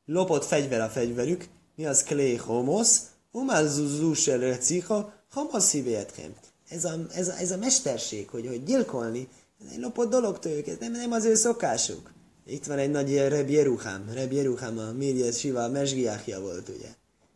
Lopott 0.06 0.44
fegyver 0.44 0.80
a 0.80 0.88
fegyverük. 0.88 1.48
Mi 1.74 1.86
az 1.86 2.02
klé 2.02 2.34
homosz? 2.34 3.00
Umál 3.32 3.66
zuzusel 3.66 4.38
recicha, 4.38 5.12
hamosz 5.30 5.64
szívétkem. 5.64 6.34
Ez 6.68 6.84
a, 6.84 7.06
ez, 7.12 7.28
a, 7.28 7.36
ez 7.36 7.50
a 7.50 7.56
mesterség, 7.56 8.28
hogy, 8.28 8.46
hogy 8.46 8.64
gyilkolni, 8.64 9.28
ez 9.64 9.72
egy 9.72 9.80
lopott 9.80 10.10
dolog 10.10 10.38
tőlük, 10.38 10.66
ez 10.66 10.76
nem, 10.80 10.92
nem 10.92 11.12
az 11.12 11.24
ő 11.24 11.34
szokásuk. 11.34 12.12
Itt 12.50 12.66
van 12.66 12.78
egy 12.78 12.90
nagy 12.90 13.16
Reb 13.16 13.48
Jeruhám. 13.48 14.10
Reb 14.12 14.32
Jeruhám 14.32 14.78
a 14.78 14.92
Mirjes 14.92 15.38
Siva 15.38 15.68
Mesgiákja 15.68 16.40
volt, 16.40 16.68
ugye. 16.68 16.88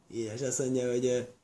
És 0.08 0.40
azt 0.40 0.58
mondja, 0.58 0.90
hogy 0.90 1.34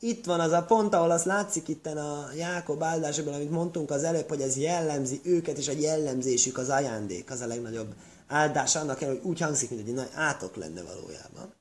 itt 0.00 0.24
van 0.24 0.40
az 0.40 0.52
a 0.52 0.64
pont, 0.64 0.94
ahol 0.94 1.10
azt 1.10 1.24
látszik 1.24 1.68
itten 1.68 1.96
a 1.96 2.32
Jákob 2.36 2.82
áldásokban, 2.82 3.34
amit 3.34 3.50
mondtunk 3.50 3.90
az 3.90 4.02
előbb, 4.02 4.28
hogy 4.28 4.40
ez 4.40 4.56
jellemzi 4.56 5.20
őket, 5.24 5.58
és 5.58 5.68
a 5.68 5.72
jellemzésük 5.72 6.58
az 6.58 6.68
ajándék, 6.68 7.30
az 7.30 7.40
a 7.40 7.46
legnagyobb 7.46 7.94
áldás 8.26 8.76
annak 8.76 9.02
el, 9.02 9.08
hogy 9.08 9.20
úgy 9.22 9.40
hangzik, 9.40 9.70
mint 9.70 9.88
egy 9.88 9.94
nagy 9.94 10.10
átok 10.14 10.56
lenne 10.56 10.82
valójában. 10.82 11.54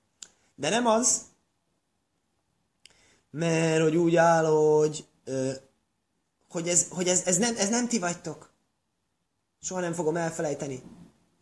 De 0.55 0.70
nem 0.70 0.86
az, 0.86 1.22
mert 3.32 3.82
hogy 3.82 3.95
úgy 3.95 4.16
áll, 4.16 4.45
hogy, 4.45 5.05
hogy, 6.49 6.68
ez, 6.68 6.86
hogy 6.89 7.08
ez, 7.08 7.22
ez, 7.26 7.38
nem, 7.38 7.55
ez 7.58 7.70
nem 7.70 7.88
ti 7.88 7.99
vagytok. 7.99 8.49
Soha 9.62 9.82
nem 9.82 9.93
fogom 9.93 10.16
elfelejteni 10.16 10.84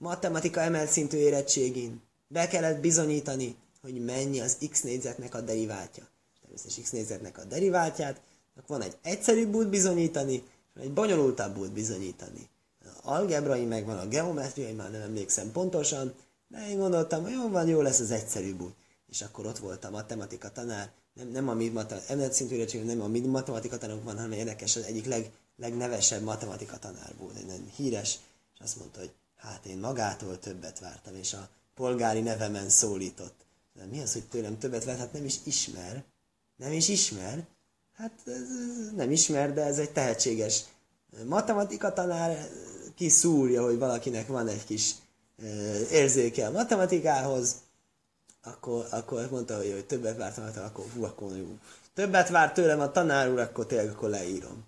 matematika 0.06 0.62
emelt 0.62 0.90
szintű 0.90 1.18
érettségén 1.18 2.02
be 2.28 2.48
kellett 2.48 2.80
bizonyítani, 2.80 3.56
hogy 3.82 4.06
mennyi 4.06 4.40
az 4.40 4.58
x 4.70 4.82
négyzetnek 4.82 5.36
a 5.36 5.42
deriváltja. 5.42 6.04
Természetesen 6.42 6.84
x 6.84 6.90
négyzetnek 6.92 7.38
a 7.38 7.44
deriváltját, 7.44 8.22
van 8.68 8.82
egy 8.82 8.98
egyszerűbb 9.02 9.54
út 9.54 9.70
bizonyítani, 9.70 10.34
és 10.76 10.82
egy 10.82 10.92
bonyolultabb 10.92 11.58
út 11.58 11.72
bizonyítani. 11.72 12.50
A 13.04 13.14
algebrai 13.14 13.66
megvan, 13.66 13.98
a 13.98 14.08
geometriai 14.08 14.72
már 14.72 14.92
nem 14.92 15.02
emlékszem 15.02 15.52
pontosan, 15.52 16.14
de 16.48 16.70
én 16.70 16.78
gondoltam, 16.78 17.24
hogy 17.24 17.32
jó 17.32 17.50
van, 17.50 17.68
jó 17.68 17.82
lesz 17.82 18.00
az 18.00 18.12
egyszerűbb 18.12 18.62
út. 18.62 18.76
És 19.08 19.22
akkor 19.22 19.46
ott 19.46 19.58
volt 19.58 19.86
a 19.86 19.90
matematika 19.90 20.52
tanár, 20.52 20.92
nem, 21.14 21.28
nem 21.28 21.50
a 21.50 21.54
mi 21.54 21.70
matematika, 21.70 22.32
szintű 22.32 22.56
érettség, 22.56 22.84
nem 22.84 23.02
a 23.02 23.08
mi 23.08 23.20
matematika 23.20 23.78
tanárunk 23.78 24.04
van, 24.04 24.16
hanem 24.16 24.32
érdekes, 24.32 24.76
az 24.76 24.84
egyik 24.84 25.06
leg, 25.06 25.32
legnevesebb 25.58 26.22
matematika 26.22 26.80
tanár 26.80 27.14
volt, 27.18 27.38
egy 27.38 27.46
nagyon 27.46 27.72
híres, 27.76 28.20
és 28.54 28.60
azt 28.60 28.78
mondta, 28.78 29.00
hogy 29.00 29.12
Hát 29.46 29.66
én 29.66 29.78
magától 29.78 30.40
többet 30.40 30.80
vártam, 30.80 31.16
és 31.16 31.34
a 31.34 31.50
polgári 31.76 32.22
nevemen 32.22 32.70
szólított. 32.70 33.46
De 33.74 33.86
mi 33.86 34.02
az, 34.02 34.14
hogy 34.14 34.28
tőlem 34.28 34.58
többet 34.58 34.84
várt? 34.84 35.00
Hát 35.00 35.14
nem 35.14 35.26
is 35.26 35.36
ismer. 35.44 36.04
Nem 36.56 36.72
is 36.72 36.88
ismer. 36.88 37.46
Hát 37.94 38.12
ez 38.26 38.48
nem 38.96 39.12
ismer, 39.12 39.54
de 39.54 39.64
ez 39.64 39.80
egy 39.80 39.92
tehetséges 39.92 40.64
matematika 41.26 41.94
tanár 41.94 42.50
kiszúrja, 42.96 43.64
hogy 43.64 43.78
valakinek 43.78 44.28
van 44.28 44.48
egy 44.48 44.64
kis 44.64 44.96
érzéke 45.92 46.48
a 46.48 46.52
matematikához, 46.52 47.56
akkor, 48.44 48.88
akkor 48.92 49.28
mondta, 49.32 49.58
hogy, 49.58 49.72
hogy 49.72 49.86
többet 49.86 50.18
vártam, 50.18 50.44
hát 50.44 50.58
akkor 50.58 50.86
hú, 50.94 51.04
akkor 51.04 51.38
jó. 51.38 51.58
Többet 51.94 52.30
vár 52.30 52.52
tőlem 52.52 52.80
a 52.80 52.92
tanár 52.92 53.32
úr, 53.32 53.40
akkor 53.40 53.66
tényleg 53.66 53.90
akkor 53.90 54.10
leírom. 54.10 54.66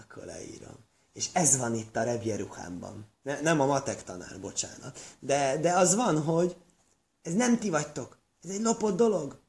Akkor 0.00 0.24
leírom. 0.24 0.76
És 1.12 1.28
ez 1.32 1.56
van 1.56 1.74
itt 1.74 1.96
a 1.96 2.02
rebjeruhámban. 2.02 3.13
Ne, 3.24 3.40
nem 3.40 3.60
a 3.60 3.66
matek 3.66 4.04
tanár, 4.04 4.40
bocsánat. 4.40 4.98
De, 5.20 5.58
de 5.60 5.72
az 5.72 5.94
van, 5.94 6.22
hogy 6.22 6.56
ez 7.22 7.34
nem 7.34 7.58
ti 7.58 7.70
vagytok. 7.70 8.18
Ez 8.42 8.50
egy 8.50 8.60
lopott 8.60 8.96
dolog. 8.96 9.40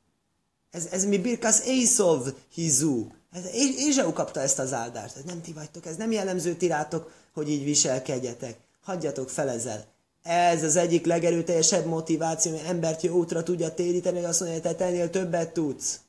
Ez, 0.71 0.87
ez 0.91 1.05
mi 1.05 1.17
Birkasz 1.17 1.65
Észov 1.65 2.27
hizú. 2.53 3.11
Ézsau 3.77 4.13
kapta 4.13 4.39
ezt 4.39 4.59
az 4.59 4.73
áldást. 4.73 5.15
Ez 5.15 5.23
nem 5.23 5.41
ti 5.41 5.53
vagytok, 5.53 5.85
ez 5.85 5.95
nem 5.95 6.11
jellemző 6.11 6.55
tirátok, 6.55 7.11
hogy 7.33 7.49
így 7.49 7.63
viselkedjetek. 7.63 8.57
Hagyjatok 8.81 9.29
fel 9.29 9.49
ezzel. 9.49 9.85
Ez 10.23 10.63
az 10.63 10.75
egyik 10.75 11.05
legerőteljesebb 11.05 11.85
motiváció, 11.85 12.51
hogy 12.51 12.65
embert 12.65 13.01
jó 13.01 13.15
útra 13.15 13.43
tudja 13.43 13.73
téríteni, 13.73 14.15
hogy 14.15 14.25
azt 14.25 14.39
mondja, 14.39 14.61
te 14.61 14.75
tennél 14.75 15.09
többet 15.09 15.53
tudsz. 15.53 15.99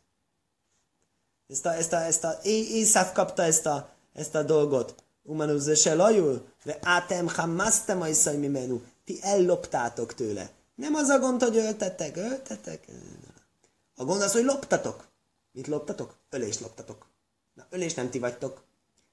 Ezt 1.49 1.67
a, 1.67 1.75
ezt 1.75 1.93
a, 1.93 1.97
ezt 1.97 2.25
a, 2.25 2.39
Észáv 2.43 3.13
kapta 3.13 3.43
ezt 3.43 3.67
a, 3.67 3.89
ezt 4.15 4.35
a 4.35 4.43
dolgot. 4.43 5.05
Umanuzze 5.27 5.75
se 5.75 5.95
lajul, 5.95 6.47
de 6.65 6.79
átem 6.83 7.29
hamasztem 7.29 8.01
a 8.01 8.31
mimenu. 8.39 8.81
Ti 9.05 9.19
elloptátok 9.23 10.15
tőle. 10.15 10.51
Nem 10.75 10.95
az 10.95 11.09
a 11.09 11.19
gond, 11.19 11.43
hogy 11.43 11.57
öltetek, 11.57 12.17
öltetek. 12.17 12.85
A 13.97 14.05
gond 14.05 14.23
az, 14.23 14.33
hogy 14.33 14.45
loptatok. 14.45 15.05
Mit 15.53 15.67
loptatok? 15.67 16.17
Ölést 16.31 16.61
loptatok. 16.61 17.07
Na, 17.55 17.67
ölés 17.71 17.95
nem 17.95 18.11
ti 18.11 18.19
vagytok. 18.19 18.63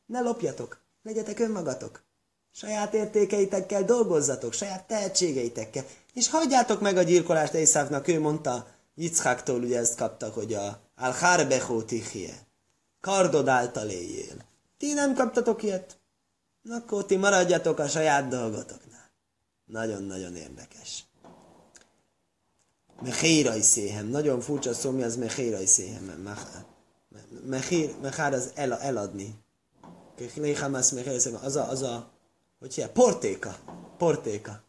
Ne 0.05 0.19
lopjatok. 0.19 0.77
Legyetek 1.03 1.39
önmagatok. 1.39 2.03
Saját 2.51 2.93
értékeitekkel 2.93 3.83
dolgozzatok, 3.83 4.53
saját 4.53 4.87
tehetségeitekkel. 4.87 5.85
És 6.13 6.29
hagyjátok 6.29 6.81
meg 6.81 6.97
a 6.97 7.01
gyilkolást 7.01 7.53
Észávnak, 7.53 8.07
ő 8.07 8.19
mondta, 8.19 8.67
Yitzhaktól 8.95 9.63
ugye 9.63 9.79
ezt 9.79 9.95
kapta, 9.95 10.29
hogy 10.29 10.53
a 10.53 10.79
Al-Harbechó 10.95 11.81
tichie. 11.81 12.33
Kardod 13.01 13.47
által 13.47 13.89
éljél. 13.89 14.35
Ti 14.77 14.93
nem 14.93 15.13
kaptatok 15.13 15.63
ilyet? 15.63 15.97
Akkor 16.69 17.05
ti 17.05 17.15
maradjatok 17.15 17.79
a 17.79 17.87
saját 17.87 18.27
dolgotoknál. 18.27 19.11
Nagyon-nagyon 19.65 20.35
érdekes. 20.35 21.05
Mechérai 23.01 23.61
széhem. 23.61 24.07
Nagyon 24.07 24.41
furcsa 24.41 24.73
szó, 24.73 24.91
mi 24.91 25.03
az 25.03 25.15
mechérai 25.15 25.65
széhem. 25.65 26.27
Mechár 28.01 28.33
az 28.33 28.51
el, 28.55 28.73
eladni. 28.73 29.35
Az 31.41 31.55
a, 31.55 31.69
az 31.69 31.81
a, 31.81 32.11
hogy 32.59 32.73
hívja, 32.73 32.91
portéka. 32.91 33.55
Portéka. 33.97 34.63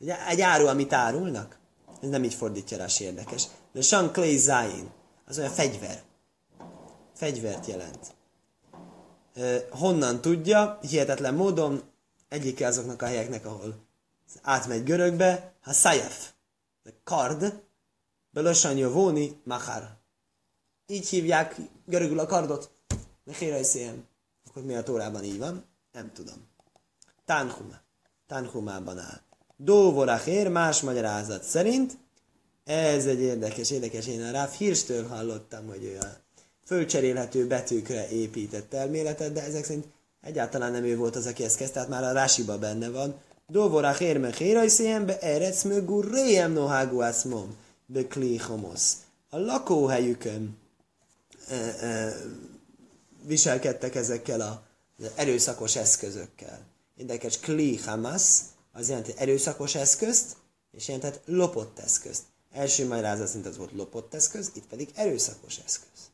Egy, 0.00 0.08
egy 0.28 0.40
áru, 0.40 0.66
amit 0.66 0.92
árulnak. 0.92 1.58
Ez 2.02 2.08
nem 2.08 2.24
így 2.24 2.34
fordítja 2.34 2.76
rá, 2.76 2.86
érdekes. 2.98 3.46
De 3.72 3.80
Sean 3.80 4.12
Clay 4.12 4.36
Zain, 4.36 4.90
az 5.26 5.38
olyan 5.38 5.50
fegyver. 5.50 6.02
Fegyvert 7.14 7.66
jelent. 7.66 8.16
Honnan 9.70 10.20
tudja? 10.20 10.78
Hihetetlen 10.82 11.34
módon 11.34 11.82
egyike 12.28 12.66
azoknak 12.66 13.02
a 13.02 13.06
helyeknek, 13.06 13.46
ahol 13.46 13.86
átmegy 14.42 14.84
görögbe, 14.84 15.52
ha 15.60 15.72
Sayef, 15.72 16.30
kard, 17.04 17.62
belösan 18.30 18.76
jövóni, 18.76 19.40
machar. 19.44 19.96
Így 20.86 21.08
hívják 21.08 21.56
görögül 21.86 22.18
a 22.18 22.26
kardot. 22.26 22.70
Mechéraj 23.24 23.62
szépen. 23.62 24.06
Akkor 24.48 24.62
mi 24.62 24.74
a 24.74 24.82
tórában 24.82 25.24
így 25.24 25.38
van? 25.38 25.64
Nem 25.92 26.12
tudom. 26.12 26.48
Tánhuma. 27.24 27.74
Tánhumában 28.26 28.98
áll. 28.98 29.20
Dóvorachér 29.56 30.48
más 30.48 30.80
magyarázat 30.80 31.42
szerint 31.42 31.98
ez 32.64 33.06
egy 33.06 33.20
érdekes, 33.20 33.70
érdekes. 33.70 34.06
Én 34.06 34.22
a 34.22 34.30
Ráf 34.30 34.56
Hirstől 34.56 35.06
hallottam, 35.06 35.66
hogy 35.66 35.84
ő 35.84 35.98
a 35.98 36.16
fölcserélhető 36.68 37.46
betűkre 37.46 38.08
épített 38.08 38.74
elméletet, 38.74 39.32
de 39.32 39.42
ezek 39.42 39.64
szerint 39.64 39.86
egyáltalán 40.20 40.72
nem 40.72 40.84
ő 40.84 40.96
volt 40.96 41.16
az, 41.16 41.26
aki 41.26 41.44
ezt 41.44 41.56
kezdte, 41.56 41.74
tehát 41.74 41.88
már 41.88 42.02
a 42.02 42.12
Rásiba 42.12 42.58
benne 42.58 42.88
van. 42.88 43.20
Dóvorach 43.46 44.02
érme 44.02 44.32
hérajszéjem 44.38 45.06
be 45.06 45.18
erec 45.18 45.62
mögú 45.62 46.00
réjem 46.00 46.52
nohágu 46.52 47.00
aszmom 47.00 47.56
be 47.86 48.06
klihomosz. 48.06 48.96
A 49.30 49.38
lakóhelyükön 49.38 50.56
e, 51.48 51.54
e, 51.54 52.16
viselkedtek 53.22 53.94
ezekkel 53.94 54.40
a 54.40 54.62
erőszakos 55.14 55.76
eszközökkel. 55.76 56.60
Érdekes, 56.96 57.38
kli 57.38 57.76
hamas, 57.76 58.38
az 58.72 58.88
jelenti 58.88 59.12
erőszakos 59.16 59.74
eszközt, 59.74 60.36
és 60.72 60.88
jelentett 60.88 61.20
lopott 61.24 61.78
eszközt. 61.78 62.22
Első 62.52 62.86
magyarázat 62.86 63.26
szerint 63.26 63.46
az 63.46 63.56
volt 63.56 63.72
lopott 63.72 64.14
eszköz, 64.14 64.50
itt 64.54 64.66
pedig 64.66 64.88
erőszakos 64.94 65.58
eszköz. 65.66 66.07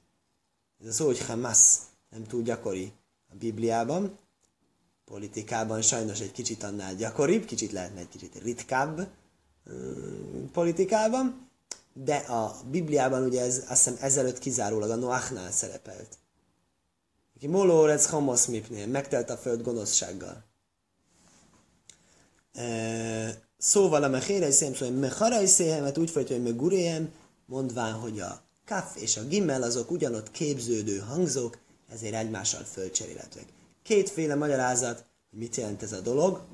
Ez 0.85 0.91
a 0.91 0.93
szó, 0.93 1.07
hogy 1.07 1.21
Hamas 1.21 1.77
nem 2.11 2.25
túl 2.25 2.43
gyakori 2.43 2.93
a 3.33 3.35
Bibliában, 3.39 4.19
politikában 5.05 5.83
sajnos 5.83 6.21
egy 6.21 6.33
kicsit 6.33 6.63
annál 6.63 6.95
gyakoribb, 6.95 7.45
kicsit 7.45 7.73
lehetne 7.73 8.01
egy 8.01 8.09
kicsit 8.09 8.43
ritkább 8.43 9.09
politikában, 10.53 11.51
de 11.93 12.17
a 12.17 12.57
Bibliában 12.71 13.23
ugye 13.23 13.43
ez 13.43 13.65
azt 13.69 13.85
hiszem 13.85 13.97
ezelőtt 14.01 14.39
kizárólag 14.39 14.91
a 14.91 14.95
Noachnál 14.95 15.51
szerepelt. 15.51 16.19
Aki 17.37 17.47
Molórec 17.47 18.07
Hamas 18.07 18.47
Mipnél, 18.47 18.87
megtelt 18.87 19.31
a 19.31 19.37
föld 19.37 19.63
gonoszsággal. 19.63 20.45
Szóval 23.59 24.03
a 24.03 24.09
mechére 24.09 24.49
is 24.49 24.55
szém, 24.55 24.75
szóval 24.75 24.95
mechara 24.95 25.47
széhemet 25.47 25.99
úgy 25.99 26.11
folytja, 26.11 26.37
hogy 26.37 26.45
meguréjem, 26.45 27.13
mondván, 27.47 27.93
hogy 27.93 28.21
a 28.21 28.44
kaf 28.65 28.97
és 28.97 29.17
a 29.17 29.27
gimmel 29.27 29.63
azok 29.63 29.91
ugyanott 29.91 30.31
képződő 30.31 30.99
hangzók, 30.99 31.59
ezért 31.89 32.15
egymással 32.15 32.63
fölcserélhetőek. 32.63 33.47
Kétféle 33.83 34.35
magyarázat, 34.35 35.05
hogy 35.31 35.39
mit 35.39 35.57
jelent 35.57 35.83
ez 35.83 35.93
a 35.93 36.01
dolog. 36.01 36.45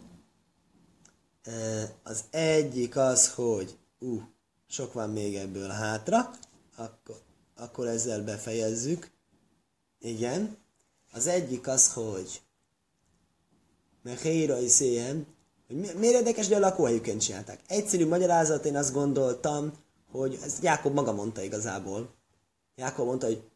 Az 2.02 2.24
egyik 2.30 2.96
az, 2.96 3.32
hogy 3.34 3.78
ú, 3.98 4.20
sok 4.68 4.92
van 4.92 5.10
még 5.10 5.36
ebből 5.36 5.68
hátra, 5.68 6.30
akkor, 6.76 7.20
akkor 7.56 7.86
ezzel 7.86 8.24
befejezzük. 8.24 9.10
Igen. 9.98 10.56
Az 11.12 11.26
egyik 11.26 11.68
az, 11.68 11.92
hogy 11.92 12.40
Mecheira 14.02 14.60
is 14.60 14.78
hogy 15.66 15.76
miért 15.76 16.14
érdekes, 16.14 16.46
hogy 16.46 16.56
a 16.56 16.58
lakóhelyüken 16.58 17.18
csinálták. 17.18 17.60
Egyszerű 17.66 18.06
magyarázat, 18.06 18.64
én 18.64 18.76
azt 18.76 18.92
gondoltam, 18.92 19.72
hogy 20.10 20.38
ez 20.42 20.58
Jákob 20.62 20.94
maga 20.94 21.12
mondta 21.12 21.42
igazából. 21.42 22.14
Jákob 22.74 23.06
mondta, 23.06 23.26
hogy 23.26 23.50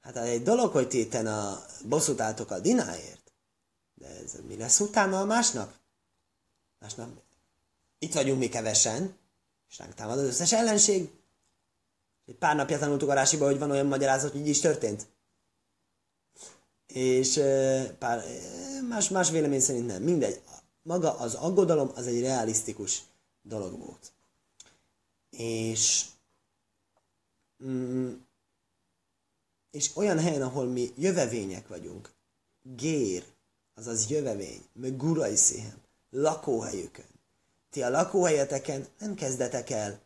hát 0.00 0.16
egy 0.16 0.42
dolog, 0.42 0.72
hogy 0.72 0.88
téten 0.88 1.26
a 1.26 1.64
bosszút 1.88 2.20
álltok 2.20 2.50
a 2.50 2.60
dináért, 2.60 3.32
de 3.94 4.06
ez 4.06 4.36
mi 4.46 4.56
lesz 4.56 4.80
utána 4.80 5.20
a 5.20 5.24
másnap? 5.24 5.72
Másnap 6.78 7.08
itt 7.98 8.14
vagyunk 8.14 8.38
mi 8.38 8.48
kevesen, 8.48 9.16
és 9.68 9.78
ránk 9.78 9.94
támad 9.94 10.18
az 10.18 10.24
összes 10.24 10.52
ellenség. 10.52 11.10
Egy 12.26 12.34
pár 12.34 12.56
napja 12.56 12.78
tanultuk 12.78 13.08
a 13.08 13.14
rásiba, 13.14 13.44
hogy 13.44 13.58
van 13.58 13.70
olyan 13.70 13.86
magyarázat, 13.86 14.32
hogy 14.32 14.40
így 14.40 14.48
is 14.48 14.60
történt. 14.60 15.06
És 16.86 17.40
pár, 17.98 18.24
más, 18.88 19.08
más 19.08 19.30
vélemény 19.30 19.60
szerint 19.60 19.86
nem. 19.86 20.02
Mindegy 20.02 20.42
maga 20.82 21.18
az 21.18 21.34
aggodalom 21.34 21.90
az 21.94 22.06
egy 22.06 22.20
realisztikus 22.20 23.02
dolog 23.42 23.78
volt. 23.78 24.12
És, 25.30 26.04
mm, 27.64 28.12
és 29.70 29.90
olyan 29.96 30.18
helyen, 30.18 30.42
ahol 30.42 30.66
mi 30.66 30.92
jövevények 30.96 31.68
vagyunk, 31.68 32.10
gér, 32.62 33.24
azaz 33.74 34.10
jövevény, 34.10 34.62
meg 34.72 34.96
gurai 34.96 35.36
széhem, 35.36 35.82
lakóhelyükön. 36.10 37.08
Ti 37.70 37.82
a 37.82 37.90
lakóhelyeteken 37.90 38.86
nem 38.98 39.14
kezdetek 39.14 39.70
el 39.70 40.00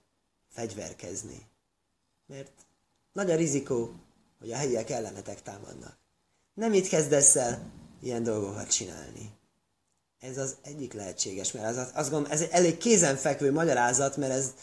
fegyverkezni. 0.49 1.47
Mert 2.27 2.51
nagy 3.13 3.31
a 3.31 3.37
rizikó, 3.37 3.95
hogy 4.39 4.53
a 4.53 4.57
helyiek 4.57 4.91
ellenetek 4.91 5.43
támadnak. 5.43 5.97
Nem 6.55 6.73
itt 6.73 6.89
kezdesz 6.89 7.37
el 7.37 7.71
ilyen 8.03 8.23
dolgokat 8.23 8.71
csinálni. 8.71 9.31
Ez 10.21 10.39
az 10.39 10.57
egyik 10.63 10.93
lehetséges, 10.93 11.53
mert 11.53 11.67
ez, 11.67 11.77
azt 11.77 12.11
gondolom, 12.11 12.33
ez 12.33 12.41
egy 12.41 12.51
elég 12.51 12.77
kézenfekvő 12.77 13.53
magyarázat, 13.53 14.17
mert 14.17 14.33
ez 14.33 14.55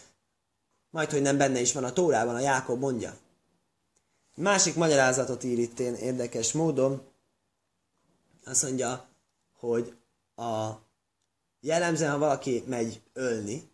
majd, 0.92 1.10
hogy 1.10 1.22
nem 1.22 1.38
benne 1.38 1.60
is 1.60 1.74
van 1.74 1.84
a 1.84 1.94
Tórában, 1.94 2.36
a 2.36 2.39
Jákob 2.39 2.80
mondja. 2.80 3.18
Másik 4.36 4.76
magyarázatot 4.76 5.44
ír 5.44 5.60
itt 5.60 5.80
én 5.80 5.94
érdekes 5.94 6.52
módon. 6.52 7.02
Azt 8.46 8.64
mondja, 8.64 9.08
hogy 9.60 9.96
a 10.36 10.70
jellemzően, 11.60 12.12
ha 12.12 12.18
valaki 12.18 12.64
megy 12.68 13.02
ölni, 13.14 13.70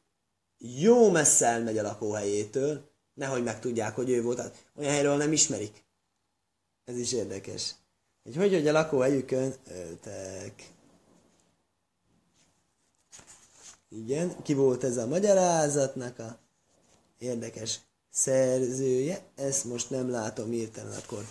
jó 0.58 1.12
messze 1.12 1.46
elmegy 1.46 1.78
a 1.78 1.82
lakóhelyétől, 1.82 2.90
nehogy 3.14 3.44
megtudják, 3.44 3.96
hogy 3.96 4.10
ő 4.10 4.22
volt. 4.22 4.66
Olyan 4.76 4.92
helyről 4.92 5.18
nem 5.18 5.32
ismerik. 5.32 5.84
Ez 6.86 6.98
is 6.98 7.14
érdekes. 7.14 7.76
Hogy 8.24 8.36
hogy, 8.36 8.54
hogy 8.54 8.68
a 8.68 8.72
lakóhelyükön 8.72 9.56
öltek. 9.68 10.72
Igen, 13.90 14.42
ki 14.42 14.54
volt 14.54 14.84
ez 14.84 14.98
a 14.98 15.08
magyarázatnak 15.08 16.20
a 16.20 16.38
érdekes 17.20 17.80
szerzője, 18.10 19.22
ezt 19.36 19.64
most 19.66 19.90
nem 19.90 20.10
látom 20.10 20.54
írtelen, 20.54 20.98
akkor 20.98 21.26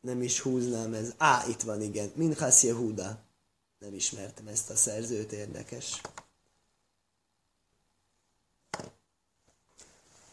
nem 0.00 0.22
is 0.22 0.40
húznám 0.40 0.94
ez. 0.94 1.14
Á, 1.16 1.44
itt 1.48 1.60
van, 1.60 1.82
igen. 1.82 2.12
Minchas 2.14 2.62
Yehuda. 2.62 3.18
Nem 3.78 3.94
ismertem 3.94 4.46
ezt 4.46 4.70
a 4.70 4.76
szerzőt, 4.76 5.32
érdekes. 5.32 6.00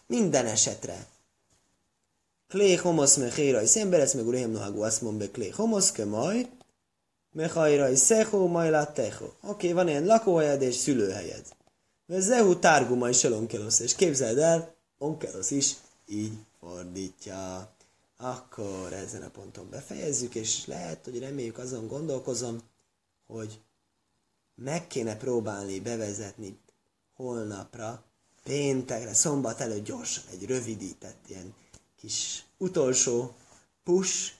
Minden 0.05 0.45
esetre. 0.45 1.07
Klé 2.47 2.75
homosz 2.75 3.15
mechérai 3.15 3.65
szemberec, 3.65 4.13
meg 4.13 4.27
uréhem 4.27 4.51
nohagú 4.51 4.81
azt 4.81 5.01
mondja, 5.01 5.31
klé 5.31 5.49
homosz 5.49 5.91
kemaj, 5.91 6.49
mechajrai 7.31 7.95
szechó, 7.95 8.47
majd. 8.47 8.75
Oké, 9.41 9.71
van 9.71 9.87
ilyen 9.87 10.05
lakóhelyed 10.05 10.61
és 10.61 10.75
szülőhelyed. 10.75 11.45
Zehu 12.17 12.59
tárguma 12.59 13.09
is 13.09 13.23
onkelosz, 13.23 13.79
és 13.79 13.95
képzeld 13.95 14.37
el, 14.37 14.75
onkelosz 14.97 15.51
is 15.51 15.75
így 16.05 16.33
fordítja. 16.59 17.71
Akkor 18.17 18.93
ezen 18.93 19.21
a 19.21 19.29
ponton 19.29 19.69
befejezzük, 19.69 20.35
és 20.35 20.65
lehet, 20.65 21.03
hogy 21.03 21.19
reméljük 21.19 21.57
azon 21.57 21.87
gondolkozom, 21.87 22.61
hogy 23.27 23.59
meg 24.55 24.87
kéne 24.87 25.17
próbálni 25.17 25.79
bevezetni 25.79 26.57
holnapra, 27.15 28.03
péntekre, 28.43 29.13
szombat 29.13 29.59
előtt 29.59 29.85
gyorsan 29.85 30.23
egy 30.31 30.45
rövidített 30.45 31.23
ilyen 31.27 31.53
kis 31.99 32.43
utolsó 32.57 33.35
push, 33.83 34.31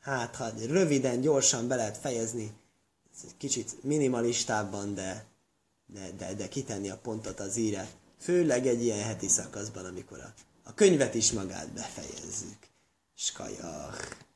hát 0.00 0.36
ha 0.36 0.48
röviden, 0.66 1.20
gyorsan 1.20 1.68
be 1.68 1.76
lehet 1.76 1.96
fejezni, 1.96 2.52
ez 3.14 3.20
egy 3.24 3.36
kicsit 3.36 3.82
minimalistábban, 3.82 4.94
de, 4.94 5.29
de, 5.94 6.10
de, 6.18 6.34
de 6.34 6.48
kitenni 6.48 6.90
a 6.90 6.98
pontot 6.98 7.40
az 7.40 7.56
íre, 7.56 7.90
főleg 8.18 8.66
egy 8.66 8.82
ilyen 8.82 9.04
heti 9.04 9.28
szakaszban, 9.28 9.84
amikor 9.84 10.18
a, 10.18 10.34
a 10.64 10.74
könyvet 10.74 11.14
is 11.14 11.32
magát 11.32 11.72
befejezzük. 11.72 12.58
Skajach. 13.14 14.29